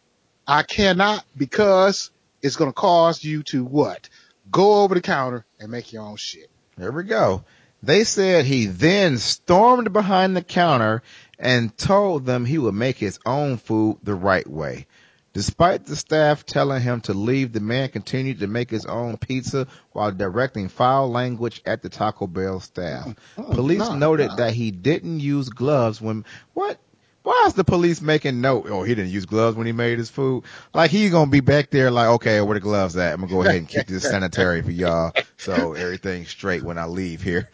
I 0.47 0.63
cannot 0.63 1.25
because 1.37 2.11
it's 2.41 2.55
going 2.55 2.69
to 2.69 2.75
cause 2.75 3.23
you 3.23 3.43
to 3.43 3.63
what? 3.63 4.09
Go 4.51 4.83
over 4.83 4.95
the 4.95 5.01
counter 5.01 5.45
and 5.59 5.71
make 5.71 5.93
your 5.93 6.03
own 6.03 6.17
shit. 6.17 6.49
There 6.77 6.91
we 6.91 7.03
go. 7.03 7.43
They 7.81 8.05
said 8.05 8.45
he 8.45 8.65
then 8.65 9.17
stormed 9.17 9.91
behind 9.91 10.35
the 10.35 10.41
counter 10.41 11.03
and 11.37 11.77
told 11.77 12.25
them 12.25 12.45
he 12.45 12.57
would 12.57 12.75
make 12.75 12.97
his 12.97 13.19
own 13.25 13.57
food 13.57 13.97
the 14.03 14.15
right 14.15 14.47
way. 14.47 14.87
Despite 15.33 15.87
the 15.87 15.95
staff 15.95 16.45
telling 16.45 16.83
him 16.83 17.01
to 17.01 17.15
leave, 17.15 17.53
the 17.53 17.59
man 17.59 17.89
continued 17.89 18.39
to 18.41 18.47
make 18.47 18.69
his 18.69 18.85
own 18.85 19.17
pizza 19.17 19.67
while 19.91 20.11
directing 20.11 20.69
foul 20.69 21.09
language 21.09 21.61
at 21.65 21.81
the 21.81 21.89
Taco 21.89 22.27
Bell 22.27 22.59
staff. 22.59 23.15
Mm, 23.35 23.55
Police 23.55 23.79
nah, 23.79 23.95
noted 23.95 24.27
nah. 24.27 24.35
that 24.35 24.53
he 24.53 24.69
didn't 24.69 25.21
use 25.21 25.49
gloves 25.49 25.99
when, 25.99 26.23
what? 26.53 26.77
Why 27.23 27.45
is 27.47 27.53
the 27.53 27.63
police 27.63 28.01
making 28.01 28.41
note? 28.41 28.67
Oh, 28.69 28.83
he 28.83 28.93
didn't 28.95 29.11
use 29.11 29.25
gloves 29.25 29.55
when 29.55 29.65
he 29.65 29.71
made 29.71 29.97
his 29.97 30.09
food. 30.09 30.43
Like 30.73 30.91
he's 30.91 31.11
gonna 31.11 31.31
be 31.31 31.39
back 31.39 31.69
there, 31.69 31.89
like, 31.89 32.09
okay, 32.09 32.41
where 32.41 32.53
the 32.53 32.59
gloves 32.59 32.97
at? 32.97 33.13
I'm 33.13 33.21
gonna 33.21 33.31
go 33.31 33.41
ahead 33.41 33.55
and 33.55 33.67
keep 33.67 33.87
this 33.87 34.03
sanitary 34.03 34.61
for 34.61 34.71
y'all, 34.71 35.13
so 35.37 35.73
everything's 35.73 36.29
straight 36.29 36.63
when 36.63 36.77
I 36.77 36.85
leave 36.85 37.21
here. 37.21 37.49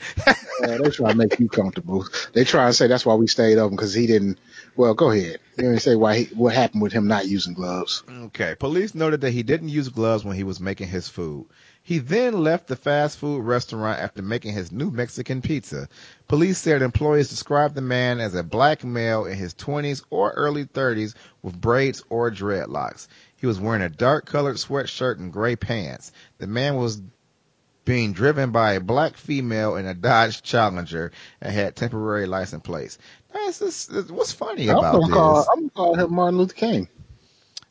Uh, 0.61 0.77
they 0.77 0.89
try 0.89 1.11
to 1.11 1.15
make 1.15 1.39
you 1.39 1.47
comfortable. 1.47 2.05
They 2.33 2.43
try 2.43 2.65
and 2.65 2.75
say 2.75 2.87
that's 2.87 3.05
why 3.05 3.13
we 3.15 3.27
stayed 3.27 3.57
open 3.57 3.75
because 3.75 3.93
he 3.93 4.07
didn't. 4.07 4.39
Well, 4.75 4.93
go 4.93 5.11
ahead. 5.11 5.39
You 5.55 5.63
didn't 5.63 5.79
say 5.79 5.95
why 5.95 6.19
he, 6.19 6.25
what 6.35 6.53
happened 6.53 6.81
with 6.81 6.91
him 6.91 7.07
not 7.07 7.27
using 7.27 7.53
gloves. 7.53 8.03
Okay. 8.09 8.55
Police 8.59 8.95
noted 8.95 9.21
that 9.21 9.31
he 9.31 9.43
didn't 9.43 9.69
use 9.69 9.89
gloves 9.89 10.25
when 10.25 10.35
he 10.35 10.43
was 10.43 10.59
making 10.59 10.87
his 10.87 11.07
food. 11.07 11.45
He 11.81 11.97
then 11.97 12.43
left 12.43 12.67
the 12.67 12.75
fast 12.75 13.17
food 13.17 13.41
restaurant 13.43 13.99
after 13.99 14.21
making 14.21 14.53
his 14.53 14.71
new 14.71 14.91
Mexican 14.91 15.41
pizza. 15.41 15.87
Police 16.27 16.59
said 16.59 16.81
employees 16.81 17.29
described 17.29 17.73
the 17.73 17.81
man 17.81 18.19
as 18.19 18.35
a 18.35 18.43
black 18.43 18.83
male 18.83 19.25
in 19.25 19.37
his 19.37 19.55
20s 19.55 20.03
or 20.09 20.31
early 20.31 20.65
30s 20.65 21.15
with 21.41 21.59
braids 21.59 22.03
or 22.09 22.29
dreadlocks. 22.29 23.07
He 23.37 23.47
was 23.47 23.59
wearing 23.59 23.81
a 23.81 23.89
dark 23.89 24.25
colored 24.25 24.57
sweatshirt 24.57 25.17
and 25.17 25.33
gray 25.33 25.55
pants. 25.55 26.11
The 26.37 26.47
man 26.47 26.75
was 26.75 27.01
being 27.85 28.13
driven 28.13 28.51
by 28.51 28.73
a 28.73 28.79
black 28.79 29.17
female 29.17 29.75
in 29.75 29.87
a 29.87 29.95
Dodge 29.95 30.43
Challenger 30.43 31.11
and 31.41 31.51
had 31.51 31.75
temporary 31.75 32.27
license 32.27 32.61
plates. 32.61 32.99
Just, 33.57 34.11
what's 34.11 34.31
funny 34.31 34.69
I'm 34.69 34.77
about 34.77 35.01
this? 35.01 35.09
call. 35.13 35.47
I'm 35.51 35.59
gonna 35.61 35.69
call 35.71 35.95
him 35.95 36.13
Martin 36.13 36.37
Luther 36.37 36.53
King. 36.53 36.87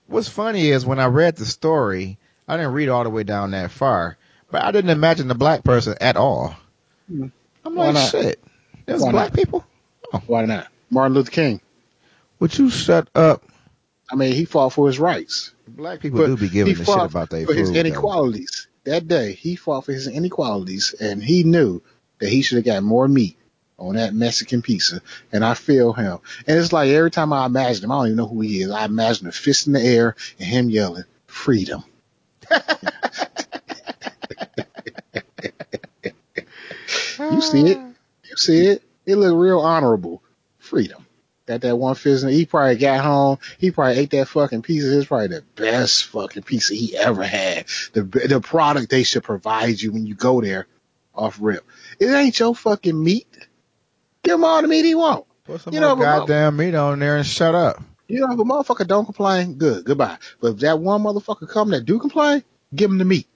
What's 0.09 0.29
funny 0.29 0.69
is 0.69 0.85
when 0.85 0.99
I 0.99 1.07
read 1.07 1.37
the 1.37 1.47
story, 1.47 2.19
I 2.49 2.57
didn't 2.57 2.73
read 2.73 2.89
all 2.89 3.05
the 3.05 3.11
way 3.11 3.23
down 3.25 3.51
that 3.53 3.71
far, 3.71 4.17
but 4.51 4.63
I 4.65 4.71
didn't 4.73 4.91
imagine 4.91 5.29
the 5.29 5.35
black 5.35 5.63
person 5.65 5.97
at 6.01 6.17
all. 6.17 6.57
Hmm. 7.09 7.27
I'm 7.65 7.75
Why 7.75 7.87
like, 7.87 7.95
not? 7.95 8.11
shit, 8.11 8.43
there's 8.87 9.03
Why 9.03 9.13
black 9.13 9.31
not? 9.33 9.35
people. 9.35 9.65
Why 10.27 10.45
not? 10.47 10.69
Martin 10.91 11.15
Luther 11.15 11.31
King. 11.31 11.61
Would 12.41 12.57
you 12.57 12.71
shut 12.71 13.09
up? 13.15 13.43
I 14.11 14.15
mean, 14.15 14.33
he 14.33 14.47
fought 14.47 14.73
for 14.73 14.87
his 14.87 14.99
rights. 14.99 15.53
Black 15.67 16.01
people 16.01 16.21
But 16.21 16.27
do 16.29 16.37
be 16.39 16.49
giving 16.49 16.73
a 16.73 16.77
shit 16.85 16.89
about 16.89 17.29
their 17.29 17.43
for 17.45 17.53
food. 17.53 17.59
his 17.59 17.73
though. 17.73 17.81
inequalities. 17.81 18.69
That 18.85 19.07
day, 19.07 19.33
he 19.35 19.55
fought 19.57 19.85
for 19.85 19.93
his 19.93 20.07
inequalities, 20.09 20.95
and 20.99 21.23
he 21.23 21.45
knew 21.45 21.83
that 22.21 22.31
he 22.31 22.41
should 22.41 22.57
have 22.57 22.65
got 22.65 22.83
more 22.83 23.07
meat 23.07 23.37
on 23.79 23.97
that 23.97 24.15
Mexican 24.15 24.63
pizza. 24.63 25.03
And 25.31 25.45
I 25.45 25.53
feel 25.53 25.93
him. 25.93 26.19
And 26.47 26.59
it's 26.59 26.73
like 26.73 26.89
every 26.89 27.11
time 27.11 27.35
I 27.35 27.45
imagine 27.45 27.85
him, 27.85 27.93
I 27.93 27.97
don't 27.97 28.07
even 28.07 28.17
know 28.17 28.27
who 28.29 28.41
he 28.41 28.63
is. 28.63 28.71
I 28.71 28.87
imagine 28.87 29.27
a 29.27 29.33
fist 29.33 29.67
in 29.67 29.75
the 29.75 29.83
air 29.83 30.17
and 30.39 30.49
him 30.49 30.71
yelling, 30.71 31.05
"Freedom." 31.27 31.85
You 37.19 37.41
see 37.41 37.61
it. 37.67 37.79
You 37.79 38.37
see 38.37 38.67
it. 38.67 38.83
It 39.07 39.17
look 39.17 39.35
real 39.37 39.61
honorable. 39.61 40.23
Freedom. 40.59 41.05
Got 41.47 41.63
that 41.63 41.77
one 41.77 41.95
fist. 41.95 42.25
in- 42.25 42.31
He 42.31 42.45
probably 42.47 42.77
got 42.77 43.03
home. 43.05 43.39
He 43.59 43.71
probably 43.71 43.99
ate 43.99 44.11
that 44.11 44.29
fucking 44.29 44.63
pizza. 44.63 44.97
It's 44.99 45.07
probably 45.07 45.29
the 45.29 45.43
best 45.57 46.05
fucking 46.07 46.43
pizza 46.43 46.75
he 46.75 46.97
ever 46.97 47.23
had. 47.23 47.67
The 47.95 48.03
the 48.03 48.41
product 48.41 48.91
they 48.91 49.03
should 49.03 49.25
provide 49.25 49.81
you 49.81 49.93
when 49.93 50.07
you 50.07 50.15
go 50.15 50.41
there, 50.41 50.67
off 51.15 51.39
rip. 51.41 51.67
It 51.99 52.07
ain't 52.09 52.39
your 52.39 52.55
fucking 52.55 53.03
meat. 53.03 53.27
Give 54.23 54.35
him 54.35 54.45
all 54.45 54.61
the 54.61 54.69
meat 54.69 54.85
he 54.85 54.95
want. 54.95 55.25
Put 55.45 55.63
some 55.63 55.73
You 55.73 55.81
know, 55.81 55.97
goddamn 55.97 56.57
meat 56.57 56.75
on 56.75 56.99
there 56.99 57.17
and 57.17 57.27
shut 57.27 57.55
up. 57.55 57.83
You 58.09 58.21
know, 58.21 58.33
if 58.33 58.39
a 58.39 58.43
motherfucker 58.43 58.87
don't 58.87 59.05
complain, 59.05 59.55
good, 59.55 59.85
goodbye. 59.85 60.17
But 60.41 60.55
if 60.55 60.59
that 60.61 60.81
one 60.81 61.03
motherfucker 61.03 61.49
come 61.49 61.71
that 61.71 61.85
do 61.85 61.99
complain, 61.99 62.43
give 62.75 62.91
him 62.91 62.99
the 62.99 63.05
meat. 63.05 63.29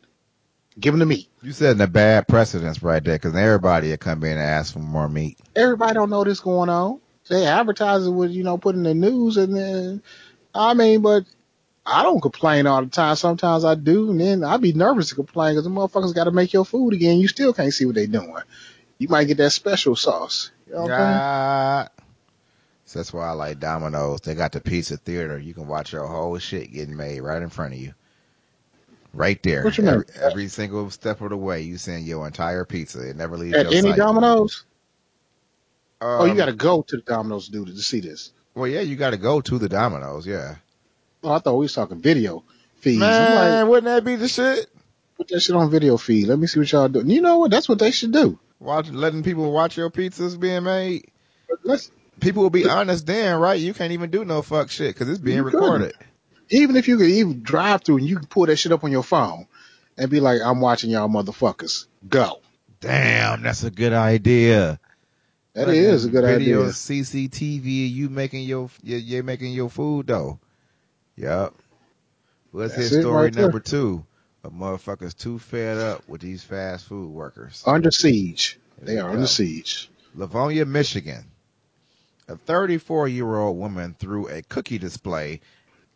Give 0.81 0.95
him 0.95 1.01
the 1.01 1.07
meat. 1.07 1.29
You 1.43 1.53
setting 1.53 1.83
a 1.83 1.87
bad 1.87 2.27
precedence 2.27 2.83
right 2.83 3.05
there, 3.05 3.17
because 3.17 3.37
everybody 3.37 3.91
will 3.91 3.99
come 3.99 4.25
in 4.25 4.33
and 4.33 4.41
ask 4.41 4.73
for 4.73 4.79
more 4.79 5.09
meat. 5.09 5.39
everybody 5.55 5.93
don't 5.93 6.09
know 6.09 6.25
this 6.25 6.41
going 6.41 6.71
on. 6.71 7.01
They 7.29 7.47
advertise 7.47 8.07
it 8.07 8.11
with, 8.11 8.31
you 8.31 8.43
know, 8.45 8.57
putting 8.57 8.83
the 8.83 8.95
news 8.95 9.37
and 9.37 9.55
then, 9.55 10.03
I 10.55 10.75
mean, 10.75 11.03
but 11.03 11.25
I 11.85 12.03
don't 12.03 12.21
complain 12.21 12.67
all 12.67 12.83
the 12.83 12.89
time. 12.89 13.17
Sometimes 13.17 13.65
I 13.65 13.75
do, 13.75 14.11
and 14.11 14.21
then 14.21 14.45
I 14.45 14.57
be 14.57 14.73
nervous 14.73 15.11
to 15.11 15.15
complain 15.17 15.55
because 15.55 15.65
the 15.65 15.71
motherfuckers 15.71 16.15
got 16.15 16.25
to 16.25 16.31
make 16.31 16.53
your 16.53 16.65
food 16.65 16.95
again. 16.95 17.19
You 17.19 17.29
still 17.29 17.53
can't 17.53 17.75
see 17.75 17.85
what 17.85 17.95
they 17.95 18.07
doing. 18.07 18.35
You 18.99 19.09
might 19.09 19.25
get 19.25 19.37
that 19.39 19.51
special 19.51 19.97
sauce. 19.97 20.51
You 20.67 20.75
know 20.75 20.83
what 20.83 20.93
I'm 20.93 20.99
saying? 20.99 21.89
So 22.93 22.99
that's 22.99 23.11
why 23.11 23.27
I 23.27 23.31
like 23.33 23.59
Domino's. 23.59 24.21
They 24.21 24.35
got 24.35 24.53
the 24.53 24.61
pizza 24.61 24.99
theater. 24.99 25.39
You 25.39 25.55
can 25.55 25.67
watch 25.67 25.95
your 25.95 26.07
whole 26.07 26.37
shit 26.37 26.71
getting 26.75 26.95
made 26.95 27.21
right 27.21 27.41
in 27.41 27.49
front 27.49 27.73
of 27.73 27.81
you. 27.81 27.95
Right 29.15 29.43
there. 29.43 29.65
What 29.65 29.79
you 29.79 29.85
mean? 29.85 29.95
every, 29.95 30.07
every 30.21 30.49
single 30.49 30.91
step 30.91 31.23
of 31.23 31.31
the 31.31 31.37
way, 31.39 31.63
you 31.63 31.79
send 31.79 32.05
your 32.05 32.27
entire 32.27 32.67
pizza. 32.67 33.09
It 33.09 33.17
never 33.17 33.39
leaves 33.39 33.57
At 33.57 33.71
your 33.71 33.79
any 33.79 33.91
sight. 33.93 33.97
Domino's? 33.97 34.67
oh, 36.03 36.27
you 36.27 36.33
Um, 36.33 36.37
got 36.37 36.47
to 36.47 36.53
go 36.53 36.83
to 36.83 36.97
the 36.97 37.03
Domino's 37.03 37.47
to 37.47 37.53
do 37.53 37.65
to 37.65 37.75
see 37.79 38.01
this. 38.01 38.35
Well, 38.55 38.69
yeah, 38.69 38.83
you 38.83 38.97
got 38.97 39.11
to 39.11 39.17
go 39.17 39.41
to 39.41 39.59
the 39.59 39.71
Domino's. 39.71 40.27
Yeah. 40.27 40.57
Oh, 41.23 41.33
I 41.33 41.39
thought 41.39 41.55
we 41.55 41.65
was 41.65 41.73
talking 41.73 41.99
video 41.99 42.45
feeds. 42.77 43.01
Man, 43.01 43.61
like, 43.63 43.71
wouldn't 43.71 43.87
that 43.87 44.05
be 44.05 44.17
the 44.17 44.29
shit? 44.29 44.69
put 45.17 45.29
that 45.29 45.41
shit 45.41 45.57
on 45.57 45.71
video 45.71 45.97
feed. 45.97 46.27
Let 46.27 46.39
me 46.39 46.47
see 46.47 46.61
what 46.61 46.71
y'all 46.71 46.89
doing. 46.89 47.09
You 47.09 47.23
know 47.23 47.39
what? 47.39 47.51
That's 47.51 47.71
what 47.71 47.79
they 47.79 47.91
should 47.91 48.13
do. 48.13 48.39
Watch, 48.61 48.91
letting 48.91 49.23
people 49.23 49.51
watch 49.51 49.79
your 49.79 49.91
pizzas 49.91 50.39
being 50.39 50.65
made. 50.65 51.11
Let's 51.65 51.91
People 52.23 52.43
will 52.45 52.51
be 52.51 52.69
honest 52.69 53.07
then, 53.07 53.39
right? 53.39 53.61
You 53.61 53.75
can't 53.75 53.93
even 53.93 54.11
do 54.11 54.25
no 54.25 54.43
fuck 54.43 54.71
shit 54.71 54.95
because 54.95 55.09
it's 55.09 55.19
being 55.19 55.39
You 55.39 55.45
couldn't. 55.45 55.61
recorded. 55.61 55.95
even 56.51 56.77
if 56.77 56.87
you 56.89 56.97
could 56.97 57.09
even 57.09 57.43
drive 57.43 57.83
through 57.85 57.99
and 57.99 58.07
you 58.07 58.17
can 58.17 58.27
pull 58.27 58.47
that 58.47 58.57
shit 58.57 58.73
up 58.73 58.85
on 58.85 58.93
your 58.93 59.03
phone 59.03 59.47
and 59.99 60.11
be 60.11 60.21
like, 60.21 60.41
I'm 60.43 60.61
watching 60.61 60.91
y'all 60.91 61.09
motherfuckers. 61.09 61.87
Go. 62.09 62.41
Damn, 62.81 63.43
that's 63.43 63.65
a 63.65 63.71
good 63.71 63.93
idea. 63.93 64.79
That 65.55 65.69
is 65.69 66.05
a 66.07 66.09
good 66.09 66.25
video 66.25 66.61
idea. 66.63 66.71
CCTV, 66.73 67.91
you 67.93 68.09
making 68.09 68.45
your 68.45 68.71
you 68.83 68.97
you're 68.97 69.23
making 69.23 69.53
your 69.53 69.69
food 69.69 70.07
though. 70.07 70.39
Yep. 71.17 71.53
Let's 72.55 72.75
That's 72.77 72.93
it 72.93 73.01
story 73.03 73.25
right 73.25 73.33
there. 73.33 73.43
number 73.45 73.61
two. 73.61 74.05
A 74.45 74.51
motherfuckers 74.51 75.17
too 75.17 75.39
fed 75.39 75.79
up 75.79 76.09
with 76.09 76.21
these 76.21 76.43
fast 76.43 76.87
food 76.87 77.11
workers. 77.11 77.63
Under 77.67 77.91
siege. 77.91 78.59
Here 78.79 78.87
They 78.87 78.99
are 78.99 79.09
go. 79.09 79.15
under 79.15 79.27
siege. 79.27 79.91
Livonia, 80.15 80.65
Michigan. 80.67 81.25
A 82.29 82.37
34 82.37 83.09
year 83.09 83.37
old 83.37 83.59
woman 83.59 83.95
threw 83.99 84.29
a 84.29 84.43
cookie 84.43 84.79
display 84.79 85.41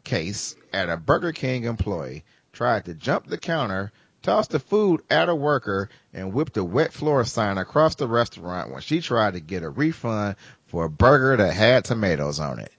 case 0.05 0.55
at 0.73 0.89
a 0.91 0.97
Burger 0.97 1.33
King 1.33 1.65
employee, 1.65 2.25
tried 2.53 2.85
to 2.87 2.95
jump 2.95 3.27
the 3.27 3.39
counter, 3.39 3.93
tossed 4.23 4.51
the 4.51 4.59
food 4.59 5.03
at 5.09 5.29
a 5.29 5.35
worker, 5.35 5.89
and 6.12 6.33
whipped 6.33 6.57
a 6.57 6.65
wet 6.65 6.93
floor 6.93 7.25
sign 7.25 7.59
across 7.59 7.95
the 7.95 8.09
restaurant 8.09 8.71
when 8.73 8.81
she 8.83 9.01
tried 9.01 9.35
to 9.35 9.41
get 9.41 9.62
a 9.62 9.69
refund 9.71 10.37
for 10.67 10.85
a 10.85 10.91
burger 10.91 11.37
that 11.37 11.53
had 11.55 11.85
tomatoes 11.85 12.41
on 12.41 12.59
it. 12.59 12.73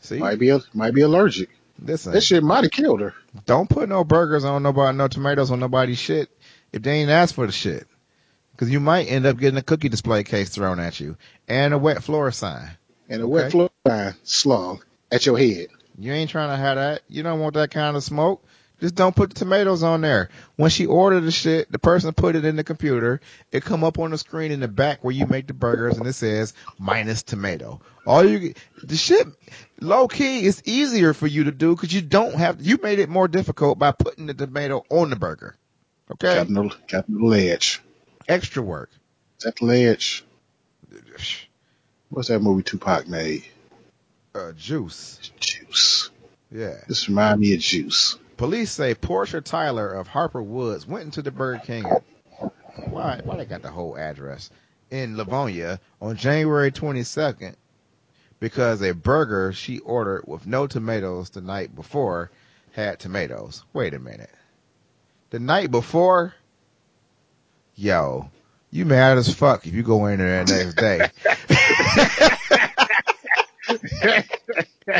See, 0.00 0.18
Might 0.18 0.38
be 0.38 0.56
might 0.74 0.94
be 0.94 1.02
allergic. 1.02 1.50
listen, 1.80 2.12
That 2.12 2.22
shit 2.22 2.42
might 2.42 2.64
have 2.64 2.72
killed 2.72 3.00
her. 3.00 3.14
don't 3.46 3.68
put 3.70 3.88
no 3.88 4.02
burgers 4.04 4.44
on 4.44 4.62
nobody, 4.62 4.96
no 4.98 5.08
tomatoes 5.08 5.50
on 5.50 5.60
nobody's 5.60 5.98
shit 5.98 6.28
if 6.72 6.82
they 6.82 6.92
ain't 7.00 7.10
asked 7.10 7.34
for 7.34 7.46
the 7.46 7.52
shit. 7.52 7.86
Cause 8.56 8.68
you 8.68 8.80
might 8.80 9.04
end 9.10 9.24
up 9.24 9.38
getting 9.38 9.56
a 9.58 9.62
cookie 9.62 9.88
display 9.88 10.22
case 10.22 10.50
thrown 10.50 10.78
at 10.80 11.00
you 11.00 11.16
and 11.48 11.72
a 11.72 11.78
wet 11.78 12.02
floor 12.02 12.30
sign. 12.30 12.70
And 13.10 13.22
a 13.22 13.24
Okay. 13.24 13.32
wet 13.32 13.50
floor 13.52 14.16
slung 14.22 14.82
at 15.12 15.26
your 15.26 15.36
head. 15.36 15.68
You 15.98 16.12
ain't 16.12 16.30
trying 16.30 16.48
to 16.50 16.56
have 16.56 16.76
that. 16.76 17.02
You 17.08 17.22
don't 17.22 17.40
want 17.40 17.54
that 17.54 17.70
kind 17.70 17.96
of 17.96 18.02
smoke. 18.02 18.42
Just 18.80 18.94
don't 18.94 19.14
put 19.14 19.28
the 19.28 19.34
tomatoes 19.34 19.82
on 19.82 20.00
there. 20.00 20.30
When 20.56 20.70
she 20.70 20.86
ordered 20.86 21.20
the 21.20 21.30
shit, 21.30 21.70
the 21.70 21.78
person 21.78 22.14
put 22.14 22.34
it 22.34 22.46
in 22.46 22.56
the 22.56 22.64
computer. 22.64 23.20
It 23.52 23.62
come 23.62 23.84
up 23.84 23.98
on 23.98 24.10
the 24.10 24.16
screen 24.16 24.52
in 24.52 24.60
the 24.60 24.68
back 24.68 25.04
where 25.04 25.12
you 25.12 25.26
make 25.26 25.46
the 25.48 25.52
burgers 25.52 25.98
and 25.98 26.06
it 26.06 26.14
says 26.14 26.54
minus 26.78 27.22
tomato. 27.22 27.82
All 28.06 28.24
you, 28.24 28.54
the 28.82 28.96
shit, 28.96 29.26
low 29.82 30.08
key 30.08 30.46
is 30.46 30.62
easier 30.64 31.12
for 31.12 31.26
you 31.26 31.44
to 31.44 31.52
do 31.52 31.74
because 31.76 31.92
you 31.92 32.00
don't 32.00 32.34
have, 32.36 32.62
you 32.62 32.78
made 32.82 33.00
it 33.00 33.10
more 33.10 33.28
difficult 33.28 33.78
by 33.78 33.92
putting 33.92 34.24
the 34.24 34.32
tomato 34.34 34.82
on 34.88 35.10
the 35.10 35.16
burger. 35.16 35.56
Okay? 36.12 36.36
Got 36.36 36.48
no 36.48 36.70
ledge. 37.08 37.82
Extra 38.26 38.62
work. 38.62 38.88
That 39.40 39.56
the 39.56 39.66
ledge? 39.66 40.24
What's 42.10 42.28
that 42.28 42.40
movie 42.40 42.64
Tupac 42.64 43.06
made? 43.06 43.44
Uh, 44.34 44.50
juice. 44.52 45.30
Juice. 45.38 46.10
Yeah. 46.50 46.74
This 46.88 47.08
remind 47.08 47.40
me 47.40 47.54
of 47.54 47.60
Juice. 47.60 48.18
Police 48.36 48.72
say 48.72 48.94
Portia 48.94 49.40
Tyler 49.40 49.92
of 49.92 50.08
Harper 50.08 50.42
Woods 50.42 50.86
went 50.86 51.04
into 51.04 51.22
the 51.22 51.30
Burger 51.30 51.62
King. 51.64 51.84
Why? 52.88 53.20
Why 53.22 53.36
they 53.36 53.44
got 53.44 53.62
the 53.62 53.70
whole 53.70 53.96
address 53.96 54.50
in 54.90 55.16
Livonia 55.16 55.78
on 56.00 56.16
January 56.16 56.72
22nd? 56.72 57.54
Because 58.40 58.82
a 58.82 58.92
burger 58.92 59.52
she 59.52 59.78
ordered 59.78 60.24
with 60.26 60.46
no 60.46 60.66
tomatoes 60.66 61.30
the 61.30 61.42
night 61.42 61.76
before 61.76 62.32
had 62.72 62.98
tomatoes. 62.98 63.64
Wait 63.72 63.94
a 63.94 64.00
minute. 64.00 64.34
The 65.30 65.38
night 65.38 65.70
before, 65.70 66.34
yo, 67.76 68.30
you 68.70 68.84
mad 68.84 69.18
as 69.18 69.32
fuck 69.32 69.66
if 69.66 69.74
you 69.74 69.82
go 69.82 70.06
in 70.06 70.18
there 70.18 70.44
the 70.44 70.52
next 70.52 70.74
day. 70.74 71.08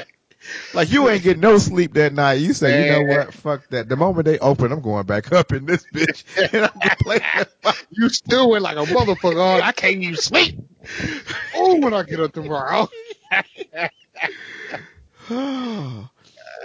Like 0.72 0.90
you 0.90 1.08
ain't 1.08 1.22
getting 1.22 1.40
no 1.40 1.58
sleep 1.58 1.94
that 1.94 2.12
night. 2.12 2.34
You 2.34 2.52
say, 2.52 2.84
you 2.84 2.92
know 2.92 3.16
what? 3.16 3.34
Fuck 3.34 3.68
that. 3.70 3.88
The 3.88 3.96
moment 3.96 4.24
they 4.24 4.38
open, 4.38 4.72
I'm 4.72 4.80
going 4.80 5.04
back 5.06 5.32
up 5.32 5.52
in 5.52 5.66
this 5.66 5.84
bitch 5.92 6.24
and 6.52 6.64
I'm 6.64 6.96
play. 6.98 7.20
You 7.90 8.08
still 8.08 8.50
went 8.50 8.62
like 8.62 8.76
a 8.76 8.84
motherfucker. 8.84 9.36
Oh, 9.36 9.60
I 9.62 9.72
can't 9.72 9.96
even 9.96 10.16
sleep. 10.16 10.58
Oh, 11.54 11.76
when 11.80 11.92
I 11.92 12.02
get 12.04 12.20
up 12.20 12.32
tomorrow. 12.32 12.88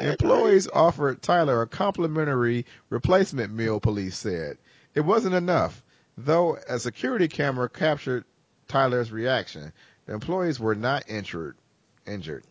Employees 0.02 0.68
offered 0.68 1.22
Tyler 1.22 1.62
a 1.62 1.68
complimentary 1.68 2.66
replacement 2.90 3.54
meal, 3.54 3.80
police 3.80 4.18
said. 4.18 4.58
It 4.94 5.02
wasn't 5.02 5.36
enough, 5.36 5.84
though 6.18 6.58
a 6.68 6.80
security 6.80 7.28
camera 7.28 7.70
captured 7.70 8.26
Tyler's 8.68 9.12
reaction. 9.12 9.74
The 10.06 10.14
employees 10.14 10.60
were 10.60 10.76
not 10.76 11.06
injured. 11.08 11.56
Injured. 12.06 12.44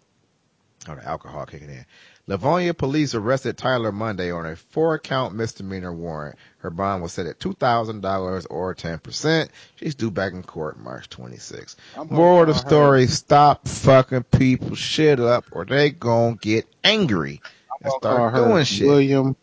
Oh, 0.89 0.95
the 0.95 1.07
alcohol 1.07 1.47
kicking 1.47 1.71
in. 1.71 1.87
Livonia 2.27 2.75
police 2.75 3.15
arrested 3.15 3.57
Tyler 3.57 3.93
Monday 3.93 4.31
on 4.31 4.47
a 4.47 4.57
four 4.57 4.99
count 4.99 5.35
misdemeanor 5.35 5.93
warrant. 5.93 6.37
Her 6.59 6.71
bond 6.71 7.03
was 7.03 7.13
set 7.13 7.27
at 7.27 7.39
$2,000 7.39 8.47
or 8.51 8.75
10%. 8.75 9.49
She's 9.77 9.95
due 9.95 10.11
back 10.11 10.33
in 10.33 10.43
court 10.43 10.79
March 10.79 11.09
26th. 11.11 11.77
I'm 11.97 12.09
Moral 12.09 12.43
of 12.43 12.49
the 12.49 12.55
story, 12.55 13.07
stop 13.07 13.69
fucking 13.69 14.25
people 14.25 14.75
shit 14.75 15.21
up 15.21 15.45
or 15.53 15.65
they 15.65 15.91
gonna 15.91 16.37
get 16.37 16.67
angry 16.83 17.41
and 17.83 17.93
start 17.93 18.17
call 18.17 18.29
her 18.31 18.49
doing 18.49 18.65
shit. 18.65 18.87
William. 18.87 19.37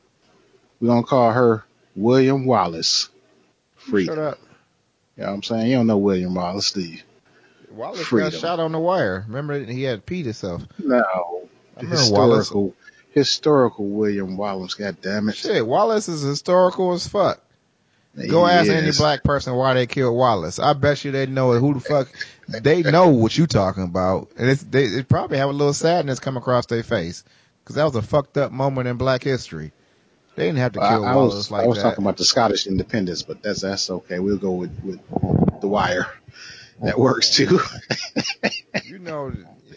We're 0.80 0.88
gonna 0.88 1.04
call 1.04 1.32
her 1.32 1.64
William 1.96 2.46
Wallace. 2.46 3.10
Free. 3.78 4.06
Shut 4.06 4.18
up. 4.18 4.40
You 5.18 5.24
know 5.24 5.30
what 5.30 5.36
I'm 5.36 5.44
saying? 5.44 5.68
You 5.68 5.78
don't 5.78 5.88
know 5.88 5.98
William 5.98 6.34
Wallace, 6.34 6.72
do 6.72 6.82
you? 6.82 7.00
Wallace 7.72 8.06
Freedom. 8.06 8.32
got 8.32 8.40
shot 8.40 8.60
on 8.60 8.72
the 8.72 8.80
wire. 8.80 9.26
Remember 9.28 9.60
he 9.64 9.84
had 9.84 10.06
peed 10.06 10.26
himself. 10.26 10.64
No. 10.78 11.48
I 11.78 11.82
remember 11.82 12.12
Wallace. 12.12 12.48
Historical 12.48 12.76
historical 13.12 13.88
William 13.88 14.38
Wallace, 14.38 14.74
god 14.74 14.98
damn 15.02 15.30
it. 15.30 15.36
Shit, 15.36 15.66
Wallace 15.66 16.08
is 16.08 16.22
historical 16.22 16.94
as 16.94 17.08
fuck. 17.08 17.42
Go 18.28 18.46
ask 18.46 18.70
any 18.70 18.92
black 18.92 19.24
person 19.24 19.56
why 19.56 19.74
they 19.74 19.88
killed 19.88 20.18
Wallace. 20.18 20.60
I 20.60 20.74
bet 20.74 21.06
you 21.06 21.12
they 21.12 21.28
know 21.28 21.54
it. 21.54 21.60
who 21.60 21.76
the 21.76 21.80
fuck 21.80 22.10
they 22.48 22.84
know 22.84 23.08
what 23.10 23.38
you 23.38 23.48
talking 23.48 23.84
about, 23.84 24.30
and 24.38 24.50
it's, 24.50 24.64
they, 24.64 24.88
they 24.88 25.04
probably 25.04 25.38
have 25.38 25.50
a 25.50 25.54
little 25.54 25.74
sadness 25.74 26.20
come 26.20 26.36
across 26.36 26.66
their 26.66 26.84
face 26.84 27.24
because 27.64 27.76
that 27.78 27.86
was 27.86 27.96
a 27.96 28.02
fucked 28.02 28.38
up 28.38 28.52
moment 28.52 28.90
in 28.90 28.98
Black 28.98 29.24
history. 29.24 29.72
They 30.36 30.46
didn't 30.46 30.60
have 30.60 30.74
to 30.74 30.80
kill 30.80 31.06
I 31.06 31.16
Wallace 31.16 31.36
was 31.36 31.52
like 31.52 31.64
I 31.64 31.68
was 31.68 31.78
that. 31.78 31.84
talking 31.84 32.04
about 32.04 32.18
the 32.18 32.26
Scottish 32.26 32.68
independence, 32.68 33.22
but 33.22 33.42
that's 33.42 33.62
that's 33.62 33.90
okay. 33.90 34.20
We'll 34.20 34.38
go 34.38 34.52
with, 34.52 34.78
with 34.84 35.00
the 35.62 35.68
wire. 35.68 36.08
That 36.82 36.98
works 37.00 37.30
too. 37.30 37.60
you 38.88 39.00
know, 39.00 39.34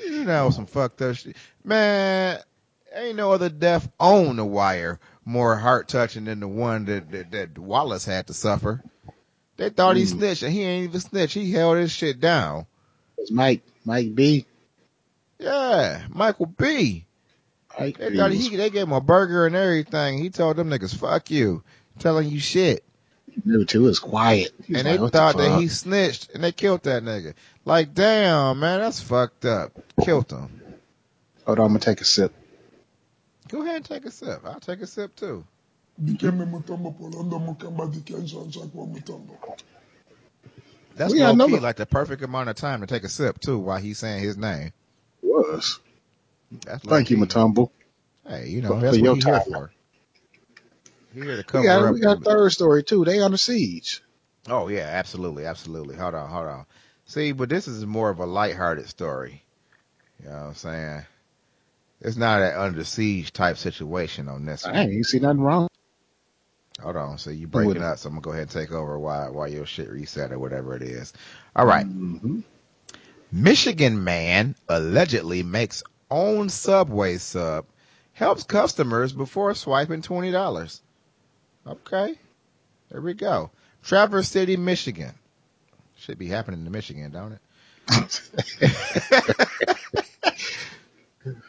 you 0.06 0.24
know 0.24 0.50
some 0.50 0.66
fucked 0.66 1.02
up 1.02 1.16
shit, 1.16 1.36
man. 1.64 2.40
Ain't 2.94 3.16
no 3.16 3.32
other 3.32 3.48
death 3.48 3.88
on 3.98 4.36
the 4.36 4.44
wire 4.44 5.00
more 5.24 5.56
heart 5.56 5.88
touching 5.88 6.24
than 6.26 6.40
the 6.40 6.48
one 6.48 6.84
that, 6.84 7.10
that 7.10 7.30
that 7.32 7.58
Wallace 7.58 8.04
had 8.04 8.28
to 8.28 8.34
suffer. 8.34 8.82
They 9.56 9.70
thought 9.70 9.96
he 9.96 10.04
Mm. 10.04 10.08
snitched, 10.18 10.42
and 10.42 10.52
he 10.52 10.62
ain't 10.62 10.84
even 10.88 11.00
snitched. 11.00 11.34
He 11.34 11.50
held 11.52 11.76
his 11.78 11.90
shit 11.92 12.20
down. 12.20 12.66
It's 13.18 13.30
Mike 13.30 13.62
Mike 13.84 14.14
B. 14.14 14.46
Yeah, 15.38 16.02
Michael 16.08 16.46
B. 16.46 17.06
Mike 17.78 17.98
They 17.98 18.10
B. 18.10 18.16
thought 18.16 18.30
he 18.30 18.56
they 18.56 18.70
gave 18.70 18.84
him 18.84 18.92
a 18.92 19.00
burger 19.00 19.46
and 19.46 19.56
everything. 19.56 20.18
He 20.18 20.30
told 20.30 20.56
them 20.56 20.70
niggas, 20.70 20.94
"Fuck 20.96 21.30
you," 21.30 21.62
telling 21.98 22.28
you 22.28 22.38
shit, 22.38 22.84
new 23.44 23.64
too. 23.64 23.92
Quiet. 24.00 24.52
He 24.64 24.72
was 24.72 24.80
and 24.80 24.88
like, 24.88 24.98
they 24.98 25.02
what 25.02 25.12
the 25.12 25.18
thought 25.18 25.36
that 25.38 25.60
he 25.60 25.68
snitched, 25.68 26.30
and 26.34 26.42
they 26.42 26.52
killed 26.52 26.82
that 26.84 27.02
nigga. 27.02 27.34
Like, 27.64 27.94
damn, 27.94 28.60
man, 28.60 28.80
that's 28.80 29.00
fucked 29.00 29.44
up. 29.44 29.72
Killed 30.02 30.30
him. 30.30 30.60
Hold 31.46 31.58
on, 31.58 31.66
I'm 31.66 31.70
gonna 31.72 31.80
take 31.80 32.00
a 32.00 32.04
sip. 32.04 32.32
Go 33.48 33.62
ahead 33.62 33.76
and 33.76 33.84
take 33.84 34.06
a 34.06 34.10
sip. 34.10 34.40
I'll 34.44 34.60
take 34.60 34.80
a 34.80 34.86
sip 34.86 35.14
too. 35.16 35.44
Dikembe 36.02 36.44
mutombo 36.46 36.90
polanda 36.92 37.38
mukamba 37.38 37.86
dikenshanja 37.86 38.60
kwa 38.72 38.86
mutombo. 38.86 39.38
That's 40.96 41.12
We 41.12 41.24
low 41.24 41.46
key, 41.46 41.58
like 41.58 41.76
the 41.76 41.86
perfect 41.86 42.22
amount 42.22 42.48
of 42.48 42.56
time 42.56 42.80
to 42.80 42.86
take 42.86 43.04
a 43.04 43.08
sip 43.08 43.40
too 43.40 43.58
while 43.58 43.78
he's 43.80 43.98
saying 43.98 44.22
his 44.22 44.36
name. 44.36 44.72
Was. 45.22 45.80
That's 46.64 46.84
Thank 46.84 47.10
you. 47.10 47.18
Matumbo. 47.18 47.70
Hey, 48.26 48.48
you 48.48 48.62
know 48.62 48.80
that's 48.80 48.96
what 48.96 49.04
your 49.04 49.14
he's 49.16 49.24
here 49.24 49.34
time. 49.34 49.52
for. 49.52 49.70
He 51.14 51.20
here 51.22 51.36
to 51.36 51.42
We 51.42 51.44
cover 51.44 51.66
got 51.66 51.88
up. 51.88 51.94
we 51.94 52.00
got 52.00 52.18
a 52.18 52.20
third 52.20 52.50
story 52.52 52.82
too. 52.82 53.04
They 53.04 53.20
under 53.20 53.36
siege. 53.36 54.02
Oh 54.48 54.68
yeah, 54.68 54.82
absolutely, 54.86 55.46
absolutely. 55.46 55.96
Hold 55.96 56.14
on, 56.14 56.28
hold 56.28 56.46
on. 56.46 56.66
See, 57.06 57.32
but 57.32 57.48
this 57.48 57.68
is 57.68 57.86
more 57.86 58.10
of 58.10 58.18
a 58.18 58.26
lighthearted 58.26 58.88
story. 58.88 59.42
You 60.22 60.30
know 60.30 60.36
what 60.36 60.42
I'm 60.48 60.54
saying? 60.54 61.02
It's 62.00 62.16
not 62.16 62.42
an 62.42 62.54
under 62.54 62.84
siege 62.84 63.32
type 63.32 63.56
situation 63.56 64.28
on 64.28 64.44
this 64.44 64.66
I 64.66 64.80
ain't 64.82 64.92
even 64.92 65.04
see 65.04 65.20
nothing 65.20 65.40
wrong. 65.42 65.68
Hold 66.82 66.96
on. 66.96 67.18
So 67.18 67.30
you 67.30 67.46
breaking 67.46 67.82
up, 67.82 67.98
so 67.98 68.08
I'm 68.08 68.14
gonna 68.14 68.22
go 68.22 68.30
ahead 68.30 68.42
and 68.42 68.50
take 68.50 68.72
over 68.72 68.98
while 68.98 69.32
while 69.32 69.48
your 69.48 69.66
shit 69.66 69.90
reset 69.90 70.32
or 70.32 70.38
whatever 70.38 70.76
it 70.76 70.82
is. 70.82 71.12
All 71.56 71.66
right. 71.66 71.86
Mhm. 71.86 72.42
Michigan 73.32 74.04
man 74.04 74.54
allegedly 74.68 75.42
makes 75.42 75.82
own 76.10 76.48
Subway 76.50 77.18
sub, 77.18 77.66
helps 78.12 78.44
customers 78.44 79.12
before 79.12 79.54
swiping 79.54 80.02
twenty 80.02 80.30
dollars. 80.32 80.82
Okay, 81.66 82.18
there 82.90 83.00
we 83.00 83.14
go. 83.14 83.50
Traverse 83.82 84.28
City, 84.28 84.56
Michigan. 84.56 85.14
Should 85.96 86.18
be 86.18 86.28
happening 86.28 86.66
in 86.66 86.72
Michigan, 86.72 87.10
don't 87.10 87.32
it? 87.32 87.40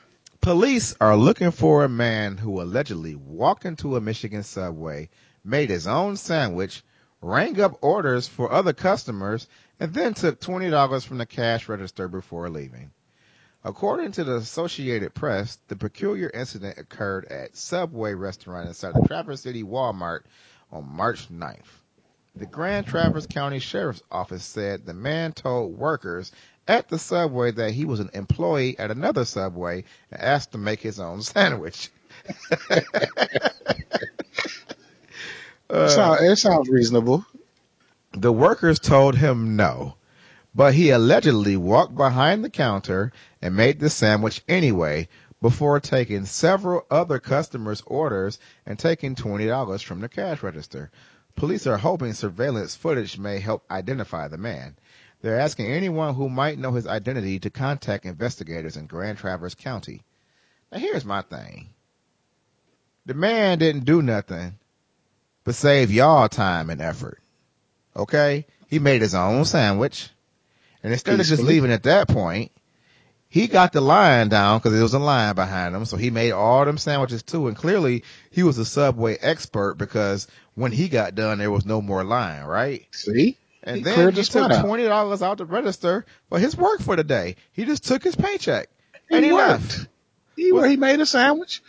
Police 0.41 0.95
are 1.01 1.17
looking 1.17 1.51
for 1.51 1.83
a 1.83 1.89
man 1.89 2.37
who 2.37 2.61
allegedly 2.61 3.15
walked 3.15 3.65
into 3.65 3.95
a 3.95 4.01
Michigan 4.01 4.43
subway, 4.43 5.09
made 5.43 5.69
his 5.69 5.87
own 5.87 6.17
sandwich, 6.17 6.83
rang 7.21 7.59
up 7.59 7.77
orders 7.81 8.27
for 8.27 8.51
other 8.51 8.73
customers, 8.73 9.47
and 9.79 9.93
then 9.93 10.13
took 10.13 10.39
$20 10.39 11.05
from 11.05 11.17
the 11.17 11.25
cash 11.25 11.67
register 11.67 12.07
before 12.07 12.49
leaving. 12.49 12.91
According 13.65 14.11
to 14.13 14.23
the 14.23 14.35
Associated 14.35 15.15
Press, 15.15 15.57
the 15.69 15.75
peculiar 15.75 16.29
incident 16.31 16.77
occurred 16.77 17.25
at 17.25 17.57
Subway 17.57 18.13
restaurant 18.13 18.67
inside 18.67 18.93
the 18.93 19.07
Traverse 19.07 19.41
City 19.41 19.63
Walmart 19.63 20.21
on 20.71 20.87
March 20.87 21.29
9th. 21.29 21.81
The 22.35 22.45
Grand 22.45 22.85
Traverse 22.85 23.25
County 23.25 23.57
Sheriff's 23.57 24.03
Office 24.11 24.45
said 24.45 24.85
the 24.85 24.93
man 24.93 25.31
told 25.31 25.75
workers 25.79 26.31
at 26.67 26.89
the 26.89 26.99
subway 26.99 27.49
that 27.53 27.71
he 27.71 27.85
was 27.85 27.99
an 27.99 28.11
employee 28.13 28.77
at 28.77 28.91
another 28.91 29.25
subway 29.25 29.83
and 30.11 30.21
asked 30.21 30.51
to 30.51 30.59
make 30.59 30.81
his 30.81 30.99
own 30.99 31.21
sandwich. 31.23 31.89
Uh, 35.67 36.17
it 36.21 36.35
sounds 36.35 36.69
reasonable. 36.69 37.25
the 38.13 38.31
workers 38.31 38.77
told 38.77 39.15
him 39.15 39.55
no, 39.55 39.95
but 40.55 40.73
he 40.73 40.89
allegedly 40.89 41.57
walked 41.57 41.95
behind 41.95 42.43
the 42.43 42.49
counter 42.49 43.11
and 43.41 43.55
made 43.55 43.79
the 43.79 43.89
sandwich 43.89 44.41
anyway 44.47 45.07
before 45.41 45.79
taking 45.81 46.25
several 46.25 46.85
other 46.89 47.19
customers' 47.19 47.83
orders 47.85 48.39
and 48.65 48.79
taking 48.79 49.15
$20 49.15 49.83
from 49.83 49.99
the 49.99 50.07
cash 50.07 50.41
register. 50.41 50.89
Police 51.35 51.67
are 51.67 51.77
hoping 51.77 52.13
surveillance 52.13 52.73
footage 52.73 53.17
may 53.17 53.39
help 53.39 53.69
identify 53.69 54.29
the 54.29 54.37
man. 54.37 54.77
They're 55.21 55.39
asking 55.39 55.67
anyone 55.67 56.15
who 56.15 56.29
might 56.29 56.57
know 56.57 56.71
his 56.71 56.87
identity 56.87 57.39
to 57.39 57.49
contact 57.49 58.05
investigators 58.05 58.77
in 58.77 58.87
Grand 58.87 59.17
Traverse 59.17 59.55
County. 59.55 60.03
Now 60.71 60.79
here's 60.79 61.03
my 61.03 61.21
thing. 61.21 61.69
The 63.05 63.13
man 63.13 63.59
didn't 63.59 63.85
do 63.85 64.01
nothing 64.01 64.57
but 65.43 65.55
save 65.55 65.91
y'all 65.91 66.29
time 66.29 66.69
and 66.69 66.81
effort. 66.81 67.19
Okay? 67.95 68.45
He 68.67 68.79
made 68.79 69.01
his 69.01 69.13
own 69.13 69.45
sandwich. 69.45 70.09
And 70.85 70.93
instead 70.93 71.19
of 71.19 71.25
just 71.25 71.41
leaving 71.41 71.71
at 71.71 71.81
that 71.83 72.07
point, 72.07 72.51
he 73.27 73.47
got 73.47 73.73
the 73.73 73.81
line 73.81 74.29
down 74.29 74.59
because 74.59 74.71
there 74.73 74.83
was 74.83 74.93
a 74.93 74.99
line 74.99 75.33
behind 75.33 75.75
him. 75.75 75.83
So 75.85 75.97
he 75.97 76.11
made 76.11 76.31
all 76.31 76.63
them 76.63 76.77
sandwiches 76.77 77.23
too. 77.23 77.47
And 77.47 77.57
clearly 77.57 78.03
he 78.29 78.43
was 78.43 78.59
a 78.59 78.65
Subway 78.65 79.17
expert 79.19 79.79
because 79.79 80.27
when 80.53 80.71
he 80.71 80.87
got 80.87 81.15
done, 81.15 81.39
there 81.39 81.49
was 81.49 81.65
no 81.65 81.81
more 81.81 82.03
line, 82.03 82.43
right? 82.43 82.85
See? 82.91 83.35
And 83.63 83.77
He 83.77 83.81
then 83.81 84.13
he 84.13 84.21
took 84.21 84.51
$20 84.51 85.21
out 85.23 85.39
the 85.39 85.45
register 85.45 86.05
for 86.29 86.37
his 86.37 86.55
work 86.55 86.81
for 86.81 86.95
the 86.95 87.03
day. 87.03 87.37
He 87.51 87.65
just 87.65 87.83
took 87.83 88.03
his 88.03 88.15
paycheck 88.15 88.69
He 89.09 89.15
and 89.15 89.25
he 89.25 89.33
worked. 89.33 89.49
left. 89.49 89.87
He 90.35 90.51
where 90.51 90.69
he 90.69 90.77
made 90.77 90.99
a 90.99 91.07
sandwich. 91.07 91.63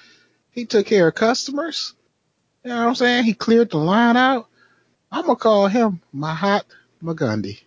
He 0.50 0.66
took 0.66 0.84
care 0.84 1.08
of 1.08 1.14
customers. 1.14 1.94
You 2.64 2.68
know 2.68 2.82
what 2.82 2.88
I'm 2.88 2.94
saying? 2.96 3.24
He 3.24 3.32
cleared 3.32 3.70
the 3.70 3.78
line 3.78 4.18
out. 4.18 4.46
I'm 5.10 5.22
gonna 5.24 5.36
call 5.36 5.68
him 5.68 6.02
Mahat 6.14 6.64
Magandhi. 7.02 7.60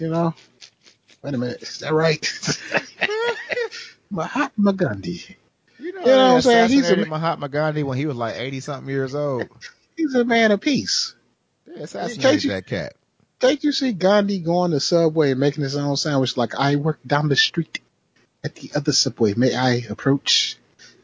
You 0.00 0.08
know? 0.08 0.34
Wait 1.22 1.34
a 1.34 1.38
minute, 1.38 1.62
is 1.62 1.78
that 1.80 1.92
right? 1.92 2.24
Mahatma 4.10 4.72
Gandhi. 4.72 5.36
You 5.78 5.92
know, 5.92 6.00
You 6.00 6.06
know 6.06 6.28
what 6.28 6.34
I'm 6.36 6.40
saying? 6.42 6.68
He's 6.70 6.78
a 6.78 6.78
assassinated 6.82 7.08
Mahatma 7.08 7.48
Gandhi 7.48 7.82
when 7.82 7.98
he 7.98 8.06
was 8.06 8.16
like 8.16 8.36
80 8.36 8.60
something 8.60 8.88
years 8.90 9.14
old. 9.14 9.48
He's 9.96 10.14
a 10.14 10.24
man 10.24 10.52
of 10.52 10.60
peace. 10.60 11.14
They 11.66 11.82
assassinated 11.82 12.44
you- 12.44 12.50
that 12.50 12.66
cat. 12.66 12.94
Can't 13.40 13.62
you 13.62 13.70
see 13.70 13.92
Gandhi 13.92 14.40
going 14.40 14.72
to 14.72 14.80
Subway 14.80 15.30
and 15.30 15.38
making 15.38 15.62
his 15.62 15.76
own 15.76 15.96
sandwich 15.96 16.36
like 16.36 16.56
I 16.56 16.74
work 16.74 16.98
down 17.06 17.28
the 17.28 17.36
street 17.36 17.80
at 18.42 18.56
the 18.56 18.72
other 18.74 18.90
Subway? 18.92 19.34
May 19.34 19.54
I 19.54 19.74
approach? 19.88 20.57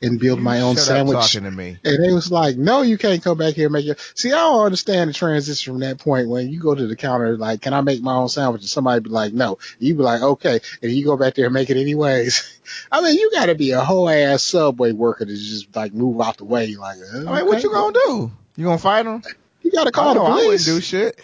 And 0.05 0.21
build 0.21 0.41
my 0.41 0.61
own 0.61 0.77
sandwich. 0.77 1.19
talking 1.19 1.45
to 1.45 1.51
me. 1.51 1.79
And 1.85 2.05
they 2.05 2.13
was 2.13 2.31
like, 2.31 2.57
no, 2.57 2.83
you 2.83 2.99
can't 2.99 3.23
come 3.23 3.39
back 3.39 3.55
here 3.55 3.67
and 3.67 3.73
make 3.73 3.85
your, 3.85 3.97
see, 4.15 4.33
I 4.33 4.37
don't 4.37 4.65
understand 4.65 5.11
the 5.11 5.15
transition 5.15 5.73
from 5.73 5.81
that 5.81 5.99
point 5.99 6.29
when 6.29 6.51
you 6.51 6.61
go 6.61 6.75
to 6.75 6.87
the 6.87 6.97
counter, 6.97 7.37
like, 7.37 7.63
can 7.63 7.73
I 7.73 7.81
make 7.81 8.03
my 8.03 8.15
own 8.15 8.29
sandwich? 8.29 8.63
And 8.63 8.69
somebody 8.69 9.01
be 9.01 9.11
like, 9.11 9.33
no. 9.33 9.59
You 9.79 9.95
be 9.95 10.03
like, 10.03 10.23
okay. 10.23 10.61
And 10.83 10.93
you 10.93 11.05
go 11.05 11.17
back 11.17 11.35
there 11.35 11.47
and 11.47 11.55
make 11.55 11.71
it 11.71 11.77
anyways. 11.77 12.61
I 12.93 13.03
mean, 13.03 13.19
you 13.19 13.31
gotta 13.33 13.55
be 13.55 13.73
a 13.73 13.81
whole 13.81 14.09
ass 14.09 14.43
subway 14.43 14.93
worker 14.93 15.25
to 15.25 15.35
just 15.35 15.75
like 15.75 15.93
move 15.93 16.21
out 16.21 16.39
the 16.39 16.45
way. 16.45 16.77
Like, 16.77 16.99
uh, 16.99 17.31
I 17.31 17.39
mean, 17.39 17.47
what 17.47 17.63
you 17.63 17.71
gonna 17.71 17.93
do? 17.93 18.31
You 18.57 18.65
gonna 18.65 18.79
fight 18.79 19.05
them? 19.05 19.23
You 19.63 19.71
gotta 19.71 19.91
call 19.91 20.11
I 20.11 20.15
the 20.15 20.21
know, 20.21 20.27
I 20.27 20.29
wouldn't 20.31 20.47
police. 20.47 20.65
do 20.65 20.81
shit. 20.81 21.21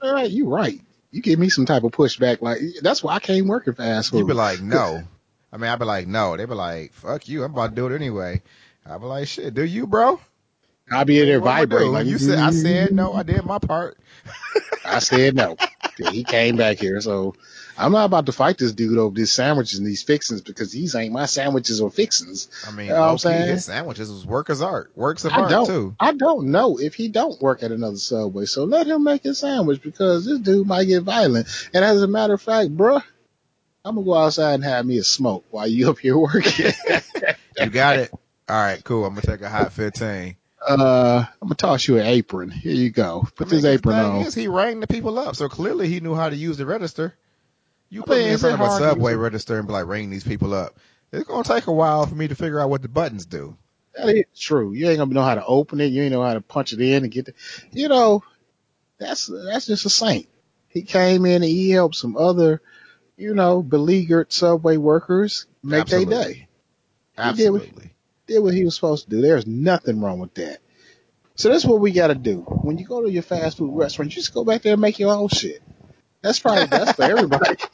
All 0.00 0.12
right, 0.12 0.30
you 0.30 0.48
right. 0.48 0.80
You 1.10 1.20
give 1.20 1.38
me 1.38 1.50
some 1.50 1.66
type 1.66 1.84
of 1.84 1.92
pushback. 1.92 2.40
Like, 2.40 2.58
that's 2.80 3.02
why 3.02 3.14
I 3.14 3.18
can't 3.18 3.46
work 3.46 3.66
in 3.66 3.74
fast 3.74 4.10
food. 4.10 4.18
You 4.18 4.26
be 4.26 4.32
like, 4.32 4.60
no. 4.60 5.02
I 5.52 5.58
mean, 5.58 5.70
I'd 5.70 5.78
be 5.78 5.84
like, 5.84 6.06
no. 6.06 6.36
They'd 6.36 6.48
be 6.48 6.54
like, 6.54 6.92
fuck 6.94 7.28
you. 7.28 7.44
I'm 7.44 7.52
about 7.52 7.70
to 7.70 7.76
do 7.76 7.86
it 7.86 7.94
anyway. 7.94 8.42
I'd 8.86 9.00
be 9.00 9.06
like, 9.06 9.28
shit, 9.28 9.54
do 9.54 9.64
you, 9.64 9.86
bro? 9.86 10.18
I'll 10.90 11.04
be 11.04 11.20
in 11.20 11.26
there 11.26 11.40
vibrating. 11.40 11.92
Like, 11.92 12.06
you 12.06 12.18
said, 12.18 12.38
I 12.38 12.50
mm-hmm. 12.50 12.58
said 12.58 12.92
no. 12.92 13.12
I 13.12 13.22
did 13.22 13.44
my 13.44 13.58
part. 13.58 13.98
I 14.84 14.98
said 14.98 15.34
no. 15.34 15.56
he 16.10 16.24
came 16.24 16.56
back 16.56 16.78
here, 16.78 17.00
so 17.00 17.34
I'm 17.78 17.92
not 17.92 18.04
about 18.04 18.26
to 18.26 18.32
fight 18.32 18.58
this 18.58 18.72
dude 18.72 18.98
over 18.98 19.14
these 19.14 19.32
sandwiches 19.32 19.78
and 19.78 19.86
these 19.86 20.02
fixings 20.02 20.40
because 20.40 20.72
these 20.72 20.94
ain't 20.94 21.12
my 21.12 21.26
sandwiches 21.26 21.80
or 21.80 21.90
fixings. 21.90 22.48
I 22.66 22.72
mean, 22.72 22.86
You 22.86 22.92
know 22.92 23.00
what 23.00 23.10
I'm 23.10 23.18
saying? 23.18 23.48
his 23.48 23.64
sandwiches 23.64 24.10
was 24.10 24.26
work 24.26 24.50
as 24.50 24.60
art, 24.60 24.90
works 24.94 25.24
of 25.24 25.32
I 25.32 25.42
art 25.42 25.66
too. 25.66 25.94
I 25.98 26.12
don't 26.12 26.48
know 26.48 26.78
if 26.78 26.94
he 26.94 27.08
don't 27.08 27.40
work 27.40 27.62
at 27.62 27.72
another 27.72 27.96
subway, 27.96 28.44
so 28.46 28.64
let 28.64 28.86
him 28.86 29.04
make 29.04 29.22
his 29.22 29.38
sandwich 29.38 29.82
because 29.82 30.26
this 30.26 30.40
dude 30.40 30.66
might 30.66 30.84
get 30.84 31.02
violent. 31.02 31.46
And 31.72 31.84
as 31.84 32.02
a 32.02 32.08
matter 32.08 32.34
of 32.34 32.42
fact, 32.42 32.76
bruh, 32.76 33.02
I'm 33.84 33.96
gonna 33.96 34.04
go 34.04 34.14
outside 34.14 34.54
and 34.54 34.64
have 34.64 34.86
me 34.86 34.98
a 34.98 35.04
smoke 35.04 35.44
while 35.50 35.66
you 35.66 35.90
up 35.90 35.98
here 35.98 36.16
working. 36.16 36.72
You 37.60 37.70
got 37.70 37.98
it. 37.98 38.10
All 38.48 38.56
right, 38.56 38.82
cool. 38.82 39.04
I'm 39.04 39.14
gonna 39.14 39.26
take 39.26 39.42
a 39.42 39.48
hot 39.48 39.72
15. 39.72 40.36
uh, 40.66 41.24
I'm 41.40 41.48
gonna 41.48 41.54
toss 41.54 41.86
you 41.86 41.98
an 41.98 42.06
apron. 42.06 42.50
Here 42.50 42.72
you 42.72 42.90
go. 42.90 43.26
Put 43.36 43.48
I 43.48 43.50
mean, 43.50 43.56
this 43.56 43.62
the 43.62 43.70
apron 43.72 43.96
thing 43.96 44.04
on. 44.04 44.22
Is, 44.22 44.34
he 44.34 44.48
rang 44.48 44.80
the 44.80 44.86
people 44.86 45.18
up, 45.18 45.36
so 45.36 45.48
clearly 45.48 45.88
he 45.88 46.00
knew 46.00 46.14
how 46.14 46.28
to 46.28 46.36
use 46.36 46.56
the 46.56 46.66
register. 46.66 47.14
You 47.90 48.04
I 48.06 48.10
mean, 48.10 48.24
me 48.24 48.30
in 48.32 48.38
front 48.38 48.54
of 48.54 48.60
a 48.60 48.66
hard 48.66 48.80
to 48.80 48.84
use 48.84 48.92
subway 48.94 49.14
register 49.14 49.58
and 49.58 49.66
be 49.66 49.74
like, 49.74 49.86
ring 49.86 50.08
these 50.10 50.24
people 50.24 50.54
up. 50.54 50.78
It's 51.12 51.28
gonna 51.28 51.44
take 51.44 51.66
a 51.66 51.72
while 51.72 52.06
for 52.06 52.14
me 52.14 52.26
to 52.28 52.34
figure 52.34 52.58
out 52.58 52.70
what 52.70 52.82
the 52.82 52.88
buttons 52.88 53.26
do. 53.26 53.56
That 53.94 54.08
is 54.08 54.24
true. 54.38 54.72
You 54.72 54.88
ain't 54.88 54.98
gonna 54.98 55.12
know 55.12 55.22
how 55.22 55.34
to 55.34 55.44
open 55.44 55.80
it. 55.80 55.86
You 55.92 56.02
ain't 56.02 56.12
know 56.12 56.22
how 56.22 56.34
to 56.34 56.40
punch 56.40 56.72
it 56.72 56.80
in 56.80 57.04
and 57.04 57.12
get 57.12 57.26
the, 57.26 57.34
you 57.70 57.88
know, 57.88 58.24
that's, 58.98 59.26
that's 59.26 59.66
just 59.66 59.84
a 59.84 59.90
saint. 59.90 60.28
He 60.68 60.82
came 60.82 61.26
in 61.26 61.42
and 61.42 61.44
he 61.44 61.70
helped 61.70 61.96
some 61.96 62.16
other, 62.16 62.62
you 63.22 63.34
know, 63.34 63.62
beleaguered 63.62 64.32
subway 64.32 64.76
workers 64.76 65.46
make 65.62 65.86
their 65.86 66.00
Absolutely. 66.00 66.24
day. 66.24 66.32
He 66.32 67.32
did 67.36 67.54
Absolutely. 67.54 67.90
Did 68.26 68.40
what 68.40 68.54
he 68.54 68.64
was 68.64 68.74
supposed 68.74 69.04
to 69.04 69.10
do. 69.10 69.20
There's 69.20 69.46
nothing 69.46 70.00
wrong 70.00 70.18
with 70.18 70.34
that. 70.34 70.58
So 71.36 71.48
that's 71.48 71.64
what 71.64 71.80
we 71.80 71.92
gotta 71.92 72.14
do. 72.14 72.40
When 72.40 72.78
you 72.78 72.84
go 72.84 73.02
to 73.02 73.10
your 73.10 73.22
fast 73.22 73.58
food 73.58 73.76
restaurant, 73.76 74.10
you 74.10 74.16
just 74.16 74.34
go 74.34 74.44
back 74.44 74.62
there 74.62 74.72
and 74.72 74.82
make 74.82 74.98
your 74.98 75.14
own 75.14 75.28
shit. 75.28 75.62
That's 76.20 76.38
probably 76.38 76.66
best 76.66 76.96
for 76.96 77.02
everybody. 77.02 77.56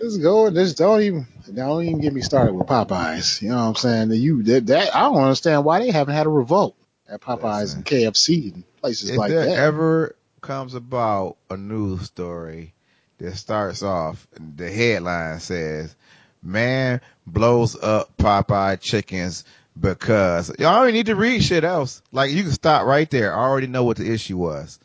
Just 0.00 0.20
go 0.20 0.46
and 0.46 0.56
just 0.56 0.76
don't 0.76 1.00
even 1.02 1.26
don't 1.54 1.84
even 1.84 2.00
get 2.00 2.12
me 2.12 2.22
started 2.22 2.54
with 2.54 2.66
Popeyes. 2.66 3.40
You 3.40 3.50
know 3.50 3.56
what 3.56 3.62
I'm 3.62 3.74
saying? 3.76 4.10
You 4.10 4.42
that, 4.42 4.66
that 4.66 4.96
I 4.96 5.02
don't 5.02 5.22
understand 5.22 5.64
why 5.64 5.78
they 5.78 5.92
haven't 5.92 6.14
had 6.14 6.26
a 6.26 6.28
revolt 6.28 6.74
at 7.08 7.20
Popeyes 7.20 7.76
and 7.76 7.86
KFC 7.86 8.52
and 8.52 8.64
places 8.80 9.16
like 9.16 9.30
that. 9.30 9.48
ever 9.48 10.16
comes 10.42 10.74
about 10.74 11.36
a 11.48 11.56
news 11.56 12.02
story 12.02 12.74
that 13.18 13.36
starts 13.36 13.82
off, 13.82 14.26
the 14.56 14.70
headline 14.70 15.40
says, 15.40 15.94
"Man 16.42 17.00
blows 17.26 17.76
up 17.80 18.16
Popeye 18.18 18.80
chickens 18.80 19.44
because 19.80 20.50
y'all 20.58 20.84
don't 20.84 20.92
need 20.92 21.06
to 21.06 21.14
read 21.16 21.42
shit 21.42 21.64
else. 21.64 22.02
Like 22.12 22.30
you 22.32 22.42
can 22.42 22.52
stop 22.52 22.84
right 22.84 23.10
there. 23.10 23.34
I 23.34 23.38
already 23.38 23.68
know 23.68 23.84
what 23.84 23.96
the 23.96 24.12
issue 24.12 24.36
was. 24.36 24.78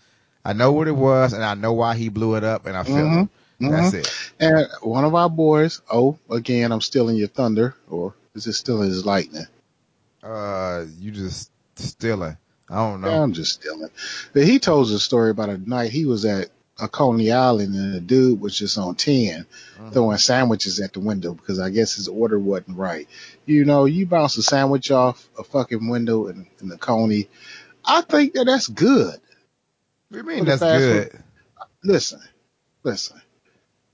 I 0.46 0.54
know 0.54 0.72
what 0.72 0.88
it 0.88 0.94
was, 0.94 1.34
and 1.34 1.44
I 1.44 1.56
know 1.56 1.74
why 1.74 1.96
he 1.96 2.08
blew 2.08 2.36
it 2.36 2.44
up, 2.44 2.66
and 2.68 2.78
I 2.78 2.84
feel 2.84 2.96
Mhm. 2.96 3.30
him. 3.60 3.72
That's 3.72 3.94
it. 3.94 4.10
And 4.40 4.68
one 4.82 5.04
of 5.04 5.16
our 5.16 5.30
boys, 5.30 5.82
oh, 5.92 6.18
again, 6.30 6.72
I'm 6.72 6.80
stealing 6.80 7.18
your 7.18 7.28
thunder, 7.28 7.76
or 7.90 8.14
is 8.36 8.48
it 8.48 8.54
stealing 8.54 8.90
his 8.90 9.06
lightning? 9.06 9.48
Uh, 10.24 10.86
you 11.00 11.12
just 11.12 11.50
stealing. 11.76 12.38
I 12.70 12.76
don't 12.76 13.02
know. 13.02 13.10
I'm 13.24 13.34
just 13.34 13.54
stealing. 13.62 13.90
But 14.34 14.44
he 14.44 14.60
told 14.60 14.88
us 14.88 14.92
a 14.94 15.00
story 15.00 15.30
about 15.32 15.50
a 15.50 15.58
night 15.58 15.92
he 15.92 16.06
was 16.06 16.26
at 16.26 16.50
a 16.80 16.88
Coney 16.88 17.32
Island 17.32 17.74
and 17.76 17.96
a 17.96 18.00
dude 18.00 18.40
was 18.40 18.56
just 18.58 18.78
on 18.78 18.94
10 18.96 19.48
Mhm. 19.80 19.94
throwing 19.94 20.18
sandwiches 20.18 20.80
at 20.80 20.94
the 20.94 21.00
window 21.00 21.34
because 21.34 21.60
I 21.60 21.70
guess 21.72 21.96
his 21.96 22.08
order 22.08 22.38
wasn't 22.38 22.78
right. 22.78 23.08
You 23.46 23.66
know, 23.66 23.86
you 23.86 24.06
bounce 24.06 24.38
a 24.38 24.44
sandwich 24.44 24.92
off 24.92 25.28
a 25.40 25.44
fucking 25.44 25.88
window 25.88 26.28
in, 26.28 26.46
in 26.62 26.68
the 26.68 26.78
Coney. 26.78 27.30
I 27.86 28.02
think 28.02 28.34
that 28.34 28.46
that's 28.46 28.68
good. 28.68 29.20
What 30.10 30.12
do 30.12 30.18
you 30.18 30.24
mean 30.24 30.46
that's 30.46 30.62
good? 30.62 31.24
Listen, 31.84 32.22
listen. 32.84 33.22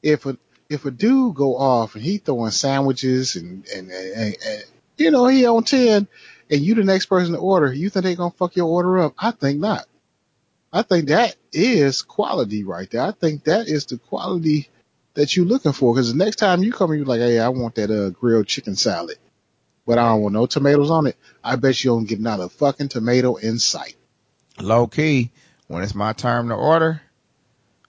If 0.01 0.25
a 0.25 0.37
if 0.69 0.85
a 0.85 0.91
dude 0.91 1.35
go 1.35 1.55
off 1.55 1.95
and 1.95 2.03
he 2.03 2.17
throwing 2.17 2.51
sandwiches 2.51 3.35
and 3.35 3.65
and, 3.67 3.89
and, 3.91 4.13
and, 4.15 4.35
and 4.45 4.63
you 4.97 5.11
know 5.11 5.27
he 5.27 5.45
on 5.45 5.63
ten 5.63 6.07
and 6.53 6.61
you 6.61 6.75
the 6.75 6.83
next 6.83 7.07
person 7.07 7.33
to 7.33 7.39
order, 7.39 7.73
you 7.73 7.89
think 7.89 8.05
they 8.05 8.15
gonna 8.15 8.29
fuck 8.29 8.55
your 8.55 8.67
order 8.67 8.99
up? 8.99 9.15
I 9.17 9.31
think 9.31 9.59
not. 9.59 9.85
I 10.71 10.83
think 10.83 11.07
that 11.07 11.35
is 11.51 12.03
quality 12.03 12.63
right 12.63 12.89
there. 12.91 13.01
I 13.01 13.11
think 13.11 13.45
that 13.45 13.67
is 13.67 13.87
the 13.87 13.97
quality 13.97 14.69
that 15.15 15.35
you're 15.35 15.47
looking 15.47 15.71
for. 15.71 15.93
Because 15.93 16.11
the 16.11 16.23
next 16.23 16.35
time 16.35 16.61
you 16.61 16.71
come, 16.71 16.93
you're 16.93 17.05
like, 17.05 17.21
hey, 17.21 17.39
I 17.39 17.49
want 17.49 17.75
that 17.75 17.89
uh, 17.89 18.11
grilled 18.11 18.45
chicken 18.45 18.75
salad, 18.75 19.17
but 19.87 19.97
I 19.97 20.09
don't 20.09 20.21
want 20.21 20.33
no 20.33 20.45
tomatoes 20.45 20.91
on 20.91 21.07
it. 21.07 21.17
I 21.43 21.55
bet 21.55 21.83
you 21.83 21.89
don't 21.89 22.05
get 22.05 22.19
not 22.19 22.39
a 22.39 22.49
fucking 22.49 22.89
tomato 22.89 23.35
in 23.35 23.57
sight. 23.57 23.95
low 24.59 24.85
key, 24.85 25.31
when 25.67 25.81
it's 25.81 25.95
my 25.95 26.13
turn 26.13 26.49
to 26.49 26.55
order, 26.55 27.01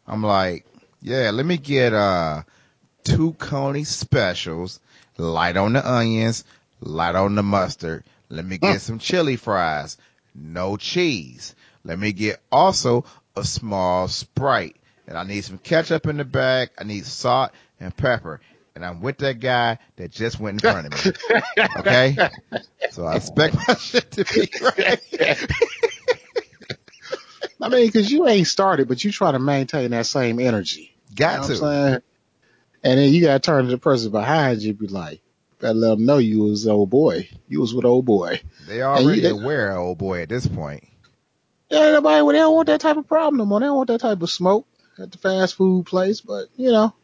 I'm 0.07 0.23
like, 0.23 0.65
yeah, 1.03 1.31
let 1.31 1.45
me 1.45 1.59
get 1.59 1.93
uh 1.93 2.45
two 3.03 3.35
Coney 3.35 3.85
specials, 3.85 4.81
light 5.19 5.59
on 5.59 5.75
the 5.75 5.87
onions, 5.87 6.45
light 6.81 7.15
on 7.15 7.35
the 7.35 7.43
mustard. 7.43 8.05
Let 8.35 8.45
me 8.45 8.59
mm. 8.59 8.73
get 8.73 8.81
some 8.81 8.99
chili 8.99 9.37
fries, 9.37 9.97
no 10.35 10.77
cheese. 10.77 11.55
Let 11.85 11.99
me 11.99 12.13
get 12.13 12.41
also 12.51 13.05
a 13.37 13.45
small 13.45 14.09
Sprite. 14.09 14.77
And 15.07 15.19
I 15.19 15.25
need 15.25 15.45
some 15.45 15.59
ketchup 15.59 16.07
in 16.07 16.17
the 16.17 16.25
bag. 16.25 16.71
I 16.79 16.85
need 16.85 17.05
salt 17.05 17.53
and 17.79 17.95
pepper. 17.95 18.41
And 18.75 18.85
I'm 18.85 19.01
with 19.01 19.19
that 19.19 19.39
guy 19.39 19.79
that 19.97 20.11
just 20.11 20.41
went 20.41 20.65
in 20.65 20.71
front 20.71 20.93
of 20.93 21.05
me. 21.05 21.13
Okay? 21.79 22.17
So 22.91 23.05
I 23.05 23.17
expect 23.17 23.57
my 23.69 23.75
shit 23.79 24.11
to 24.13 24.25
be 24.25 24.51
right. 24.61 25.01
I 27.61 27.69
mean, 27.69 27.87
because 27.87 28.11
you 28.11 28.27
ain't 28.27 28.47
started, 28.47 28.89
but 28.89 29.05
you 29.05 29.13
try 29.13 29.33
to 29.33 29.39
maintain 29.39 29.91
that 29.93 30.07
same 30.07 30.41
energy. 30.41 30.95
You 31.11 31.17
Got 31.17 31.35
know 31.35 31.41
what 31.41 31.47
to. 31.47 31.53
I'm 31.53 31.59
saying? 31.59 32.03
And 32.83 32.99
then 32.99 33.13
you 33.13 33.23
gotta 33.23 33.39
turn 33.39 33.65
to 33.67 33.71
the 33.71 33.79
person 33.79 34.11
behind 34.11 34.63
you, 34.63 34.71
and 34.71 34.79
be 34.79 34.89
like, 34.89 35.21
better 35.65 35.79
let 35.79 35.91
them 35.97 36.05
know 36.05 36.19
you 36.19 36.43
was 36.43 36.67
old 36.67 36.91
boy. 36.91 37.29
You 37.49 37.61
was 37.61 37.75
with 37.75 37.87
old 37.87 38.05
boy. 38.05 38.41
They 38.69 38.83
already 38.83 39.23
they- 39.23 39.31
aware, 39.31 39.77
old 39.77 39.99
boy, 39.99 40.23
at 40.23 40.29
this 40.29 40.47
point. 40.47 40.87
Yeah, 41.71 41.93
nobody, 41.93 42.23
well, 42.23 42.33
they 42.33 42.39
don't 42.39 42.55
want 42.55 42.67
that 42.67 42.81
type 42.81 42.99
of 42.99 43.09
problem 43.09 43.39
no 43.39 43.47
more. 43.47 43.59
They 43.59 43.67
don't 43.67 43.77
want 43.77 43.89
that 43.89 44.01
type 44.01 44.21
of 44.21 44.31
smoke 44.31 44.67
at 44.99 45.11
the 45.11 45.19
fast 45.19 45.55
food 45.55 45.87
place. 45.87 46.21
But 46.21 46.49
you 46.57 46.71
know, 46.71 46.95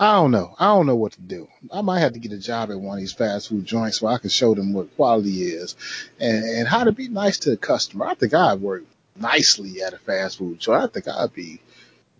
I 0.00 0.14
don't 0.14 0.30
know. 0.30 0.54
I 0.58 0.66
don't 0.68 0.86
know 0.86 0.96
what 0.96 1.12
to 1.12 1.20
do. 1.20 1.48
I 1.70 1.82
might 1.82 2.00
have 2.00 2.14
to 2.14 2.18
get 2.18 2.32
a 2.32 2.38
job 2.38 2.70
at 2.70 2.80
one 2.80 2.96
of 2.96 3.00
these 3.00 3.12
fast 3.12 3.50
food 3.50 3.66
joints 3.66 3.98
so 3.98 4.06
I 4.06 4.18
can 4.18 4.30
show 4.30 4.54
them 4.54 4.72
what 4.72 4.96
quality 4.96 5.42
is 5.42 5.76
and, 6.18 6.44
and 6.44 6.66
how 6.66 6.84
to 6.84 6.92
be 6.92 7.08
nice 7.08 7.38
to 7.40 7.50
the 7.50 7.56
customer. 7.58 8.06
I 8.06 8.14
think 8.14 8.32
I'd 8.32 8.60
work 8.60 8.84
nicely 9.16 9.82
at 9.82 9.92
a 9.92 9.98
fast 9.98 10.38
food 10.38 10.58
joint. 10.58 10.82
I 10.82 10.86
think 10.86 11.06
I'd 11.06 11.34
be 11.34 11.60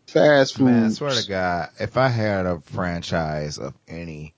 fast 0.07 0.57
food. 0.57 0.67
Man, 0.67 0.85
I 0.85 0.89
swear 0.91 1.11
to 1.13 1.27
God, 1.27 1.71
if 1.81 1.97
I 1.97 2.09
had 2.09 2.45
a 2.45 2.61
franchise 2.61 3.59
of 3.59 3.73
any 3.89 4.35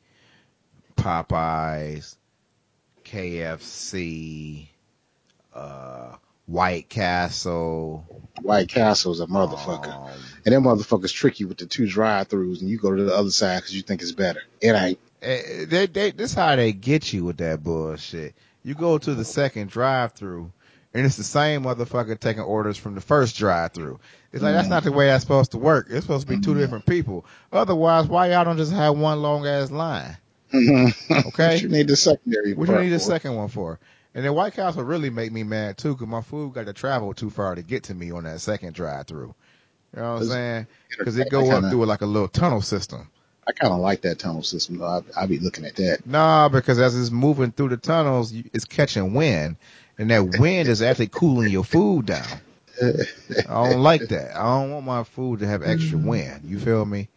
Popeyes, 1.06 2.16
KFC, 3.04 4.66
uh, 5.54 6.16
White 6.46 6.88
Castle, 6.88 8.04
White 8.42 8.68
Castle's 8.68 9.20
a 9.20 9.26
motherfucker. 9.26 9.92
um, 9.94 10.20
And 10.44 10.54
them 10.54 10.64
motherfuckers 10.64 11.12
trick 11.12 11.38
you 11.40 11.46
with 11.48 11.58
the 11.58 11.66
two 11.66 11.86
drive-throughs, 11.88 12.60
and 12.60 12.68
you 12.68 12.78
go 12.78 12.94
to 12.94 13.04
the 13.04 13.14
other 13.14 13.30
side 13.30 13.58
because 13.58 13.74
you 13.76 13.82
think 13.82 14.02
it's 14.02 14.12
better. 14.12 14.40
It 14.60 14.72
ain't. 14.72 14.98
eh, 15.22 15.64
they, 15.68 15.86
they, 15.86 16.10
this 16.10 16.34
how 16.34 16.56
they 16.56 16.72
get 16.72 17.12
you 17.12 17.24
with 17.24 17.36
that 17.38 17.62
bullshit. 17.62 18.34
You 18.64 18.74
go 18.74 18.98
to 18.98 19.14
the 19.14 19.24
second 19.24 19.70
drive-through, 19.70 20.50
and 20.92 21.06
it's 21.06 21.16
the 21.16 21.22
same 21.24 21.62
motherfucker 21.64 22.18
taking 22.18 22.42
orders 22.42 22.76
from 22.76 22.94
the 22.96 23.00
first 23.00 23.36
drive-through. 23.36 24.00
It's 24.32 24.42
like 24.42 24.54
that's 24.54 24.68
not 24.68 24.82
the 24.82 24.90
way 24.92 25.06
that's 25.06 25.22
supposed 25.22 25.52
to 25.52 25.58
work. 25.58 25.86
It's 25.88 26.04
supposed 26.04 26.26
to 26.26 26.34
be 26.36 26.40
two 26.40 26.52
Mhm. 26.54 26.58
different 26.58 26.86
people. 26.86 27.24
Otherwise, 27.52 28.06
why 28.08 28.30
y'all 28.30 28.44
don't 28.44 28.56
just 28.58 28.72
have 28.72 28.98
one 28.98 29.22
long 29.22 29.46
ass 29.46 29.70
line? 29.70 30.16
okay. 31.10 31.28
Okay. 31.28 31.56
you 31.58 31.68
need 31.68 31.88
the 31.88 31.96
secondary. 31.96 32.54
What 32.54 32.68
you 32.68 32.78
need 32.78 32.92
a 32.92 32.98
second 32.98 33.34
one 33.34 33.48
for? 33.48 33.78
And 34.14 34.24
then 34.24 34.34
White 34.34 34.54
Castle 34.54 34.82
really 34.82 35.10
make 35.10 35.30
me 35.30 35.42
mad 35.42 35.76
too, 35.76 35.94
cause 35.94 36.08
my 36.08 36.22
food 36.22 36.54
got 36.54 36.66
to 36.66 36.72
travel 36.72 37.12
too 37.12 37.28
far 37.28 37.54
to 37.54 37.62
get 37.62 37.84
to 37.84 37.94
me 37.94 38.12
on 38.12 38.24
that 38.24 38.40
second 38.40 38.74
drive 38.74 39.06
through. 39.06 39.34
You 39.94 40.02
know 40.02 40.14
what 40.14 40.22
I'm 40.22 40.28
saying? 40.28 40.66
Cause 41.04 41.18
it 41.18 41.30
go 41.30 41.40
up 41.40 41.52
kinda- 41.52 41.70
through 41.70 41.84
like 41.84 42.00
a 42.00 42.06
little 42.06 42.28
tunnel 42.28 42.62
system. 42.62 43.10
I 43.48 43.52
kind 43.52 43.72
of 43.72 43.78
like 43.78 44.00
that 44.00 44.18
tunnel 44.18 44.42
system 44.42 44.78
though. 44.78 44.86
I, 44.86 45.02
I 45.22 45.26
be 45.26 45.38
looking 45.38 45.64
at 45.66 45.76
that. 45.76 46.04
Nah, 46.04 46.48
because 46.48 46.80
as 46.80 46.98
it's 46.98 47.10
moving 47.10 47.52
through 47.52 47.68
the 47.68 47.76
tunnels, 47.76 48.32
it's 48.32 48.64
catching 48.64 49.14
wind, 49.14 49.56
and 49.98 50.10
that 50.10 50.38
wind 50.40 50.68
is 50.68 50.82
actually 50.82 51.08
cooling 51.08 51.52
your 51.52 51.62
food 51.62 52.06
down. 52.06 52.26
I 52.82 53.68
don't 53.68 53.82
like 53.82 54.00
that. 54.08 54.36
I 54.36 54.42
don't 54.42 54.72
want 54.72 54.86
my 54.86 55.04
food 55.04 55.40
to 55.40 55.46
have 55.46 55.62
extra 55.62 55.98
mm-hmm. 55.98 56.08
wind. 56.08 56.40
You 56.44 56.58
feel 56.58 56.84
me? 56.84 57.08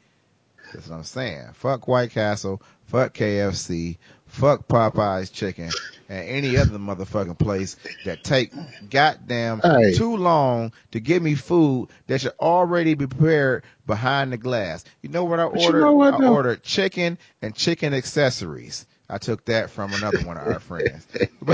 That's 0.73 0.87
what 0.87 0.97
I'm 0.97 1.03
saying. 1.03 1.47
Fuck 1.53 1.87
White 1.87 2.11
Castle. 2.11 2.61
Fuck 2.89 3.13
KFC. 3.15 3.97
Fuck 4.27 4.67
Popeye's 4.67 5.29
chicken 5.31 5.75
and 6.09 6.27
any 6.29 6.57
other 6.57 6.77
motherfucking 6.77 7.37
place 7.39 7.77
that 8.03 8.23
take 8.23 8.53
goddamn 8.89 9.63
Hey. 9.63 9.91
too 9.91 10.17
long 10.17 10.73
to 10.91 10.99
give 10.99 11.21
me 11.23 11.35
food 11.35 11.89
that 12.07 12.21
should 12.21 12.33
already 12.39 12.95
be 12.95 13.07
prepared 13.07 13.63
behind 13.87 14.33
the 14.33 14.37
glass. 14.37 14.83
You 15.01 15.09
know 15.09 15.25
what 15.25 15.39
I 15.39 15.47
But 15.51 15.67
you 15.67 15.73
ordered? 15.73 15.79
know 15.79 15.93
what, 15.93 16.19
I 16.19 16.19
ordered 16.19 16.63
chicken 16.63 17.17
and 17.41 17.55
chicken 17.55 17.93
accessories. 17.93 18.85
I 19.09 19.17
took 19.19 19.45
that 19.45 19.71
from 19.71 19.93
another 19.93 20.21
one 20.21 20.37
of 20.37 20.43
our 20.43 20.59
friends. 20.59 21.07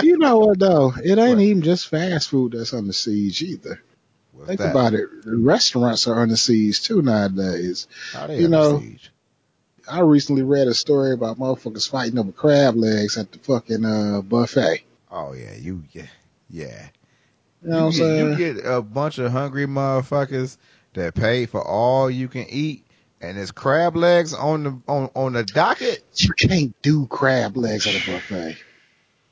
You 0.00 0.16
know 0.18 0.38
what 0.38 0.58
though? 0.58 0.92
It 1.02 1.18
ain't 1.18 1.38
What? 1.38 1.40
even 1.40 1.62
just 1.62 1.88
fast 1.88 2.30
food 2.30 2.52
that's 2.52 2.72
under 2.74 2.92
siege 2.92 3.42
either. 3.42 3.80
What's 4.32 4.48
Think 4.48 4.58
that? 4.58 4.76
about 4.76 4.94
it. 4.94 5.08
Restaurants 5.24 6.06
are 6.08 6.20
under 6.20 6.36
siege 6.36 6.82
too 6.82 7.02
nowadays. 7.02 7.86
How 8.12 8.26
they 8.26 8.40
you 8.40 8.44
under 8.44 8.60
know, 8.60 8.78
siege? 8.78 9.10
I 9.90 10.00
recently 10.00 10.42
read 10.42 10.68
a 10.68 10.74
story 10.74 11.12
about 11.12 11.38
motherfuckers 11.38 11.88
fighting 11.88 12.18
over 12.18 12.32
crab 12.32 12.76
legs 12.76 13.18
at 13.18 13.32
the 13.32 13.38
fucking 13.38 13.84
uh, 13.84 14.22
buffet. 14.22 14.84
Oh 15.10 15.32
yeah, 15.32 15.54
you 15.54 15.82
yeah 15.92 16.06
yeah. 16.48 16.88
You 17.62 17.70
know 17.70 17.76
what 17.76 17.82
I'm 17.84 17.90
get, 17.90 17.98
saying? 17.98 18.30
you 18.30 18.36
get 18.36 18.66
a 18.66 18.80
bunch 18.80 19.18
of 19.18 19.32
hungry 19.32 19.66
motherfuckers 19.66 20.56
that 20.94 21.14
pay 21.14 21.46
for 21.46 21.62
all 21.62 22.10
you 22.10 22.28
can 22.28 22.46
eat, 22.48 22.86
and 23.20 23.36
there's 23.36 23.50
crab 23.50 23.96
legs 23.96 24.32
on 24.32 24.62
the 24.62 24.80
on 24.88 25.10
on 25.14 25.32
the 25.32 25.44
docket. 25.44 26.04
you 26.14 26.32
can't 26.38 26.80
do 26.82 27.06
crab 27.06 27.56
legs 27.56 27.86
at 27.86 27.94
a 27.94 28.10
buffet. 28.10 28.56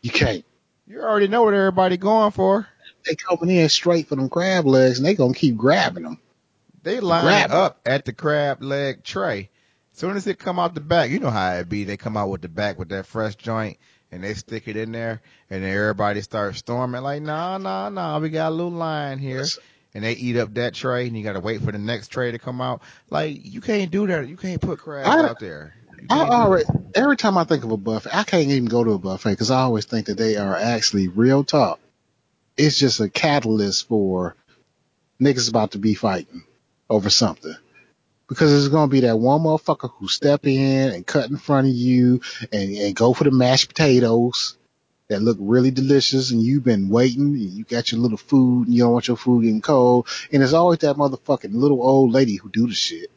You 0.03 0.11
can't. 0.11 0.45
You 0.87 1.03
already 1.03 1.29
know 1.29 1.43
what 1.43 1.55
everybody 1.55 1.97
going 1.97 2.33
for. 2.33 2.67
They 3.07 3.15
coming 3.15 3.55
in 3.55 3.69
straight 3.69 4.09
for 4.09 4.17
them 4.17 4.29
crab 4.29 4.67
legs 4.67 4.99
and 4.99 5.07
they 5.07 5.15
gonna 5.15 5.35
keep 5.35 5.57
grabbing 5.57 6.03
them. 6.03 6.19
They 6.83 7.01
line 7.01 7.25
Grab 7.25 7.51
up 7.51 7.81
at 7.85 8.05
the 8.05 8.13
crab 8.13 8.63
leg 8.63 9.05
tray. 9.05 9.51
Soon 9.99 10.17
as 10.17 10.29
it 10.29 10.39
come 10.39 10.61
out 10.61 10.75
the 10.75 10.81
back, 10.81 11.11
you 11.11 11.19
know 11.19 11.29
how 11.29 11.55
it 11.55 11.69
be. 11.69 11.83
They 11.83 11.97
come 11.97 12.17
out 12.17 12.29
with 12.29 12.41
the 12.41 12.49
back 12.49 12.79
with 12.79 12.91
that 12.91 13.05
fresh 13.05 13.35
joint 13.35 13.79
and 14.13 14.23
they 14.23 14.35
stick 14.35 14.69
it 14.69 14.77
in 14.77 14.93
there 14.93 15.21
and 15.51 15.65
then 15.65 15.75
everybody 15.75 16.21
starts 16.21 16.59
storming 16.59 17.03
like, 17.03 17.21
nah, 17.21 17.59
nah, 17.59 17.89
nah, 17.89 18.21
we 18.21 18.29
got 18.29 18.51
a 18.51 18.55
little 18.55 18.71
line 18.71 19.19
here. 19.19 19.45
And 19.93 20.05
they 20.05 20.13
eat 20.13 20.37
up 20.37 20.55
that 20.55 20.75
tray 20.75 21.09
and 21.09 21.19
you 21.19 21.25
gotta 21.25 21.41
wait 21.41 21.63
for 21.63 21.73
the 21.73 21.79
next 21.79 22.13
tray 22.13 22.31
to 22.31 22.39
come 22.39 22.61
out. 22.61 22.81
Like, 23.11 23.41
you 23.43 23.61
can't 23.61 23.91
do 23.91 24.07
that. 24.07 24.29
You 24.29 24.37
can't 24.37 24.61
put 24.61 24.79
crabs 24.79 25.09
I- 25.09 25.31
out 25.31 25.41
there. 25.41 25.75
I 26.09 26.21
already 26.21 26.67
every 26.95 27.17
time 27.17 27.37
I 27.37 27.43
think 27.43 27.65
of 27.65 27.73
a 27.73 27.77
buffet, 27.77 28.15
I 28.15 28.23
can't 28.23 28.47
even 28.47 28.67
go 28.67 28.85
to 28.85 28.93
a 28.93 28.99
buffet 28.99 29.31
because 29.31 29.51
I 29.51 29.63
always 29.63 29.85
think 29.85 30.07
that 30.07 30.17
they 30.17 30.37
are 30.37 30.55
actually 30.55 31.09
real 31.09 31.43
talk. 31.43 31.81
It's 32.57 32.79
just 32.79 33.01
a 33.01 33.09
catalyst 33.09 33.89
for 33.89 34.37
niggas 35.21 35.51
about 35.51 35.73
to 35.73 35.79
be 35.79 35.95
fighting 35.95 36.45
over 36.89 37.11
something. 37.11 37.57
Because 38.29 38.51
there's 38.51 38.69
gonna 38.69 38.91
be 38.91 39.01
that 39.01 39.19
one 39.19 39.41
motherfucker 39.43 39.91
who 39.91 40.07
step 40.09 40.47
in 40.47 40.91
and 40.93 41.07
cut 41.07 41.31
in 41.31 41.37
front 41.39 41.67
of 41.67 41.73
you 41.73 42.21
and, 42.53 42.77
and 42.77 42.95
go 42.95 43.13
for 43.15 43.25
the 43.25 43.31
mashed 43.31 43.69
potatoes 43.69 44.57
that 45.09 45.23
look 45.23 45.39
really 45.41 45.71
delicious 45.71 46.31
and 46.31 46.43
you've 46.43 46.65
been 46.65 46.91
waiting 46.91 47.23
and 47.35 47.41
you 47.41 47.65
got 47.65 47.91
your 47.91 48.01
little 48.03 48.19
food 48.19 48.67
and 48.67 48.75
you 48.77 48.83
don't 48.83 48.93
want 48.93 49.09
your 49.09 49.17
food 49.17 49.45
getting 49.45 49.63
cold. 49.63 50.07
And 50.31 50.43
there's 50.43 50.53
always 50.53 50.81
that 50.81 50.97
motherfucking 50.97 51.55
little 51.55 51.83
old 51.83 52.13
lady 52.13 52.37
who 52.37 52.51
do 52.51 52.67
the 52.67 52.75
shit. 52.75 53.11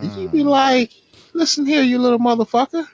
And 0.00 0.10
you 0.14 0.30
be 0.30 0.38
Mm. 0.42 0.46
like, 0.48 0.92
listen 1.34 1.66
here, 1.66 1.82
you 1.82 1.98
little 1.98 2.18
motherfucker. 2.18 2.86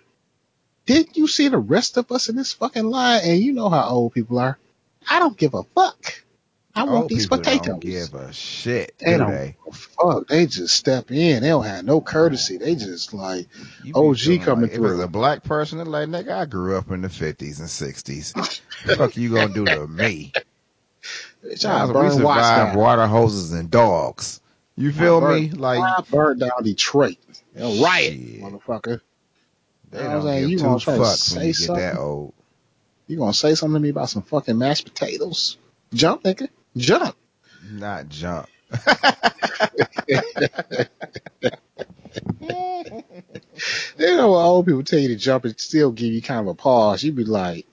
Didn't 0.86 1.16
you 1.16 1.28
see 1.28 1.46
the 1.48 1.58
rest 1.58 1.96
of 1.96 2.10
us 2.10 2.28
in 2.28 2.34
this 2.34 2.52
fucking 2.52 2.84
line? 2.84 3.20
And 3.24 3.38
you 3.40 3.52
know 3.52 3.68
how 3.70 3.88
old 3.88 4.12
people 4.14 4.38
are. 4.40 4.58
I 5.08 5.20
don't 5.20 5.36
give 5.36 5.54
a 5.54 5.62
fuck. 5.62 6.24
I 6.76 6.84
want 6.84 7.02
Old 7.02 7.08
these 7.08 7.24
people 7.24 7.38
potatoes. 7.38 7.66
Don't 7.66 7.80
give 7.80 8.14
a 8.14 8.32
shit, 8.32 8.94
they 8.98 9.12
do 9.12 9.18
don't 9.18 9.30
they? 9.32 9.56
fuck. 9.72 10.26
They 10.28 10.46
just 10.46 10.74
step 10.74 11.10
in. 11.10 11.42
They 11.42 11.48
don't 11.48 11.64
have 11.64 11.84
no 11.84 12.00
courtesy. 12.00 12.56
They 12.58 12.74
just 12.74 13.14
like, 13.14 13.46
You 13.84 13.94
OG 13.94 14.18
coming 14.42 14.62
like, 14.62 14.72
If 14.72 14.76
through. 14.78 14.94
it's 14.96 15.04
a 15.04 15.08
black 15.08 15.44
person, 15.44 15.78
they're 15.78 15.86
like, 15.86 16.08
nigga, 16.08 16.32
I 16.32 16.44
grew 16.46 16.76
up 16.76 16.90
in 16.90 17.02
the 17.02 17.08
50s 17.08 17.60
and 17.60 17.68
60s. 17.68 18.60
fuck 18.96 19.16
you 19.16 19.32
gonna 19.32 19.54
do 19.54 19.66
to 19.66 19.86
me? 19.86 20.32
bitch, 21.44 22.02
we 22.02 22.10
survived 22.10 22.76
water 22.76 23.06
hoses 23.06 23.52
and 23.52 23.70
dogs. 23.70 24.40
You 24.76 24.90
feel 24.90 25.20
I 25.20 25.34
me? 25.34 25.50
Like, 25.50 25.78
I 25.80 26.02
burned 26.10 26.40
down 26.40 26.62
Detroit. 26.64 27.16
You 27.54 27.60
know, 27.60 27.82
riot, 27.84 28.12
Shit. 28.14 28.40
motherfucker. 28.40 29.00
they 29.92 29.98
don't 29.98 30.10
I'm 30.10 30.22
saying? 30.22 30.42
give 30.42 30.50
You 30.50 30.58
two 30.58 30.64
gonna 30.64 30.80
try 30.80 30.94
to 30.94 31.04
fucks 31.04 31.30
when 31.30 31.40
say 31.40 31.46
you 31.48 31.54
get 31.54 31.74
that 31.74 31.94
something? 31.94 31.98
old. 31.98 32.34
You 33.06 33.18
gonna 33.18 33.32
say 33.34 33.54
something 33.54 33.74
to 33.74 33.80
me 33.80 33.90
about 33.90 34.08
some 34.10 34.22
fucking 34.22 34.58
mashed 34.58 34.84
potatoes? 34.84 35.58
Jump, 35.92 36.24
nigga. 36.24 36.48
Jump. 36.76 37.16
Not 37.70 38.08
jump. 38.08 38.48
You 43.98 44.16
know, 44.16 44.32
when 44.32 44.40
old 44.40 44.66
people 44.66 44.82
tell 44.82 44.98
you 44.98 45.08
to 45.08 45.16
jump 45.16 45.44
and 45.44 45.58
still 45.58 45.92
give 45.92 46.12
you 46.12 46.22
kind 46.22 46.40
of 46.40 46.48
a 46.48 46.54
pause, 46.54 47.02
You'd 47.02 47.16
be 47.16 47.24
like, 47.24 47.66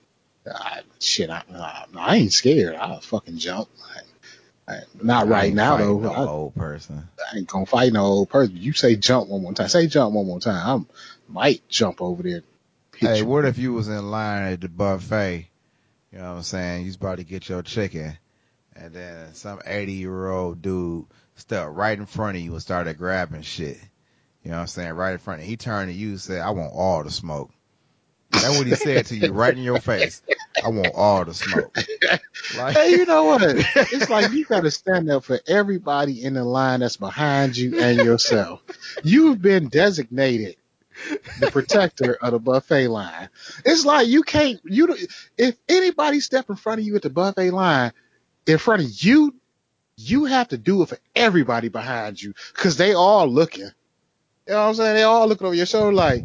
ah, 0.50 0.80
shit, 1.00 1.30
I, 1.30 1.42
nah, 1.50 1.84
I 1.96 2.16
ain't 2.16 2.32
scared. 2.32 2.76
I'll 2.76 3.00
fucking 3.00 3.38
jump. 3.38 3.68
I, 4.68 4.72
I, 4.72 4.80
not 5.02 5.26
I 5.26 5.30
right 5.30 5.54
now, 5.54 5.76
though. 5.76 5.98
No 5.98 6.12
I, 6.12 6.26
old 6.26 6.54
person. 6.54 7.08
I 7.32 7.38
ain't 7.38 7.48
gonna 7.48 7.66
fight 7.66 7.92
no 7.92 8.04
old 8.04 8.30
person. 8.30 8.56
You 8.56 8.72
say 8.72 8.96
jump 8.96 9.28
one 9.28 9.42
more 9.42 9.52
time. 9.52 9.68
Say 9.68 9.88
jump 9.88 10.14
one 10.14 10.26
more 10.26 10.40
time. 10.40 10.86
I 10.88 11.32
might 11.32 11.68
jump 11.68 12.00
over 12.00 12.22
there. 12.22 12.42
Hey, 12.96 13.18
you. 13.18 13.26
what 13.26 13.44
if 13.44 13.58
you 13.58 13.72
was 13.72 13.88
in 13.88 14.10
line 14.10 14.52
at 14.52 14.60
the 14.60 14.68
buffet? 14.68 15.48
You 16.12 16.18
know 16.18 16.30
what 16.30 16.36
I'm 16.36 16.42
saying? 16.42 16.82
You 16.82 16.86
was 16.86 16.96
about 16.96 17.18
to 17.18 17.24
get 17.24 17.48
your 17.48 17.62
chicken, 17.62 18.16
and 18.82 18.92
then 18.92 19.32
some 19.34 19.60
80 19.64 19.92
year 19.92 20.28
old 20.28 20.60
dude 20.60 21.06
stepped 21.36 21.70
right 21.72 21.96
in 21.96 22.06
front 22.06 22.36
of 22.36 22.42
you 22.42 22.52
and 22.52 22.60
started 22.60 22.98
grabbing 22.98 23.42
shit. 23.42 23.78
You 24.42 24.50
know 24.50 24.56
what 24.56 24.62
I'm 24.62 24.66
saying? 24.66 24.92
Right 24.94 25.12
in 25.12 25.18
front 25.18 25.40
of 25.40 25.44
you. 25.46 25.50
He 25.50 25.56
turned 25.56 25.88
to 25.90 25.96
you 25.96 26.10
and 26.10 26.20
said, 26.20 26.40
I 26.40 26.50
want 26.50 26.72
all 26.74 27.04
the 27.04 27.10
smoke. 27.10 27.50
That's 28.32 28.56
what 28.56 28.66
he 28.66 28.74
said 28.74 29.06
to 29.06 29.16
you 29.16 29.32
right 29.32 29.56
in 29.56 29.62
your 29.62 29.78
face. 29.78 30.20
I 30.64 30.68
want 30.68 30.94
all 30.96 31.24
the 31.24 31.32
smoke. 31.34 31.76
Like, 32.56 32.74
Hey, 32.76 32.90
you 32.90 33.06
know 33.06 33.24
what? 33.24 33.42
It's 33.42 34.10
like 34.10 34.32
you 34.32 34.44
gotta 34.44 34.70
stand 34.72 35.08
up 35.10 35.24
for 35.24 35.38
everybody 35.46 36.24
in 36.24 36.34
the 36.34 36.44
line 36.44 36.80
that's 36.80 36.96
behind 36.96 37.56
you 37.56 37.78
and 37.78 37.98
yourself. 37.98 38.62
You've 39.04 39.40
been 39.40 39.68
designated 39.68 40.56
the 41.38 41.46
protector 41.50 42.14
of 42.20 42.32
the 42.32 42.38
buffet 42.38 42.88
line. 42.88 43.28
It's 43.64 43.84
like 43.84 44.08
you 44.08 44.22
can't, 44.22 44.60
you, 44.64 44.88
don't- 44.88 45.00
if 45.38 45.56
anybody 45.68 46.20
step 46.20 46.50
in 46.50 46.56
front 46.56 46.80
of 46.80 46.86
you 46.86 46.96
at 46.96 47.02
the 47.02 47.10
buffet 47.10 47.50
line, 47.52 47.92
in 48.46 48.58
front 48.58 48.82
of 48.82 49.02
you, 49.02 49.34
you 49.96 50.24
have 50.24 50.48
to 50.48 50.58
do 50.58 50.82
it 50.82 50.88
for 50.88 50.98
everybody 51.14 51.68
behind 51.68 52.20
you 52.20 52.34
because 52.54 52.76
they 52.76 52.94
all 52.94 53.26
looking. 53.26 53.70
You 54.46 54.54
know 54.54 54.62
what 54.62 54.68
I'm 54.68 54.74
saying? 54.74 54.94
They 54.96 55.02
all 55.02 55.28
looking 55.28 55.46
over 55.46 55.54
your 55.54 55.66
shoulder 55.66 55.92
like, 55.92 56.24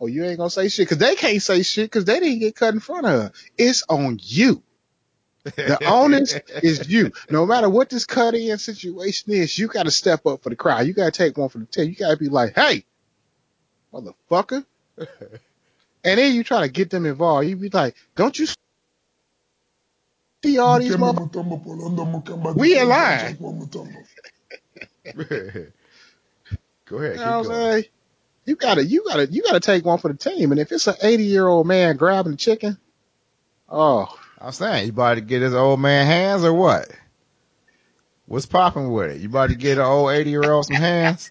oh, 0.00 0.06
you 0.06 0.24
ain't 0.24 0.38
gonna 0.38 0.50
say 0.50 0.68
shit 0.68 0.88
because 0.88 0.98
they 0.98 1.14
can't 1.14 1.42
say 1.42 1.62
shit 1.62 1.86
because 1.86 2.04
they 2.04 2.18
didn't 2.20 2.40
get 2.40 2.56
cut 2.56 2.74
in 2.74 2.80
front 2.80 3.06
of 3.06 3.12
her. 3.12 3.32
It's 3.56 3.84
on 3.88 4.18
you. 4.20 4.62
The 5.44 5.78
onus 5.86 6.34
is 6.62 6.88
you. 6.88 7.12
No 7.30 7.46
matter 7.46 7.68
what 7.68 7.90
this 7.90 8.06
cut 8.06 8.34
in 8.34 8.58
situation 8.58 9.32
is, 9.32 9.58
you 9.58 9.68
got 9.68 9.84
to 9.84 9.90
step 9.90 10.26
up 10.26 10.42
for 10.42 10.50
the 10.50 10.56
crowd. 10.56 10.86
You 10.86 10.92
got 10.92 11.06
to 11.06 11.10
take 11.10 11.36
one 11.36 11.48
for 11.48 11.58
the 11.58 11.66
team. 11.66 11.88
You 11.88 11.96
got 11.96 12.10
to 12.10 12.16
be 12.16 12.28
like, 12.28 12.54
hey, 12.54 12.84
motherfucker. 13.92 14.64
and 14.98 15.08
then 16.04 16.34
you 16.34 16.44
try 16.44 16.60
to 16.60 16.68
get 16.68 16.90
them 16.90 17.06
involved. 17.06 17.48
You 17.48 17.56
be 17.56 17.70
like, 17.70 17.96
don't 18.14 18.38
you 18.38 18.46
see 20.44 20.58
all 20.58 20.78
these 20.78 20.96
motherfuckers? 20.96 21.30
Mutombo 21.30 21.64
Polondo 21.64 22.06
Mukamba 22.24 22.54
We 22.56 22.78
in 22.78 22.86
Dikembe 22.86 22.88
line. 22.88 23.36
Go 26.86 26.98
ahead, 26.98 27.14
You 27.16 27.24
know 27.24 27.38
what 27.38 27.38
I'm 27.38 27.44
going. 27.44 27.72
saying? 27.72 27.84
You 28.44 28.56
gotta, 28.56 28.84
you 28.84 29.04
gotta, 29.06 29.26
you 29.26 29.42
gotta 29.42 29.60
take 29.60 29.84
one 29.84 29.98
for 29.98 30.12
the 30.12 30.18
team. 30.18 30.50
And 30.52 30.60
if 30.60 30.72
it's 30.72 30.86
an 30.86 30.96
80 31.02 31.24
year 31.24 31.46
old 31.46 31.66
man 31.66 31.96
grabbing 31.96 32.32
the 32.32 32.38
chicken, 32.38 32.76
oh, 33.68 34.14
I'm 34.40 34.52
saying, 34.52 34.86
you 34.86 34.92
about 34.92 35.14
to 35.14 35.20
get 35.20 35.42
his 35.42 35.54
old 35.54 35.80
man 35.80 36.06
hands 36.06 36.44
or 36.44 36.52
what? 36.52 36.88
What's 38.26 38.46
popping 38.46 38.90
with 38.90 39.12
it? 39.12 39.20
You 39.20 39.28
about 39.28 39.50
to 39.50 39.54
get 39.56 39.78
an 39.78 39.84
old 39.84 40.10
80 40.10 40.30
year 40.30 40.50
old 40.50 40.66
some 40.66 40.76
hands? 40.76 41.30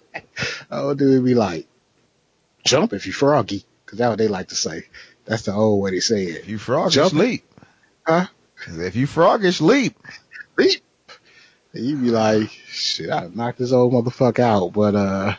oh, 0.70 0.94
dude, 0.94 1.24
be 1.24 1.34
like, 1.34 1.66
jump 2.64 2.92
if 2.92 3.06
you 3.06 3.12
froggy. 3.12 3.64
Cause 3.86 3.98
that's 3.98 4.08
what 4.10 4.18
they 4.18 4.28
like 4.28 4.48
to 4.48 4.54
say. 4.54 4.84
That's 5.26 5.42
the 5.42 5.52
old 5.52 5.82
way 5.82 5.90
they 5.90 6.00
say 6.00 6.24
it. 6.24 6.36
If 6.42 6.48
you 6.48 6.58
froggish, 6.58 6.92
Jump. 6.92 7.12
leap. 7.12 7.44
Huh? 8.06 8.26
If 8.66 8.96
you 8.96 9.06
froggish, 9.06 9.60
leap. 9.60 9.96
Leap. 10.56 10.80
You 11.72 11.96
be 11.96 12.10
like, 12.10 12.50
shit, 12.50 13.10
I 13.10 13.28
knocked 13.32 13.58
this 13.58 13.72
old 13.72 13.92
motherfucker 13.92 14.40
out, 14.40 14.72
but 14.72 14.94
uh, 14.94 15.34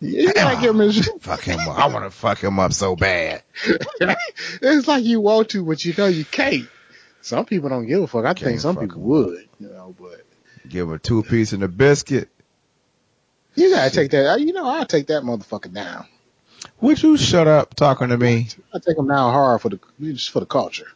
you 0.00 0.32
gotta 0.32 0.60
give 0.60 0.74
him 0.74 0.80
his, 0.80 1.08
Fuck 1.20 1.42
him 1.42 1.60
up. 1.60 1.78
I 1.78 1.86
want 1.86 2.04
to 2.04 2.10
fuck 2.10 2.42
him 2.42 2.58
up 2.58 2.72
so 2.72 2.94
bad. 2.94 3.42
it's 4.60 4.86
like 4.86 5.04
you 5.04 5.20
want 5.20 5.48
to, 5.50 5.64
but 5.64 5.82
you 5.84 5.94
know 5.96 6.06
you 6.06 6.24
can't. 6.24 6.68
Some 7.22 7.46
people 7.46 7.70
don't 7.70 7.86
give 7.86 8.02
a 8.02 8.06
fuck. 8.06 8.24
I 8.24 8.34
Can't 8.34 8.40
think 8.40 8.60
some 8.60 8.76
people 8.76 9.00
would, 9.00 9.48
you 9.58 9.68
know, 9.68 9.94
but 9.98 10.26
Give 10.68 10.88
him 10.88 10.94
a 10.94 10.98
two 10.98 11.22
piece 11.22 11.52
and 11.52 11.62
a 11.62 11.68
biscuit. 11.68 12.28
You 13.54 13.70
gotta 13.70 13.90
take 13.90 14.10
that. 14.12 14.40
You 14.40 14.52
know, 14.52 14.66
I'll 14.66 14.86
take 14.86 15.08
that 15.08 15.22
motherfucker 15.22 15.72
down. 15.72 16.06
Would 16.80 17.02
you 17.02 17.16
shut 17.16 17.46
up 17.46 17.74
talking 17.74 18.08
to 18.08 18.16
me? 18.16 18.48
I 18.72 18.78
take 18.78 18.96
him 18.96 19.08
down 19.08 19.32
hard 19.32 19.60
for 19.60 19.68
the 19.68 19.80
just 20.00 20.30
for 20.30 20.40
the 20.40 20.46
culture. 20.46 20.86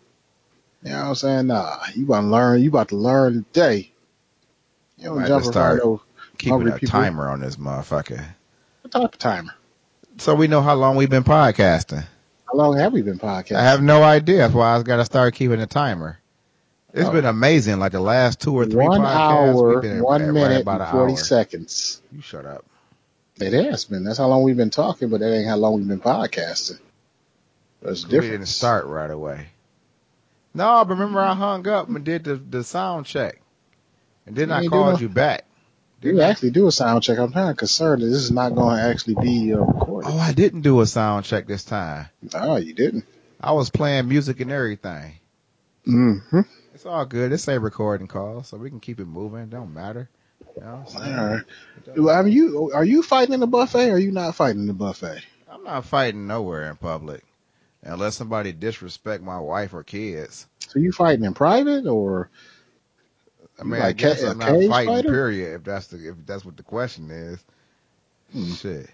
You 0.87 0.93
know 0.93 0.99
what 1.01 1.07
I'm 1.09 1.14
saying? 1.16 1.47
Nah, 1.49 1.78
you 1.97 2.05
about 2.05 2.20
to 2.20 2.26
learn. 2.28 2.62
You 2.62 2.68
about 2.68 2.89
to 2.91 2.97
learn 2.97 3.45
today. 3.53 3.91
You 4.99 5.05
don't 5.07 5.16
Might 5.16 5.26
jump 5.28 5.43
around 5.45 5.53
start 5.53 5.80
no 5.82 6.03
Keeping 6.39 6.68
a 6.68 6.72
people. 6.72 6.89
timer 6.89 7.28
on 7.28 7.41
this 7.41 7.57
motherfucker. 7.57 8.24
what 8.82 8.93
type 8.93 9.03
of 9.14 9.18
timer. 9.18 9.53
So 10.18 10.34
we 10.37 10.47
know 10.47 10.61
how 10.62 10.74
long 10.76 10.95
we've 10.97 11.11
been 11.11 11.24
podcasting. 11.24 12.05
How 12.47 12.55
long 12.57 12.76
have 12.78 12.93
we 12.93 13.03
been 13.03 13.18
podcasting? 13.18 13.57
I 13.57 13.64
have 13.64 13.82
no 13.82 14.03
idea. 14.05 14.39
That's 14.39 14.55
why 14.55 14.76
I 14.76 14.82
got 14.82 14.97
to 14.99 15.05
start 15.05 15.34
keeping 15.34 15.61
a 15.61 15.66
timer. 15.66 16.20
It's 16.95 17.09
Oh. 17.09 17.12
been 17.12 17.24
amazing. 17.26 17.78
Like 17.80 17.93
the 17.93 18.01
last 18.01 18.41
two 18.41 18.55
or 18.55 18.64
three 18.64 18.87
one 18.87 19.01
podcasts, 19.01 19.84
hour, 19.84 20.03
one 20.03 20.22
right 20.22 20.32
minute, 20.32 20.62
about 20.62 20.80
and 20.82 20.91
forty 20.91 21.12
hour. 21.14 21.18
seconds. 21.18 22.01
You 22.12 22.22
shut 22.22 22.47
up. 22.47 22.64
It 23.41 23.53
has 23.53 23.84
been. 23.87 24.05
That's 24.05 24.18
how 24.18 24.28
long 24.28 24.45
we've 24.45 24.57
been 24.57 24.70
talking, 24.70 25.09
but 25.11 25.18
that 25.20 25.34
ain't 25.34 25.49
how 25.49 25.57
long 25.57 25.74
we've 25.74 25.89
been 25.89 26.01
podcasting. 26.01 26.78
There's 27.82 28.05
different. 28.05 28.22
We 28.24 28.30
didn't 28.30 28.47
start 28.49 28.87
right 28.87 29.11
away. 29.11 29.49
No, 30.57 30.85
but 30.85 30.95
remember 30.95 31.21
I 31.21 31.35
hung 31.35 31.67
up 31.69 31.89
and 31.89 32.05
did 32.05 32.25
the, 32.25 32.37
the 32.37 32.65
sound 32.65 33.07
check. 33.07 33.41
And 34.27 34.35
then 34.35 34.49
You 34.49 34.55
I 34.55 34.67
called 34.67 34.95
no- 34.95 35.01
you 35.01 35.09
back. 35.09 35.45
You 36.03 36.13
Didn't 36.13 36.25
I? 36.27 36.31
actually 36.31 36.51
do 36.51 36.67
a 36.67 36.73
sound 36.73 37.03
check. 37.03 37.19
I'm 37.19 37.33
kind 37.33 37.51
of 37.51 37.57
concerned 37.57 38.03
that 38.03 38.07
this 38.07 38.17
is 38.23 38.31
not 38.31 38.55
going 38.55 38.77
to 38.77 38.83
actually 38.83 39.15
be 39.21 39.53
uh, 39.55 39.59
recorded. 39.59 40.09
Oh, 40.11 40.19
I 40.19 40.33
didn't 40.33 40.61
do 40.63 40.81
a 40.81 40.87
sound 40.87 41.25
check 41.25 41.47
this 41.47 41.65
time. 41.65 42.07
Oh, 42.35 42.57
you 42.57 42.75
didn't. 42.75 43.05
I 43.41 43.53
was 43.53 43.71
playing 43.71 44.09
music 44.09 44.41
and 44.41 44.51
everything. 44.53 45.13
Mm-hmm. 45.87 46.41
It's 46.75 46.87
all 46.87 47.05
good. 47.07 47.33
It's 47.33 47.49
a 47.49 47.59
recording 47.61 48.07
call, 48.07 48.43
so 48.43 48.57
we 48.57 48.71
can 48.71 48.81
keep 48.81 49.01
it 49.01 49.07
moving. 49.07 49.41
It 49.41 49.51
don't 49.51 49.73
matter. 49.73 50.09
You 50.57 50.63
know 50.63 50.85
what 50.85 50.95
I'm 50.97 51.03
saying? 51.03 51.19
All 51.19 51.27
right. 51.27 51.45
Well, 51.99 52.19
I 52.19 52.23
mean, 52.23 52.33
you 52.33 52.71
are 52.75 52.85
you 52.85 53.03
fighting 53.03 53.35
in 53.35 53.41
the 53.41 53.47
buffet? 53.47 53.91
or 53.91 53.95
Are 53.95 53.99
you 53.99 54.13
not 54.13 54.35
fighting 54.35 54.61
in 54.63 54.67
the 54.67 54.75
buffet? 54.75 55.23
I'm 55.51 55.65
not 55.65 55.85
fighting 55.87 56.27
nowhere 56.27 56.69
in 56.71 56.77
public 56.77 57.25
unless 57.87 58.16
somebody 58.16 58.53
disrespect 58.53 59.22
my 59.22 59.39
wife 59.39 59.74
or 59.74 59.82
kids. 59.82 60.47
So 60.61 60.78
you 60.78 60.93
fighting 60.93 61.24
in 61.24 61.34
private 61.34 61.87
or? 61.87 62.30
I 63.59 63.64
mean, 63.64 63.74
I 63.74 63.84
like 63.84 63.97
guess 63.97 64.20
ca- 64.20 64.30
I'm 64.30 64.39
not 64.39 64.49
fighting. 64.49 64.87
fighter? 64.87 65.11
Period. 65.11 65.55
If 65.55 65.64
that's 65.64 65.87
the 65.89 66.09
if 66.09 66.14
that's 66.26 66.45
what 66.45 66.57
the 66.57 66.62
question 66.62 67.11
is. 67.11 67.45
Hmm. 68.32 68.53
Shit. 68.53 68.91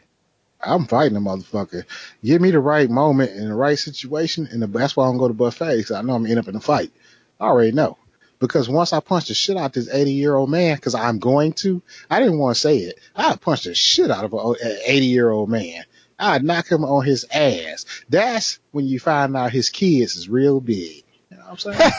I'm 0.64 0.86
fighting 0.86 1.16
a 1.16 1.20
motherfucker. 1.20 1.84
Give 2.22 2.40
me 2.40 2.52
the 2.52 2.60
right 2.60 2.88
moment 2.88 3.32
in 3.32 3.48
the 3.48 3.54
right 3.54 3.78
situation, 3.78 4.46
and 4.50 4.62
that's 4.62 4.96
why 4.96 5.04
I 5.04 5.08
don't 5.08 5.18
go 5.18 5.26
to 5.26 5.34
buffets. 5.34 5.90
I 5.90 6.02
know 6.02 6.14
I'm 6.14 6.22
gonna 6.22 6.30
end 6.30 6.38
up 6.38 6.48
in 6.48 6.54
a 6.54 6.60
fight. 6.60 6.92
I 7.40 7.46
already 7.46 7.72
know. 7.72 7.98
Because 8.38 8.68
once 8.68 8.92
I 8.92 8.98
punch 9.00 9.28
the 9.28 9.34
shit 9.34 9.56
out 9.56 9.72
this 9.72 9.88
80 9.88 10.12
year 10.12 10.34
old 10.34 10.50
man, 10.50 10.74
because 10.76 10.96
I'm 10.96 11.20
going 11.20 11.52
to, 11.54 11.80
I 12.10 12.18
didn't 12.18 12.38
want 12.38 12.56
to 12.56 12.60
say 12.60 12.78
it. 12.78 12.98
I 13.14 13.36
punched 13.36 13.64
the 13.64 13.74
shit 13.74 14.10
out 14.10 14.24
of 14.24 14.32
an 14.34 14.56
80 14.84 15.06
year 15.06 15.30
old 15.30 15.48
man. 15.48 15.84
I'd 16.22 16.44
knock 16.44 16.70
him 16.70 16.84
on 16.84 17.04
his 17.04 17.26
ass. 17.32 17.84
That's 18.08 18.60
when 18.70 18.86
you 18.86 19.00
find 19.00 19.36
out 19.36 19.50
his 19.52 19.68
kids 19.68 20.16
is 20.16 20.28
real 20.28 20.60
big. 20.60 21.02
You 21.30 21.36
know 21.36 21.42
what 21.48 21.66
I'm 21.66 21.74
saying? 21.74 21.90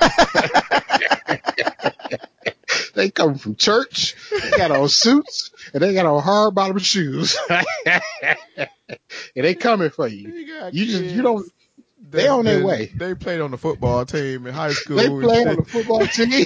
they 2.95 3.09
come 3.09 3.35
from 3.35 3.55
church, 3.55 4.15
they 4.31 4.51
got 4.57 4.71
on 4.71 4.87
suits, 4.89 5.51
and 5.73 5.81
they 5.83 5.93
got 5.93 6.05
on 6.05 6.21
hard 6.23 6.55
bottom 6.55 6.79
shoes. 6.79 7.37
and 7.49 8.69
they 9.35 9.55
coming 9.55 9.89
for 9.89 10.07
you. 10.07 10.47
got 10.59 10.73
You 10.73 10.85
just- 10.85 11.03
you 11.03 11.21
don't- 11.21 11.51
they 12.13 12.27
on 12.27 12.45
their 12.45 12.63
way. 12.63 12.91
They 12.95 13.15
played 13.15 13.41
on 13.41 13.51
the 13.51 13.57
football 13.57 14.05
team 14.05 14.47
in 14.47 14.53
high 14.53 14.71
school. 14.73 14.97
They 14.97 15.09
played 15.09 15.47
on 15.47 15.55
the 15.57 15.65
football 15.65 16.05
team. 16.07 16.45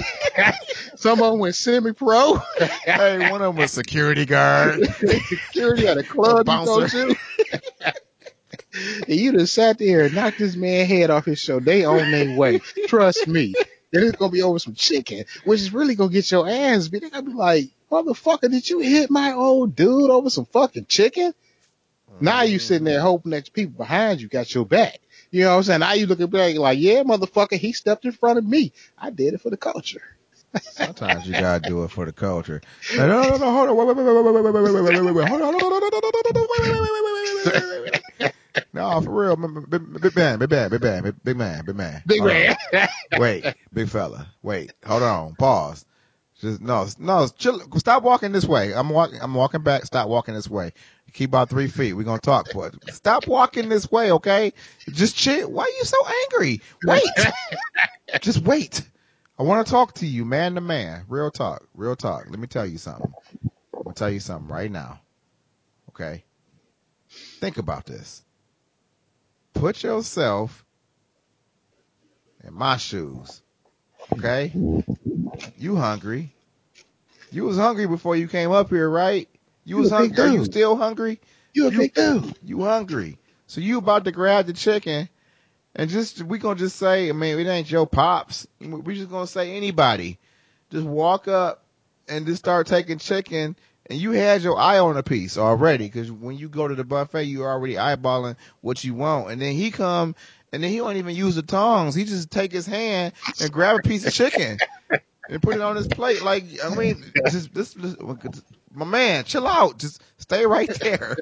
Some 0.96 1.22
of 1.22 1.30
them 1.30 1.38
went 1.38 1.54
semi-pro. 1.54 2.40
hey, 2.84 3.30
one 3.30 3.40
of 3.42 3.54
them 3.54 3.56
was 3.56 3.70
security 3.72 4.24
guard. 4.24 4.84
security 4.86 5.86
at 5.86 5.98
a 5.98 6.02
club 6.02 6.38
go 6.38 6.44
bouncer. 6.44 7.08
you 9.06 9.32
just 9.32 9.54
sat 9.54 9.78
there 9.78 10.04
and 10.06 10.14
knocked 10.14 10.38
this 10.38 10.56
man 10.56 10.86
head 10.86 11.10
off 11.10 11.24
his 11.24 11.38
show. 11.38 11.60
They 11.60 11.84
on 11.84 12.10
their 12.10 12.36
way. 12.36 12.58
Trust 12.88 13.28
me. 13.28 13.54
It's 13.92 14.16
gonna 14.16 14.32
be 14.32 14.42
over 14.42 14.58
some 14.58 14.74
chicken, 14.74 15.24
which 15.44 15.60
is 15.60 15.72
really 15.72 15.94
gonna 15.94 16.12
get 16.12 16.30
your 16.30 16.48
ass 16.48 16.88
beat. 16.88 17.00
They're 17.00 17.10
gonna 17.10 17.22
be 17.22 17.32
like, 17.32 17.70
motherfucker, 17.90 18.50
did 18.50 18.68
you 18.68 18.80
hit 18.80 19.10
my 19.10 19.32
old 19.32 19.76
dude 19.76 20.10
over 20.10 20.28
some 20.30 20.44
fucking 20.46 20.86
chicken? 20.86 21.32
Now 22.20 22.42
you 22.42 22.58
sitting 22.58 22.84
there 22.84 23.00
hoping 23.00 23.30
that 23.32 23.52
people 23.52 23.74
behind 23.76 24.20
you 24.20 24.28
got 24.28 24.52
your 24.54 24.66
back. 24.66 25.00
You 25.30 25.44
know 25.44 25.50
what 25.50 25.56
I'm 25.56 25.62
saying? 25.64 25.80
Now 25.80 25.92
you 25.92 26.06
looking 26.06 26.28
back 26.28 26.56
like, 26.56 26.78
yeah, 26.78 27.02
motherfucker, 27.02 27.58
he 27.58 27.72
stepped 27.72 28.04
in 28.04 28.12
front 28.12 28.38
of 28.38 28.44
me. 28.44 28.72
I 28.96 29.10
did 29.10 29.34
it 29.34 29.40
for 29.40 29.50
the 29.50 29.56
culture. 29.56 30.02
Sometimes 30.62 31.26
you 31.26 31.32
gotta 31.34 31.68
do 31.68 31.84
it 31.84 31.90
for 31.90 32.06
the 32.06 32.12
culture. 32.12 32.62
No, 32.96 33.06
no, 33.06 33.36
no, 33.36 33.50
hold 33.50 33.68
on, 33.68 33.76
wait, 33.76 33.86
wait, 33.88 33.96
wait, 33.96 34.04
wait, 34.04 34.14
wait, 34.14 34.32
wait, 34.32 34.44
wait, 34.44 34.62
wait, 34.62 34.72
wait, 34.72 34.94
wait, 34.94 35.04
wait, 35.04 35.14
wait, 35.14 35.28
hold 35.28 35.42
on, 35.42 35.52
no, 35.52 35.58
no, 35.58 35.68
no, 35.68 35.78
no, 35.78 35.88
no, 35.90 36.46
wait, 36.50 36.62
wait, 36.62 36.80
wait, 36.80 36.92
wait, 36.92 37.02
wait, 37.04 37.44
wait, 37.44 37.54
wait, 37.54 37.82
wait, 37.82 37.92
wait. 38.20 38.32
No, 38.72 39.00
for 39.00 39.10
real, 39.10 39.36
big 39.36 40.16
man, 40.16 40.38
big 40.38 40.50
man, 40.50 40.70
big 40.70 40.82
man, 40.82 41.14
big 41.24 41.36
man, 41.36 41.64
big 41.64 41.76
man, 41.76 42.02
Big 42.06 42.20
Hold 42.20 42.30
on. 42.30 42.56
man. 42.72 42.88
Wait, 43.18 43.54
big 43.72 43.88
fella, 43.88 44.26
wait, 44.42 44.72
hold 44.84 45.02
on, 45.02 45.34
pause. 45.36 45.84
Just 46.40 46.60
no, 46.60 46.86
no, 46.98 47.26
chill. 47.36 47.60
Stop 47.78 48.04
walking 48.04 48.30
this 48.30 48.44
way. 48.44 48.72
I'm 48.72 48.90
walking. 48.90 49.18
I'm 49.20 49.34
walking 49.34 49.62
back. 49.62 49.84
Stop 49.84 50.08
walking 50.08 50.34
this 50.34 50.48
way. 50.48 50.72
Keep 51.12 51.30
about 51.30 51.48
three 51.48 51.68
feet. 51.68 51.94
We're 51.94 52.04
gonna 52.04 52.20
talk, 52.20 52.48
but 52.54 52.74
stop 52.92 53.26
walking 53.26 53.68
this 53.68 53.90
way, 53.90 54.12
okay? 54.12 54.52
Just 54.88 55.16
chill. 55.16 55.50
Why 55.50 55.64
are 55.64 55.78
you 55.78 55.84
so 55.84 55.96
angry? 56.24 56.60
Wait. 56.84 57.02
Just 58.20 58.38
wait. 58.42 58.82
I 59.38 59.42
want 59.42 59.66
to 59.66 59.70
talk 59.70 59.94
to 59.94 60.06
you, 60.06 60.24
man 60.24 60.54
to 60.56 60.60
man. 60.60 61.04
Real 61.08 61.30
talk. 61.30 61.66
Real 61.74 61.96
talk. 61.96 62.26
Let 62.28 62.38
me 62.38 62.46
tell 62.46 62.66
you 62.66 62.78
something. 62.78 63.14
I'm 63.74 63.82
gonna 63.84 63.94
tell 63.94 64.10
you 64.10 64.20
something 64.20 64.48
right 64.48 64.70
now. 64.70 65.00
Okay. 65.90 66.24
Think 67.40 67.58
about 67.58 67.86
this. 67.86 68.22
Put 69.54 69.82
yourself 69.82 70.64
in 72.44 72.54
my 72.54 72.76
shoes. 72.76 73.42
Okay. 74.12 74.52
You 75.56 75.76
hungry. 75.76 76.34
You 77.30 77.44
was 77.44 77.56
hungry 77.56 77.86
before 77.86 78.16
you 78.16 78.26
came 78.26 78.50
up 78.50 78.70
here, 78.70 78.88
right? 78.88 79.28
You 79.68 79.76
You 79.76 79.82
was 79.82 79.90
hungry. 79.90 80.24
Are 80.24 80.32
you 80.32 80.44
still 80.46 80.76
hungry? 80.76 81.20
You 81.52 81.68
a 81.68 81.70
You- 81.70 81.78
big 81.78 81.94
dude. 81.94 82.34
You 82.42 82.62
hungry. 82.64 83.18
So 83.46 83.60
you 83.60 83.76
about 83.78 84.04
to 84.06 84.12
grab 84.12 84.46
the 84.46 84.54
chicken 84.54 85.08
and 85.74 85.90
just, 85.90 86.22
we 86.22 86.38
gonna 86.38 86.58
just 86.58 86.76
say, 86.76 87.10
I 87.10 87.12
mean, 87.12 87.38
it 87.38 87.46
ain't 87.46 87.70
your 87.70 87.86
pops. 87.86 88.46
We 88.60 88.94
just 88.94 89.10
gonna 89.10 89.26
say 89.26 89.56
anybody. 89.56 90.18
Just 90.70 90.86
walk 90.86 91.28
up 91.28 91.64
and 92.08 92.24
just 92.26 92.38
start 92.38 92.66
taking 92.66 92.96
chicken 92.98 93.56
and 93.90 93.98
you 93.98 94.12
had 94.12 94.40
your 94.42 94.58
eye 94.58 94.78
on 94.78 94.96
a 94.96 95.02
piece 95.02 95.36
already 95.36 95.88
cause 95.90 96.10
when 96.10 96.36
you 96.36 96.48
go 96.48 96.66
to 96.66 96.74
the 96.74 96.84
buffet, 96.84 97.24
you're 97.24 97.48
already 97.48 97.74
eyeballing 97.74 98.36
what 98.62 98.82
you 98.84 98.94
want. 98.94 99.30
And 99.30 99.40
then 99.40 99.52
he 99.54 99.70
come 99.70 100.14
and 100.50 100.62
then 100.62 100.70
he 100.70 100.78
don't 100.78 100.96
even 100.96 101.14
use 101.14 101.34
the 101.34 101.42
tongs. 101.42 101.94
He 101.94 102.04
just 102.04 102.30
take 102.30 102.52
his 102.52 102.66
hand 102.66 103.12
and 103.40 103.52
grab 103.52 103.76
a 103.76 103.82
piece 103.82 104.06
of 104.06 104.14
chicken 104.14 104.56
and 105.28 105.42
put 105.42 105.54
it 105.56 105.60
on 105.60 105.76
his 105.76 105.88
plate. 105.88 106.22
Like, 106.22 106.44
I 106.64 106.74
mean, 106.74 107.04
just, 107.28 107.54
this, 107.54 107.74
this, 107.74 107.96
my 108.72 108.84
man, 108.84 109.24
chill 109.24 109.46
out. 109.46 109.78
Just 109.78 110.02
stay 110.18 110.46
right 110.46 110.68
there. 110.80 111.16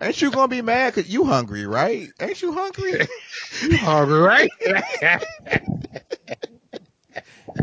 Ain't 0.00 0.20
you 0.22 0.30
gonna 0.30 0.48
be 0.48 0.62
mad 0.62 0.94
cause 0.94 1.08
you 1.08 1.24
hungry, 1.24 1.66
right? 1.66 2.10
Ain't 2.20 2.42
you 2.42 2.52
hungry? 2.52 3.06
You 3.62 3.76
hungry, 3.76 4.20
right? 4.20 4.50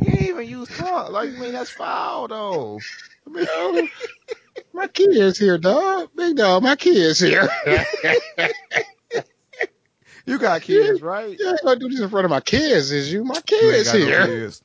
You 0.01 0.11
ain't 0.11 0.21
even 0.21 0.47
use 0.47 0.69
tongue. 0.69 1.11
Like, 1.11 1.29
I 1.29 1.31
mean, 1.33 1.53
that's 1.53 1.69
foul 1.71 2.27
though. 2.27 2.79
I 3.27 3.71
mean, 3.71 3.89
my 4.73 4.87
kids 4.87 5.37
here, 5.39 5.57
dog. 5.57 6.09
Big 6.15 6.37
dog, 6.37 6.63
my 6.63 6.75
kids 6.75 7.19
here. 7.19 7.49
you 10.25 10.37
got 10.37 10.61
kids, 10.61 11.01
right? 11.01 11.37
You 11.37 11.49
ain't 11.49 11.61
gonna 11.63 11.79
do 11.79 11.89
this 11.89 11.99
in 11.99 12.09
front 12.09 12.25
of 12.25 12.31
my 12.31 12.39
kids, 12.41 12.91
is 12.91 13.11
you? 13.11 13.23
My 13.23 13.35
You 13.35 13.41
kids 13.41 13.93
no 13.93 13.99
here. 13.99 14.25
kids. 14.27 14.61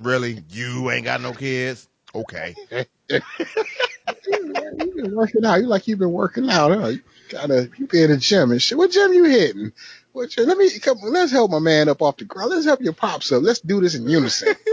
Really? 0.00 0.42
You 0.50 0.90
ain't 0.90 1.04
got 1.04 1.20
no 1.20 1.32
kids? 1.32 1.88
Okay. 2.14 2.54
you 2.70 3.22
been 4.94 5.14
working 5.14 5.44
out. 5.44 5.60
You 5.60 5.66
like 5.66 5.88
you've 5.88 5.98
been 5.98 6.12
working 6.12 6.50
out, 6.50 6.70
huh? 6.72 6.88
You 6.88 7.00
gotta 7.30 7.70
you 7.76 7.86
be 7.86 8.02
in 8.02 8.10
the 8.10 8.16
gym 8.16 8.50
and 8.50 8.62
shit. 8.62 8.78
What 8.78 8.90
gym 8.90 9.12
you 9.12 9.24
hitting? 9.24 9.72
What 10.12 10.30
gym? 10.30 10.46
Let 10.46 10.58
me 10.58 10.70
come. 10.78 10.98
Let's 11.02 11.32
help 11.32 11.50
my 11.50 11.58
man 11.58 11.88
up 11.88 12.02
off 12.02 12.16
the 12.16 12.24
ground. 12.24 12.50
Let's 12.50 12.66
help 12.66 12.80
your 12.80 12.92
pops 12.92 13.32
up. 13.32 13.42
Let's 13.42 13.60
do 13.60 13.80
this 13.80 13.94
in 13.94 14.08
unison. 14.08 14.54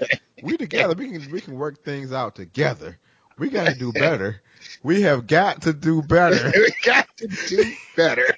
We 0.42 0.58
together. 0.58 0.94
We 0.94 1.10
can 1.10 1.32
we 1.32 1.40
can 1.40 1.54
work 1.54 1.82
things 1.82 2.12
out 2.12 2.34
together. 2.34 2.98
We 3.38 3.48
got 3.48 3.66
to 3.68 3.74
do 3.74 3.92
better. 3.92 4.42
We 4.82 5.00
have 5.02 5.26
got 5.26 5.62
to 5.62 5.72
do 5.72 6.02
better. 6.02 6.52
we 6.54 6.74
got 6.84 7.08
to 7.16 7.28
do 7.48 7.72
better. 7.96 8.33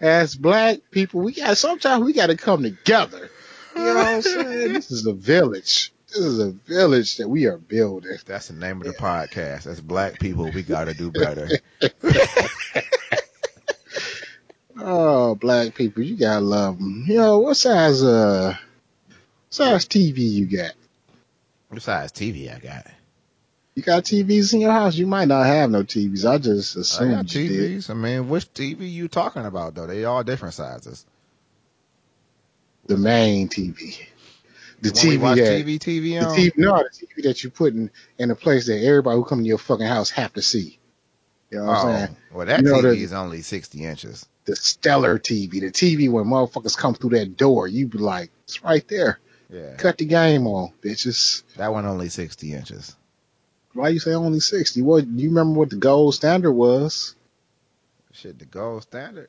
As 0.00 0.34
black 0.34 0.78
people, 0.90 1.20
we 1.20 1.32
got 1.32 1.56
sometimes 1.56 2.04
we 2.04 2.12
got 2.12 2.26
to 2.26 2.36
come 2.36 2.62
together. 2.62 3.30
You 3.76 3.82
know 3.82 3.94
what 3.94 4.06
I'm 4.06 4.22
saying? 4.22 4.72
This 4.74 4.90
is 4.90 5.06
a 5.06 5.12
village. 5.12 5.92
This 6.08 6.18
is 6.18 6.38
a 6.38 6.50
village 6.50 7.16
that 7.18 7.28
we 7.28 7.46
are 7.46 7.58
building. 7.58 8.16
That's 8.24 8.48
the 8.48 8.54
name 8.54 8.80
of 8.80 8.86
the 8.86 8.94
podcast. 8.94 9.66
As 9.66 9.80
black 9.80 10.18
people, 10.18 10.50
we 10.50 10.62
got 10.62 10.84
to 10.84 10.94
do 10.94 11.10
better. 11.10 11.48
Oh, 14.80 15.34
black 15.34 15.74
people, 15.74 16.04
you 16.04 16.16
gotta 16.16 16.44
love 16.44 16.78
them. 16.78 17.04
You 17.06 17.16
know 17.16 17.40
what 17.40 17.56
size 17.56 18.02
uh 18.02 18.56
size 19.50 19.86
TV 19.86 20.18
you 20.18 20.46
got? 20.46 20.72
What 21.68 21.82
size 21.82 22.12
TV, 22.12 22.54
I 22.54 22.60
got. 22.60 22.86
You 23.78 23.84
got 23.84 24.02
TVs 24.02 24.54
in 24.54 24.60
your 24.60 24.72
house? 24.72 24.96
You 24.96 25.06
might 25.06 25.28
not 25.28 25.46
have 25.46 25.70
no 25.70 25.84
TVs. 25.84 26.28
I 26.28 26.38
just 26.38 26.76
I 26.76 26.80
assumed 26.80 27.14
got 27.14 27.32
you 27.36 27.48
did. 27.48 27.70
TVs. 27.78 27.90
I 27.90 27.94
mean, 27.94 28.28
which 28.28 28.52
TV 28.52 28.90
you 28.92 29.06
talking 29.06 29.46
about 29.46 29.76
though? 29.76 29.86
They 29.86 30.04
all 30.04 30.24
different 30.24 30.54
sizes. 30.54 31.06
The 32.86 32.96
main 32.96 33.48
TV. 33.48 33.96
The 34.82 34.88
TV 34.90 35.20
that 35.36 35.64
TV, 35.64 35.78
TV 35.78 36.18
the. 36.18 36.26
TV 36.34 36.52
no, 36.58 36.78
the 36.78 36.90
TV 37.06 37.22
that 37.22 37.44
you 37.44 37.50
put 37.50 37.72
in, 37.74 37.88
in 38.18 38.32
a 38.32 38.34
place 38.34 38.66
that 38.66 38.82
everybody 38.84 39.14
who 39.16 39.24
come 39.24 39.38
to 39.42 39.46
your 39.46 39.58
fucking 39.58 39.86
house 39.86 40.10
have 40.10 40.32
to 40.32 40.42
see. 40.42 40.80
You 41.52 41.58
know 41.58 41.66
what 41.66 41.76
I'm 41.78 41.86
Oh, 41.86 41.96
saying? 41.98 42.16
well, 42.34 42.46
that 42.46 42.58
You 42.60 42.64
know 42.72 42.78
TV 42.78 42.82
the- 42.82 43.02
is 43.04 43.12
only 43.12 43.42
60 43.42 43.84
inches. 43.84 44.26
The 44.46 44.56
stellar 44.56 45.20
TV, 45.20 45.60
the 45.60 45.70
TV 45.70 46.10
when 46.10 46.24
motherfuckers 46.24 46.76
come 46.76 46.94
through 46.94 47.10
that 47.10 47.36
door, 47.36 47.68
you 47.68 47.86
be 47.86 47.98
like, 47.98 48.30
it's 48.42 48.64
right 48.64 48.86
there. 48.88 49.20
Yeah, 49.50 49.76
Cut 49.76 49.98
the 49.98 50.04
game 50.04 50.48
on, 50.48 50.72
bitches. 50.82 51.44
that 51.56 51.72
one 51.72 51.86
only 51.86 52.08
60 52.08 52.52
inches. 52.54 52.96
Why 53.78 53.90
you 53.90 54.00
say 54.00 54.12
only 54.12 54.40
sixty? 54.40 54.82
What 54.82 55.06
you 55.06 55.28
remember 55.28 55.56
what 55.56 55.70
the 55.70 55.76
gold 55.76 56.12
standard 56.12 56.50
was? 56.50 57.14
Shit, 58.12 58.40
the 58.40 58.44
gold 58.44 58.82
standard. 58.82 59.28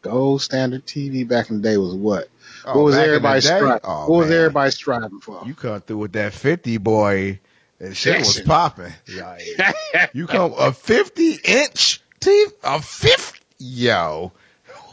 Gold 0.00 0.42
standard 0.42 0.86
TV 0.86 1.26
back 1.26 1.50
in 1.50 1.60
the 1.60 1.68
day 1.68 1.76
was 1.76 1.92
what? 1.92 2.28
Oh, 2.64 2.76
what 2.76 2.84
was 2.84 2.94
back 2.94 3.06
in 3.06 3.10
the 3.10 3.16
everybody 3.16 3.40
striving? 3.40 3.80
Oh, 3.82 4.10
what 4.10 4.18
was 4.18 4.30
everybody 4.30 4.70
striving 4.70 5.18
for? 5.18 5.42
You 5.44 5.56
come 5.56 5.80
through 5.80 5.98
with 5.98 6.12
that 6.12 6.34
50 6.34 6.76
boy, 6.76 7.40
and 7.80 7.96
shit 7.96 8.20
was 8.20 8.40
popping. 8.42 8.92
You 10.12 10.28
come 10.28 10.54
a 10.56 10.72
50 10.72 11.32
inch 11.44 12.00
TV, 12.20 12.52
a 12.62 12.80
50, 12.80 13.40
yo. 13.58 14.30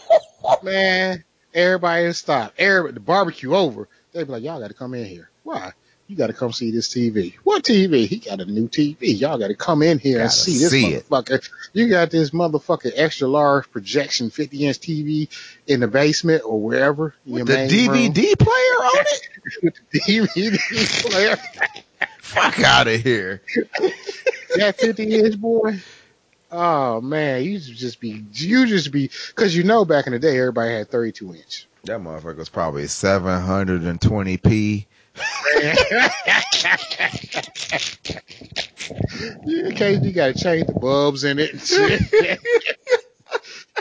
Man, 0.64 1.24
everybody 1.54 2.06
in 2.06 2.14
stop. 2.14 2.54
Everybody, 2.58 2.96
the 2.96 3.00
barbecue 3.00 3.54
over. 3.54 3.88
They 4.12 4.24
be 4.24 4.32
like, 4.32 4.44
y'all 4.44 4.60
got 4.60 4.70
to 4.70 4.74
come 4.74 4.96
in 4.96 5.06
here. 5.06 5.30
Why? 5.44 5.74
You 6.12 6.18
got 6.18 6.28
to 6.28 6.34
come 6.34 6.52
see 6.52 6.72
this 6.72 6.94
TV. 6.94 7.36
What 7.46 7.64
TV? 7.64 8.06
He 8.06 8.18
got 8.18 8.42
a 8.42 8.46
new 8.46 8.68
TV. 8.68 8.98
Y'all 9.18 9.38
got 9.38 9.48
to 9.48 9.56
come 9.56 9.82
in 9.82 9.98
here 9.98 10.18
and 10.20 10.28
Gotta 10.28 10.36
see 10.36 10.58
this 10.58 10.72
see 10.72 10.88
it. 10.88 11.08
motherfucker. 11.08 11.50
You 11.72 11.88
got 11.88 12.12
this 12.12 12.32
motherfucking 12.32 12.92
extra 12.96 13.30
large 13.30 13.72
projection 13.72 14.30
50 14.30 14.68
inch 14.68 14.80
TV 14.80 15.30
in 15.68 15.80
the 15.80 15.88
basement 15.88 16.44
or 16.46 16.62
wherever. 16.62 17.16
With 17.26 17.48
the 17.48 17.54
main 17.54 17.70
room. 17.90 18.14
DVD 18.14 18.38
player 18.38 18.52
on 18.52 19.06
it? 19.08 19.30
With 19.64 19.74
the 19.94 20.00
DVD 20.02 21.10
player. 21.10 21.38
Fuck 22.20 22.60
out 22.60 22.90
of 22.90 23.02
here. 23.02 23.42
that 24.58 24.78
50 24.80 25.16
inch 25.16 25.40
boy. 25.40 25.80
Oh 26.52 27.00
man, 27.00 27.42
you 27.46 27.58
just 27.58 28.02
be, 28.02 28.26
you 28.34 28.66
just 28.66 28.92
be, 28.92 29.10
cause 29.36 29.56
you 29.56 29.64
know 29.64 29.86
back 29.86 30.08
in 30.08 30.12
the 30.12 30.20
day 30.20 30.38
everybody 30.38 30.74
had 30.74 30.90
32 30.90 31.36
inch. 31.36 31.68
That 31.86 32.02
motherfucker 32.02 32.36
was 32.36 32.50
probably 32.50 32.84
720p. 32.84 34.88
In 39.46 39.76
case 39.76 40.02
you 40.02 40.12
gotta 40.12 40.34
change 40.34 40.68
the 40.68 40.74
bulbs 40.74 41.24
in 41.24 41.40
it 41.40 41.54
and 41.54 41.62
shit. 41.62 42.02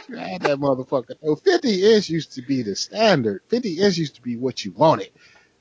you 0.09 0.16
had 0.16 0.43
that 0.43 0.59
motherfucker. 0.59 1.14
No, 1.22 1.37
50 1.37 1.95
inch 1.95 2.09
used 2.09 2.33
to 2.35 2.43
be 2.43 2.62
the 2.62 2.74
standard. 2.74 3.43
50 3.49 3.81
inch 3.81 3.97
used 3.97 4.16
to 4.16 4.22
be 4.22 4.37
what 4.37 4.64
you 4.64 4.72
wanted. 4.72 5.11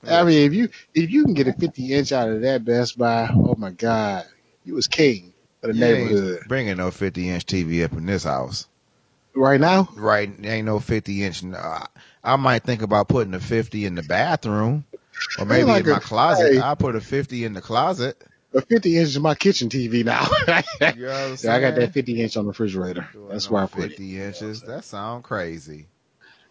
I 0.08 0.24
mean, 0.24 0.46
if 0.48 0.54
you 0.54 0.70
if 0.94 1.12
you 1.12 1.26
can 1.26 1.34
get 1.34 1.48
a 1.48 1.54
50 1.54 1.94
inch 1.94 2.12
out 2.12 2.30
of 2.30 2.42
that 2.42 2.64
Best 2.64 2.98
Buy, 2.98 3.30
oh 3.32 3.56
my 3.58 3.72
God, 3.72 4.26
you 4.64 4.74
was 4.74 4.88
king 4.88 5.34
of 5.62 5.70
the 5.70 5.76
You 5.76 5.82
neighborhood. 5.82 6.40
Bringing 6.48 6.78
no 6.78 6.90
50 6.92 7.30
inch 7.30 7.46
TV 7.46 7.84
up 7.84 7.94
in 7.94 8.06
this 8.06 8.24
house. 8.24 8.68
Right 9.36 9.60
now, 9.60 9.90
Right, 9.96 10.30
ain't 10.44 10.66
no 10.66 10.80
50 10.80 11.24
inch. 11.24 11.44
I 12.24 12.36
might 12.38 12.64
think 12.64 12.82
about 12.82 13.08
putting 13.08 13.34
a 13.34 13.40
50 13.40 13.86
in 13.86 13.96
the 13.96 14.04
bathroom, 14.04 14.86
or 15.38 15.46
maybe 15.46 15.64
like 15.68 15.82
in 15.82 15.88
my 15.88 15.98
a- 15.98 16.02
closet. 16.02 16.54
hey. 16.54 16.58
I'll 16.58 16.76
put 16.76 16.96
a 16.96 17.02
50 17.02 17.44
in 17.46 17.54
the 17.54 17.62
closet. 17.62 18.22
a 18.54 18.62
50 18.62 18.98
inch 18.98 19.08
is 19.10 19.20
my 19.20 19.36
kitchen 19.36 19.70
TV 19.70 20.04
now. 20.04 20.28
You 20.96 21.06
know 21.06 21.12
what 21.30 21.32
I'm 21.32 21.38
Yeah, 21.42 21.56
I 21.56 21.60
got 21.62 21.76
that 21.76 21.94
50 21.94 22.22
inch 22.22 22.38
on 22.38 22.46
the 22.46 22.50
refrigerator. 22.50 23.08
Doing 23.14 23.30
That's 23.30 23.50
where 23.50 23.64
I 23.64 23.66
put 23.68 23.86
it. 23.86 23.90
50 23.92 24.22
inches. 24.22 24.62
That 24.64 24.84
sound 24.84 25.24
crazy. 25.24 25.88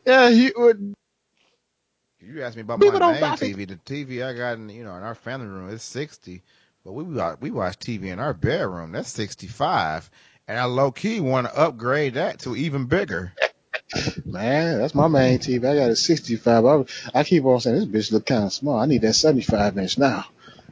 Yeah, 0.07 0.29
you 0.29 0.53
would. 0.57 0.95
You 2.21 2.43
asked 2.43 2.57
me 2.57 2.63
about 2.63 2.81
People 2.81 3.01
my 3.01 3.13
main 3.13 3.21
buy 3.21 3.35
it. 3.35 3.55
TV. 3.57 3.67
The 3.67 3.77
TV 3.77 4.25
I 4.25 4.33
got 4.35 4.59
in, 4.59 4.69
you 4.71 4.85
know, 4.85 4.95
in 4.97 5.03
our 5.03 5.15
family 5.15 5.47
room 5.47 5.71
is 5.71 5.83
60, 5.83 6.43
but 6.85 6.93
we 6.93 7.05
watch, 7.05 7.39
we 7.41 7.51
watch 7.51 7.79
TV 7.79 8.05
in 8.09 8.19
our 8.19 8.35
bedroom. 8.35 8.93
That's 8.93 9.09
65, 9.11 10.11
and 10.49 10.59
I 10.59 10.65
low 10.65 10.91
key 10.91 11.21
want 11.21 11.47
to 11.47 11.59
upgrade 11.59 12.15
that 12.15 12.41
to 12.41 12.57
even 12.57 12.87
bigger. 12.87 13.33
Man, 14.25 14.79
that's 14.79 14.95
my 14.95 15.09
main 15.09 15.39
TV. 15.39 15.59
I 15.69 15.75
got 15.75 15.91
a 15.91 15.97
65. 15.97 16.65
I, 16.67 16.85
I 17.15 17.25
keep 17.25 17.45
on 17.45 17.61
saying 17.61 17.91
this 17.91 18.09
bitch 18.09 18.13
look 18.13 18.27
kind 18.27 18.45
of 18.45 18.53
small. 18.53 18.79
I 18.79 18.87
need 18.87 19.03
that 19.03 19.15
75 19.15 19.79
inch 19.79 19.99
now. 19.99 20.27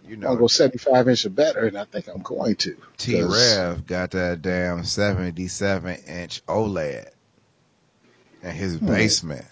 You 0.08 0.16
know, 0.16 0.28
gonna 0.28 0.40
go 0.40 0.46
75 0.46 1.08
inch 1.08 1.24
or 1.24 1.30
better, 1.30 1.66
and 1.66 1.76
I 1.78 1.84
think 1.84 2.06
I'm 2.08 2.22
going 2.22 2.54
to. 2.56 2.76
T 2.96 3.22
Rev 3.22 3.86
got 3.86 4.12
that 4.12 4.40
damn 4.42 4.84
77 4.84 5.96
inch 6.06 6.44
OLED 6.46 7.08
in 8.42 8.50
his 8.50 8.76
Hmm. 8.76 8.86
basement. 8.86 9.44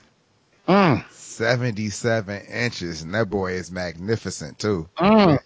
Mm, 0.68 1.04
77 1.10 2.42
inches, 2.46 3.02
and 3.02 3.12
that 3.14 3.28
boy 3.28 3.52
is 3.52 3.70
magnificent 3.70 4.58
too. 4.58 4.88
mm. 4.96 5.38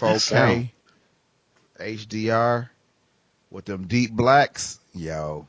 4K, 0.00 0.70
HDR, 1.80 2.68
with 3.50 3.64
them 3.64 3.86
deep 3.86 4.12
blacks. 4.12 4.78
Yo, 4.94 5.46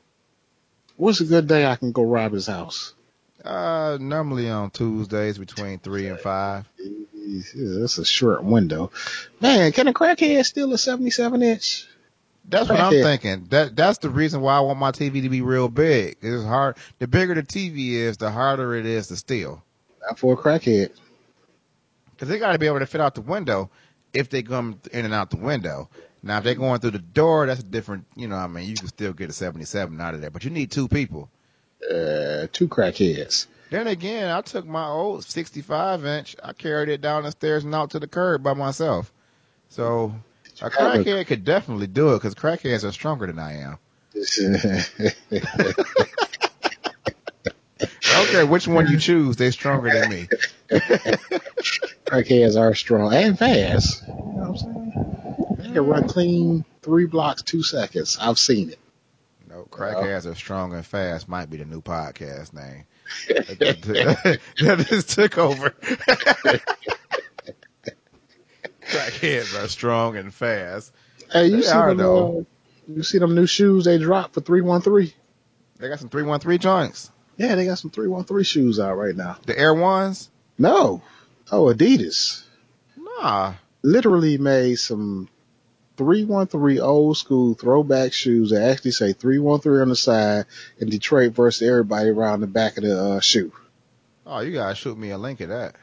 What's 0.98 1.22
a 1.22 1.26
good 1.26 1.48
day 1.48 1.66
I 1.66 1.76
can 1.76 1.92
go 1.92 2.04
rob 2.04 2.34
his 2.34 2.48
house? 2.48 2.94
uh, 3.46 3.98
normally 4.02 4.50
on 4.50 4.72
Tuesdays 4.72 5.38
between 5.38 5.80
three 5.80 6.08
and 6.08 6.20
five. 6.20 6.68
Yeah, 6.80 7.80
That's 7.80 7.98
a 7.98 8.06
short 8.06 8.44
window. 8.44 8.92
Man, 9.40 9.72
can 9.72 9.88
a 9.88 9.94
crackhead 9.94 10.46
steal 10.46 10.74
a 10.74 10.78
77 10.78 11.42
inch? 11.42 11.88
That's 12.48 12.70
what 12.70 12.80
I'm 12.80 12.92
thinking. 12.92 13.48
That 13.50 13.76
that's 13.76 13.98
the 14.00 14.10
reason 14.10 14.42
why 14.42 14.58
I 14.58 14.60
want 14.60 14.78
my 14.78 14.92
TV 14.92 15.24
to 15.24 15.30
be 15.30 15.42
real 15.42 15.68
big. 15.68 16.18
It's 16.22 16.44
hard. 16.44 16.78
The 17.00 17.08
bigger 17.08 17.34
the 17.34 17.44
TV 17.44 17.94
is, 17.94 18.18
the 18.18 18.30
harder 18.30 18.76
it 18.76 18.86
is 18.86 19.08
to 19.08 19.16
steal. 19.16 19.64
Not 20.02 20.20
for 20.20 20.34
a 20.34 20.38
crackhead. 20.38 20.92
Because 22.12 22.30
they 22.30 22.38
got 22.38 22.52
to 22.52 22.60
be 22.60 22.68
able 22.68 22.80
to 22.80 22.86
fit 22.86 23.02
out 23.02 23.16
the 23.16 23.22
window 23.22 23.72
if 24.14 24.30
they 24.30 24.44
come 24.44 24.80
in 24.92 25.06
and 25.06 25.14
out 25.14 25.32
the 25.32 25.38
window. 25.38 25.90
Now, 26.26 26.40
if 26.40 26.44
they're 26.44 26.56
going 26.56 26.80
through 26.80 26.92
the 26.92 27.00
door, 27.00 27.46
that's 27.46 27.60
a 27.60 27.64
different, 27.64 28.08
you 28.16 28.28
know, 28.28 28.36
I 28.36 28.48
mean, 28.48 28.68
you 28.68 28.76
can 28.76 28.88
still 28.88 29.14
get 29.14 29.30
a 29.30 29.34
77 29.34 30.02
out 30.02 30.16
of 30.16 30.22
there, 30.22 30.32
but 30.32 30.44
you 30.44 30.50
need 30.50 30.72
two 30.72 30.88
people. 30.88 31.30
Uh, 31.84 32.48
two 32.52 32.68
crackheads. 32.68 33.46
Then 33.70 33.86
again, 33.86 34.32
I 34.32 34.42
took 34.42 34.66
my 34.66 34.88
old 34.88 35.24
65 35.24 36.04
inch, 36.04 36.36
I 36.44 36.54
carried 36.54 36.90
it 36.90 37.02
down 37.02 37.24
the 37.24 37.32
stairs 37.32 37.64
and 37.64 37.76
out 37.76 37.92
to 37.92 38.00
the 38.00 38.08
curb 38.08 38.42
by 38.42 38.56
myself. 38.56 39.14
So 39.70 40.16
a 40.64 40.72
crackhead 40.72 41.28
could 41.28 41.46
definitely 41.46 41.86
do 41.88 42.16
it 42.16 42.18
because 42.18 42.34
crackheads 42.34 42.84
are 42.84 42.92
stronger 42.92 43.28
than 43.28 43.38
I 43.38 43.58
am. 43.60 43.78
I 47.82 48.18
don't 48.18 48.30
care 48.30 48.48
which 48.48 48.68
one 48.68 48.88
you 48.88 48.98
choose, 48.98 49.36
they're 49.36 49.52
stronger 49.52 49.92
than 49.92 50.10
me. 50.10 50.28
crackheads 52.06 52.60
are 52.60 52.74
strong 52.74 53.14
and 53.14 53.38
fast. 53.38 54.02
You 54.08 54.14
know 54.14 54.24
what 54.24 54.48
I'm 54.48 54.58
saying? 54.58 55.25
Can 55.76 55.88
run 55.88 56.08
clean 56.08 56.64
three 56.84 57.06
blocks, 57.06 57.42
two 57.42 57.62
seconds. 57.62 58.18
I've 58.22 58.40
seen 58.40 58.70
it. 58.70 58.80
No, 59.50 59.68
crackheads 59.70 60.26
are 60.26 60.34
strong 60.34 60.74
and 60.74 60.86
fast 60.86 61.28
might 61.28 61.50
be 61.50 61.58
the 61.58 61.66
new 61.66 61.82
podcast 61.82 62.54
name. 62.54 62.86
that 63.28 64.86
just 64.88 65.10
took 65.10 65.38
over. 65.38 65.72
crackheads 68.82 69.62
are 69.62 69.68
strong 69.68 70.16
and 70.16 70.34
fast. 70.34 70.94
Hey, 71.30 71.48
you 71.48 71.58
They 71.58 71.62
see 71.64 71.72
them? 71.74 72.00
Uh, 72.00 72.32
you 72.88 73.04
see 73.04 73.18
them 73.18 73.36
new 73.36 73.46
shoes 73.46 73.84
they 73.84 73.98
dropped 73.98 74.34
for 74.34 74.40
three 74.40 74.62
one 74.62 74.80
three? 74.82 75.14
They 75.78 75.90
got 75.90 76.00
some 76.00 76.08
313 76.08 76.60
joints. 76.60 77.12
Yeah, 77.36 77.56
they 77.56 77.66
got 77.66 77.80
some 77.80 77.92
three 77.92 78.08
one 78.08 78.24
three 78.24 78.46
shoes 78.46 78.80
out 78.80 78.96
right 78.98 79.14
now. 79.14 79.40
The 79.46 79.60
Air 79.60 79.74
Ones? 79.74 80.30
No, 80.58 81.02
oh 81.52 81.66
Adidas 81.66 82.46
Nah. 82.96 83.56
literally 83.84 84.38
made 84.38 84.76
some 84.76 85.28
three 85.98 86.26
one 86.26 86.48
three 86.48 86.80
old 86.80 87.18
school 87.18 87.54
throwback 87.54 88.14
shoes 88.14 88.52
that 88.52 88.70
actually 88.70 88.92
say 88.92 89.14
three 89.14 89.40
one 89.40 89.60
three 89.60 89.82
on 89.82 89.90
the 89.90 89.96
side 89.96 90.46
and 90.80 90.92
Detroit 90.92 91.34
versus 91.34 91.68
everybody 91.68 92.10
around 92.10 92.42
the 92.42 92.48
back 92.48 92.78
of 92.78 92.84
the 92.84 93.00
uh, 93.00 93.20
shoe. 93.20 93.52
Oh, 94.26 94.40
you 94.40 94.54
gotta 94.54 94.76
shoot 94.76 94.98
me 94.98 95.12
a 95.12 95.18
link 95.18 95.42
of 95.42 95.50
that. 95.50 95.76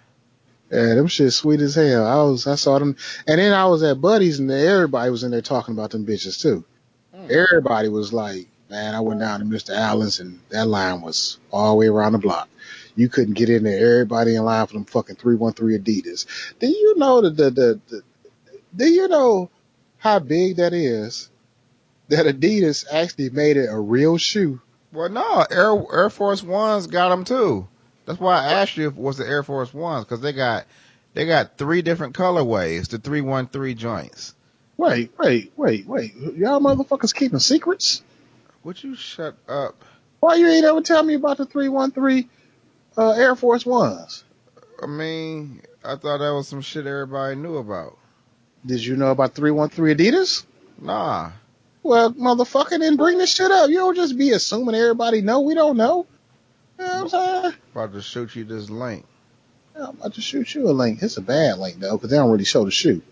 Yeah, 0.70 0.94
them 0.94 1.06
shit 1.06 1.32
sweet 1.32 1.60
as 1.60 1.74
hell. 1.74 2.06
I 2.06 2.22
was, 2.24 2.46
I 2.46 2.54
saw 2.54 2.78
them, 2.78 2.96
and 3.26 3.38
then 3.38 3.52
I 3.52 3.66
was 3.66 3.82
at 3.82 4.00
Buddy's, 4.00 4.40
and 4.40 4.50
everybody 4.50 5.10
was 5.10 5.22
in 5.22 5.30
there 5.30 5.42
talking 5.42 5.74
about 5.74 5.90
them 5.90 6.06
bitches 6.06 6.40
too. 6.40 6.64
Mm. 7.14 7.30
Everybody 7.30 7.88
was 7.88 8.12
like, 8.12 8.48
"Man, 8.70 8.94
I 8.94 9.00
went 9.00 9.20
down 9.20 9.40
to 9.40 9.46
Mr. 9.46 9.76
Alan's, 9.76 10.18
and 10.18 10.40
that 10.48 10.66
line 10.66 11.02
was 11.02 11.38
all 11.50 11.72
the 11.72 11.76
way 11.76 11.88
around 11.88 12.12
the 12.12 12.18
block. 12.18 12.48
You 12.96 13.10
couldn't 13.10 13.34
get 13.34 13.50
in 13.50 13.64
there. 13.64 13.96
Everybody 13.96 14.34
in 14.34 14.44
line 14.44 14.66
for 14.66 14.72
them 14.72 14.86
fucking 14.86 15.16
three 15.16 15.36
one 15.36 15.52
three 15.52 15.78
Adidas. 15.78 16.26
Do 16.58 16.66
you 16.66 16.96
know 16.96 17.20
the, 17.20 17.30
the 17.30 17.50
the 17.50 17.80
the? 17.88 18.02
Do 18.74 18.86
you 18.86 19.08
know 19.08 19.50
how 20.02 20.18
big 20.18 20.56
that 20.56 20.72
is? 20.72 21.30
That 22.08 22.26
Adidas 22.26 22.84
actually 22.92 23.30
made 23.30 23.56
it 23.56 23.68
a 23.70 23.78
real 23.78 24.18
shoe. 24.18 24.60
Well, 24.92 25.08
no, 25.08 25.46
Air 25.48 25.80
Air 25.92 26.10
Force 26.10 26.42
Ones 26.42 26.88
got 26.88 27.10
them 27.10 27.24
too. 27.24 27.68
That's 28.04 28.18
why 28.18 28.40
I 28.42 28.52
asked 28.54 28.76
you 28.76 28.88
if 28.88 28.94
it 28.94 29.00
was 29.00 29.16
the 29.18 29.28
Air 29.28 29.44
Force 29.44 29.72
Ones 29.72 30.04
because 30.04 30.20
they 30.20 30.32
got 30.32 30.66
They 31.14 31.26
got 31.26 31.56
three 31.56 31.82
different 31.82 32.16
colorways, 32.16 32.88
the 32.88 32.98
313 32.98 33.76
joints. 33.76 34.34
Wait, 34.76 35.12
wait, 35.18 35.52
wait, 35.56 35.86
wait. 35.86 36.14
Y'all 36.16 36.58
motherfuckers 36.60 37.14
keeping 37.14 37.38
secrets? 37.38 38.02
Would 38.64 38.82
you 38.82 38.96
shut 38.96 39.36
up? 39.48 39.84
Why 40.20 40.34
you 40.36 40.48
ain't 40.48 40.64
ever 40.64 40.80
tell 40.80 41.02
me 41.02 41.14
about 41.14 41.36
the 41.36 41.46
313 41.46 42.28
uh, 42.96 43.10
Air 43.12 43.36
Force 43.36 43.64
Ones? 43.64 44.24
I 44.82 44.86
mean, 44.86 45.62
I 45.84 45.96
thought 45.96 46.18
that 46.18 46.32
was 46.32 46.48
some 46.48 46.62
shit 46.62 46.86
everybody 46.86 47.36
knew 47.36 47.58
about. 47.58 47.98
Did 48.64 48.84
you 48.84 48.96
know 48.96 49.10
about 49.10 49.34
313 49.34 49.96
Adidas? 49.96 50.44
Nah. 50.80 51.32
Well, 51.82 52.12
motherfucker, 52.12 52.78
then 52.78 52.96
bring 52.96 53.18
this 53.18 53.34
shit 53.34 53.50
up. 53.50 53.68
You 53.68 53.78
don't 53.78 53.96
just 53.96 54.16
be 54.16 54.30
assuming 54.30 54.76
everybody 54.76 55.20
know. 55.20 55.40
We 55.40 55.54
don't 55.54 55.76
know. 55.76 56.06
You 56.78 56.86
know 56.86 56.92
what 56.92 57.02
I'm 57.02 57.08
saying? 57.08 57.54
About 57.72 57.92
to 57.92 58.02
shoot 58.02 58.36
you 58.36 58.44
this 58.44 58.70
link. 58.70 59.04
Yeah, 59.76 59.88
I'm 59.88 59.96
about 59.96 60.14
to 60.14 60.20
shoot 60.20 60.54
you 60.54 60.68
a 60.68 60.72
link. 60.72 61.02
It's 61.02 61.16
a 61.16 61.22
bad 61.22 61.58
link 61.58 61.80
though, 61.80 61.96
because 61.96 62.10
they 62.10 62.16
don't 62.16 62.30
really 62.30 62.44
show 62.44 62.64
the 62.64 62.70
shoot. 62.70 63.02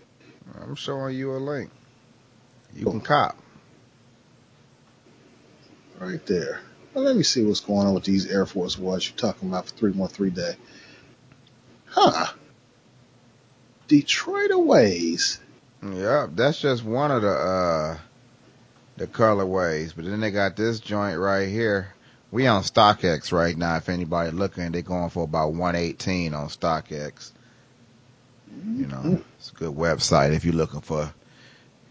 I'm 0.61 0.75
showing 0.75 1.17
you 1.17 1.33
a 1.33 1.37
link. 1.37 1.69
You 2.73 2.85
can 2.85 3.01
cop. 3.01 3.37
Right 5.99 6.25
there. 6.25 6.61
Well, 6.93 7.03
let 7.03 7.15
me 7.15 7.23
see 7.23 7.43
what's 7.43 7.59
going 7.59 7.87
on 7.87 7.93
with 7.93 8.05
these 8.05 8.25
Air 8.25 8.45
Force 8.45 8.77
Ones 8.77 9.07
you're 9.07 9.17
talking 9.17 9.49
about 9.49 9.67
for 9.67 9.75
313 9.75 10.33
Day. 10.33 10.55
Huh. 11.87 12.27
Detroit 13.89 14.51
Aways. 14.51 15.40
Yep, 15.83 16.31
that's 16.33 16.61
just 16.61 16.83
one 16.83 17.11
of 17.11 17.21
the 17.23 17.31
uh 17.31 17.97
the 18.97 19.07
colorways. 19.07 19.95
But 19.95 20.05
then 20.05 20.19
they 20.19 20.31
got 20.31 20.55
this 20.55 20.79
joint 20.79 21.17
right 21.17 21.47
here. 21.47 21.93
We 22.29 22.47
on 22.47 22.63
StockX 22.63 23.31
right 23.31 23.57
now. 23.57 23.77
If 23.77 23.89
anybody 23.89 24.31
looking, 24.31 24.71
they 24.71 24.83
going 24.83 25.09
for 25.09 25.23
about 25.23 25.53
118 25.53 26.33
on 26.33 26.47
StockX. 26.47 27.31
You 28.75 28.85
know, 28.85 29.21
it's 29.37 29.51
a 29.51 29.55
good 29.55 29.75
website 29.75 30.33
if 30.33 30.45
you're 30.45 30.53
looking 30.53 30.81
for, 30.81 31.11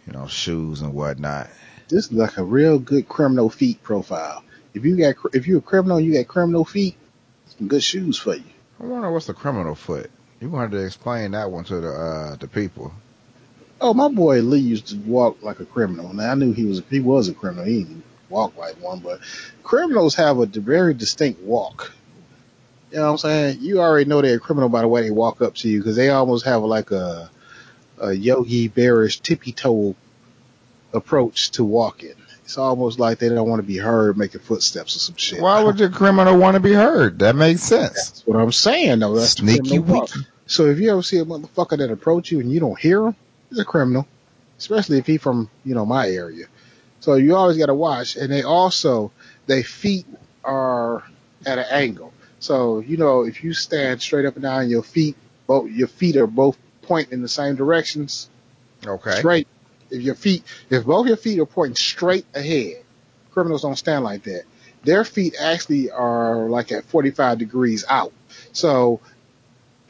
you 0.06 0.12
know, 0.12 0.26
shoes 0.26 0.82
and 0.82 0.94
whatnot. 0.94 1.48
This 1.88 2.06
is 2.06 2.12
like 2.12 2.36
a 2.36 2.44
real 2.44 2.78
good 2.78 3.08
criminal 3.08 3.50
feet 3.50 3.82
profile. 3.82 4.44
If 4.72 4.84
you 4.84 4.96
got, 4.96 5.16
if 5.34 5.46
you're 5.46 5.58
a 5.58 5.62
criminal, 5.62 5.96
and 5.96 6.06
you 6.06 6.14
got 6.14 6.28
criminal 6.28 6.64
feet. 6.64 6.96
Some 7.58 7.66
good 7.68 7.82
shoes 7.82 8.16
for 8.16 8.36
you. 8.36 8.44
I 8.78 8.84
wonder 8.84 9.10
what's 9.10 9.26
the 9.26 9.34
criminal 9.34 9.74
foot. 9.74 10.10
You 10.40 10.48
wanted 10.48 10.70
to 10.72 10.84
explain 10.84 11.32
that 11.32 11.50
one 11.50 11.64
to 11.64 11.80
the 11.80 11.90
uh 11.90 12.36
the 12.36 12.46
people. 12.46 12.92
Oh, 13.80 13.94
my 13.94 14.08
boy 14.08 14.40
Lee 14.40 14.58
used 14.58 14.88
to 14.88 14.96
walk 14.98 15.42
like 15.42 15.60
a 15.60 15.64
criminal. 15.64 16.12
Now 16.12 16.32
I 16.32 16.34
knew 16.34 16.52
he 16.52 16.66
was 16.66 16.82
he 16.90 17.00
was 17.00 17.28
a 17.28 17.34
criminal. 17.34 17.64
He 17.64 17.84
didn't 17.84 18.04
walk 18.28 18.56
like 18.56 18.74
one, 18.80 19.00
but 19.00 19.20
criminals 19.62 20.14
have 20.16 20.38
a 20.38 20.46
very 20.46 20.94
distinct 20.94 21.40
walk. 21.42 21.92
You 22.90 22.98
know 22.98 23.04
what 23.04 23.10
I'm 23.12 23.18
saying? 23.18 23.58
You 23.60 23.80
already 23.80 24.08
know 24.08 24.20
they're 24.20 24.36
a 24.36 24.40
criminal 24.40 24.68
by 24.68 24.82
the 24.82 24.88
way 24.88 25.02
they 25.02 25.10
walk 25.10 25.40
up 25.40 25.54
to 25.56 25.68
you 25.68 25.78
because 25.78 25.96
they 25.96 26.10
almost 26.10 26.44
have 26.44 26.62
like 26.62 26.90
a 26.90 27.30
a 28.00 28.12
Yogi 28.12 28.68
Bearish 28.68 29.20
tippy 29.20 29.52
toe 29.52 29.94
approach 30.92 31.50
to 31.52 31.64
walking. 31.64 32.14
It's 32.44 32.58
almost 32.58 32.98
like 32.98 33.18
they 33.18 33.28
don't 33.28 33.48
want 33.48 33.60
to 33.60 33.66
be 33.66 33.76
heard 33.76 34.18
making 34.18 34.40
footsteps 34.40 34.96
or 34.96 34.98
some 34.98 35.16
shit. 35.16 35.40
Why 35.40 35.62
would 35.62 35.78
your 35.78 35.90
criminal 35.90 36.36
want 36.36 36.54
to 36.54 36.60
be 36.60 36.72
heard? 36.72 37.20
That 37.20 37.36
makes 37.36 37.62
sense. 37.62 37.92
That's 37.92 38.26
what 38.26 38.40
I'm 38.40 38.52
saying 38.52 38.98
though. 38.98 39.14
That's 39.14 39.32
Sneaky 39.32 39.78
walk. 39.78 40.10
So 40.46 40.66
if 40.66 40.80
you 40.80 40.90
ever 40.90 41.02
see 41.02 41.18
a 41.18 41.24
motherfucker 41.24 41.78
that 41.78 41.92
approach 41.92 42.32
you 42.32 42.40
and 42.40 42.50
you 42.50 42.58
don't 42.58 42.78
hear 42.78 43.06
him, 43.06 43.16
he's 43.50 43.58
a 43.58 43.64
criminal. 43.64 44.06
Especially 44.58 44.98
if 44.98 45.06
he 45.06 45.16
from, 45.16 45.50
you 45.64 45.74
know, 45.74 45.86
my 45.86 46.08
area. 46.08 46.46
So 47.00 47.14
you 47.14 47.34
always 47.34 47.56
gotta 47.56 47.74
watch. 47.74 48.16
And 48.16 48.30
they 48.32 48.42
also 48.42 49.10
their 49.46 49.62
feet 49.62 50.06
are 50.44 51.02
at 51.46 51.58
an 51.58 51.66
angle. 51.70 52.12
So, 52.40 52.80
you 52.80 52.96
know, 52.96 53.22
if 53.22 53.42
you 53.42 53.52
stand 53.52 54.00
straight 54.00 54.26
up 54.26 54.34
and 54.34 54.42
down, 54.42 54.68
your 54.68 54.82
feet 54.82 55.16
both 55.46 55.70
your 55.70 55.88
feet 55.88 56.16
are 56.16 56.26
both 56.26 56.58
pointing 56.82 57.14
in 57.14 57.22
the 57.22 57.28
same 57.28 57.56
directions. 57.56 58.28
Okay. 58.86 59.12
Straight. 59.18 59.48
If 59.90 60.02
your 60.02 60.14
feet 60.14 60.44
if 60.68 60.84
both 60.84 61.06
your 61.06 61.16
feet 61.16 61.38
are 61.40 61.46
pointing 61.46 61.76
straight 61.76 62.26
ahead, 62.34 62.84
criminals 63.30 63.62
don't 63.62 63.76
stand 63.76 64.04
like 64.04 64.24
that. 64.24 64.44
Their 64.82 65.04
feet 65.04 65.34
actually 65.38 65.90
are 65.90 66.48
like 66.48 66.72
at 66.72 66.84
45 66.84 67.38
degrees 67.38 67.84
out. 67.88 68.12
So 68.52 69.00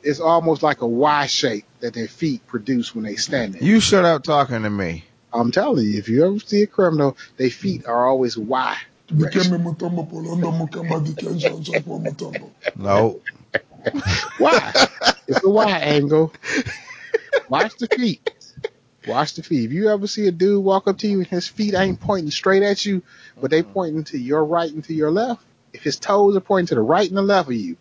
it's 0.02 0.20
almost 0.20 0.62
like 0.62 0.80
a 0.80 0.86
Y 0.86 1.26
shape 1.26 1.64
that 1.80 1.94
their 1.94 2.08
feet 2.08 2.46
produce 2.46 2.94
when 2.94 3.04
they 3.04 3.16
stand 3.16 3.54
there. 3.54 3.62
You 3.62 3.80
shut 3.80 4.04
up 4.04 4.22
talking 4.22 4.62
to 4.62 4.70
me. 4.70 5.04
I'm 5.32 5.50
telling 5.52 5.86
you, 5.86 5.98
if 5.98 6.08
you 6.08 6.26
ever 6.26 6.38
see 6.38 6.62
a 6.62 6.66
criminal, 6.66 7.16
their 7.36 7.50
feet 7.50 7.86
are 7.86 8.06
always 8.06 8.36
Y. 8.36 8.76
Dikembe 9.08 9.58
mutombo 9.58 10.08
polondo 10.08 10.52
mukamba 10.52 11.00
dikenja 11.00 11.84
kwa. 11.84 12.50
No. 12.76 13.20
Why? 14.38 14.86
it's 15.26 15.44
a 15.44 15.48
Y 15.48 15.70
angle. 15.70 16.32
Watch 17.48 17.76
the 17.78 17.86
feet. 17.88 18.30
Watch 19.06 19.34
the 19.34 19.42
feet. 19.42 19.64
If 19.64 19.72
you 19.72 19.88
ever 19.90 20.06
see 20.06 20.26
a 20.26 20.32
dude 20.32 20.62
walk 20.62 20.86
up 20.86 20.98
to 20.98 21.08
you 21.08 21.18
and 21.18 21.26
his 21.26 21.48
feet 21.48 21.74
ain't 21.74 22.00
pointing 22.00 22.30
straight 22.30 22.62
at 22.62 22.84
you, 22.84 23.02
but 23.40 23.50
they 23.50 23.62
pointing 23.62 24.04
to 24.04 24.18
your 24.18 24.44
right 24.44 24.72
and 24.72 24.84
to 24.84 24.94
your 24.94 25.10
left, 25.10 25.42
if 25.72 25.82
his 25.82 25.98
toes 25.98 26.36
are 26.36 26.40
pointing 26.40 26.66
to 26.68 26.74
the 26.74 26.82
right 26.82 27.08
and 27.08 27.16
the 27.16 27.22
left 27.22 27.48
of 27.48 27.54
you, 27.54 27.76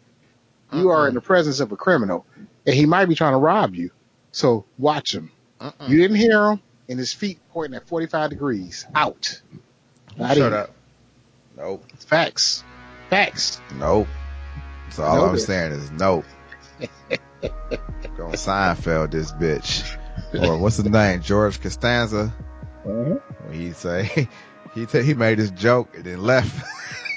you 0.71 0.89
are 0.89 1.07
in 1.07 1.15
the 1.15 1.21
presence 1.21 1.59
of 1.59 1.71
a 1.71 1.75
criminal, 1.75 2.25
and 2.69 2.77
he 2.77 2.85
might 2.85 3.07
be 3.07 3.15
trying 3.15 3.33
to 3.33 3.39
rob 3.39 3.73
you. 3.73 3.89
So 4.31 4.63
watch 4.77 5.15
him. 5.15 5.31
Mm-mm. 5.59 5.89
You 5.89 5.97
didn't 5.97 6.17
hear 6.17 6.51
him, 6.51 6.61
and 6.87 6.99
his 6.99 7.11
feet 7.11 7.39
pointing 7.51 7.75
at 7.75 7.87
45 7.87 8.29
degrees 8.29 8.85
out. 8.93 9.41
Not 10.15 10.37
Shut 10.37 10.53
up. 10.53 10.69
Nope. 11.57 11.83
Facts. 11.97 12.63
Facts. 13.09 13.59
Nope. 13.75 14.07
So 14.91 15.01
all 15.03 15.15
No, 15.15 15.25
I'm 15.25 15.39
saying 15.39 15.71
is 15.71 15.89
nope. 15.89 16.25
Go 17.41 18.27
Seinfeld 18.33 19.09
this 19.09 19.31
bitch. 19.31 19.97
Or 20.39 20.59
what's 20.59 20.77
his 20.77 20.85
name? 20.85 21.23
George 21.23 21.59
Costanza. 21.59 22.31
Uh-huh. 22.85 23.15
When 23.45 23.59
he 23.59 23.71
say 23.71 24.27
he 24.75 24.85
t- 24.85 25.01
he 25.01 25.15
made 25.15 25.39
his 25.39 25.49
joke 25.49 25.95
and 25.95 26.03
then 26.03 26.21
left. 26.21 26.55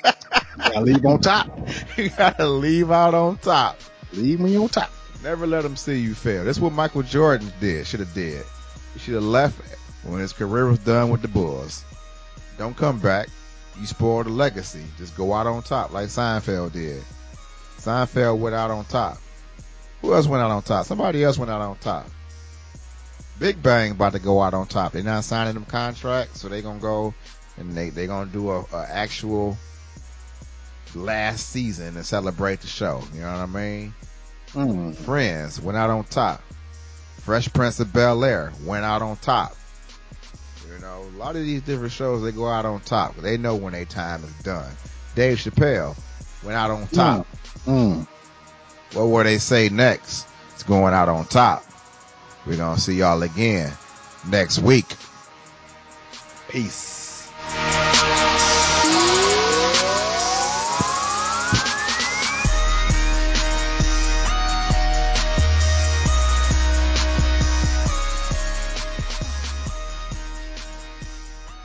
Gotta 0.57 0.81
leave 0.81 1.05
on 1.05 1.21
top. 1.21 1.69
you 1.99 2.09
gotta 2.09 2.49
leave 2.49 2.91
out 2.91 3.13
on 3.13 3.37
top. 3.37 3.79
Leave 4.15 4.41
me 4.41 4.57
on 4.57 4.69
top. 4.71 4.91
Never 5.23 5.47
let 5.47 5.63
them 5.63 5.77
see 5.77 5.99
you 5.99 6.15
fail. 6.15 6.45
That's 6.45 6.59
what 6.59 6.73
Michael 6.73 7.03
Jordan 7.03 7.53
did. 7.61 7.87
Should 7.87 8.01
have 8.01 8.13
did. 8.13 8.45
He 8.95 8.99
should 8.99 9.15
have 9.15 9.23
left 9.23 9.61
when 10.05 10.21
his 10.21 10.33
career 10.33 10.67
was 10.67 10.81
done 10.81 11.11
with 11.11 11.23
the 11.23 11.29
Bulls. 11.29 11.85
Don't 12.59 12.77
come 12.77 12.99
back. 12.99 13.29
You 13.81 13.87
spoil 13.87 14.25
the 14.25 14.31
legacy. 14.31 14.85
Just 14.99 15.17
go 15.17 15.33
out 15.33 15.47
on 15.47 15.63
top 15.63 15.93
like 15.93 16.09
Seinfeld 16.09 16.73
did. 16.73 17.03
Seinfeld 17.79 18.39
went 18.39 18.55
out 18.55 18.71
on 18.71 18.85
top. 18.87 19.19
Who 20.01 20.13
else 20.13 20.27
went 20.27 20.43
out 20.43 20.51
on 20.51 20.63
top? 20.63 20.87
Somebody 20.87 21.23
else 21.23 21.39
went 21.39 21.51
out 21.51 21.61
on 21.61 21.77
top. 21.79 22.07
Big 23.39 23.63
Bang 23.63 23.93
about 23.93 24.13
to 24.13 24.19
go 24.19 24.43
out 24.43 24.55
on 24.55 24.67
top. 24.67 24.93
They're 24.93 25.03
not 25.03 25.25
signing 25.25 25.55
them 25.55 25.65
contracts, 25.65 26.41
so 26.41 26.49
they're 26.49 26.63
gonna 26.63 26.81
go 26.81 27.15
and 27.57 27.77
they 27.77 27.91
they're 27.91 28.07
gonna 28.07 28.31
do 28.31 28.51
a, 28.51 28.61
a 28.73 28.87
actual 28.91 29.57
last 30.95 31.49
season 31.49 31.97
and 31.97 32.05
celebrate 32.05 32.61
the 32.61 32.67
show. 32.67 33.03
You 33.15 33.21
know 33.21 33.33
what 33.33 33.41
I 33.41 33.47
mean? 33.47 33.95
Mm. 34.55 34.95
Friends 34.95 35.61
went 35.61 35.77
out 35.79 35.91
on 35.91 36.05
top. 36.05 36.43
Fresh 37.19 37.53
Prince 37.53 37.81
of 37.81 37.93
Bel 37.93 38.25
Air 38.25 38.53
went 38.65 38.85
out 38.85 39.01
on 39.01 39.17
top. 39.17 39.57
You 40.69 40.79
know, 40.81 41.03
a 41.03 41.17
lot 41.17 41.37
of 41.37 41.43
these 41.43 41.63
different 41.63 41.93
shows 41.93 42.23
they 42.23 42.33
go 42.33 42.49
out 42.49 42.65
on 42.65 42.81
top. 42.81 43.17
They 43.17 43.37
know 43.37 43.57
when 43.57 43.73
their 43.73 43.85
time 43.85 44.25
is 44.25 44.35
done. 44.43 44.71
Dave 45.15 45.39
Chappelle 45.39 45.97
went 46.43 46.57
out 46.57 46.71
on 46.71 46.87
top. 46.89 47.27
Mm. 47.67 48.07
What 48.95 49.05
will 49.05 49.25
they 49.25 49.39
say 49.39 49.69
next? 49.69 50.27
It's 50.55 50.63
going 50.63 50.95
out 50.95 51.09
on 51.09 51.25
top. 51.27 51.65
We're 52.47 52.57
gonna 52.57 52.79
see 52.79 52.95
y'all 52.95 53.23
again 53.23 53.73
next 54.29 54.59
week. 54.59 54.87
Peace. 56.49 57.31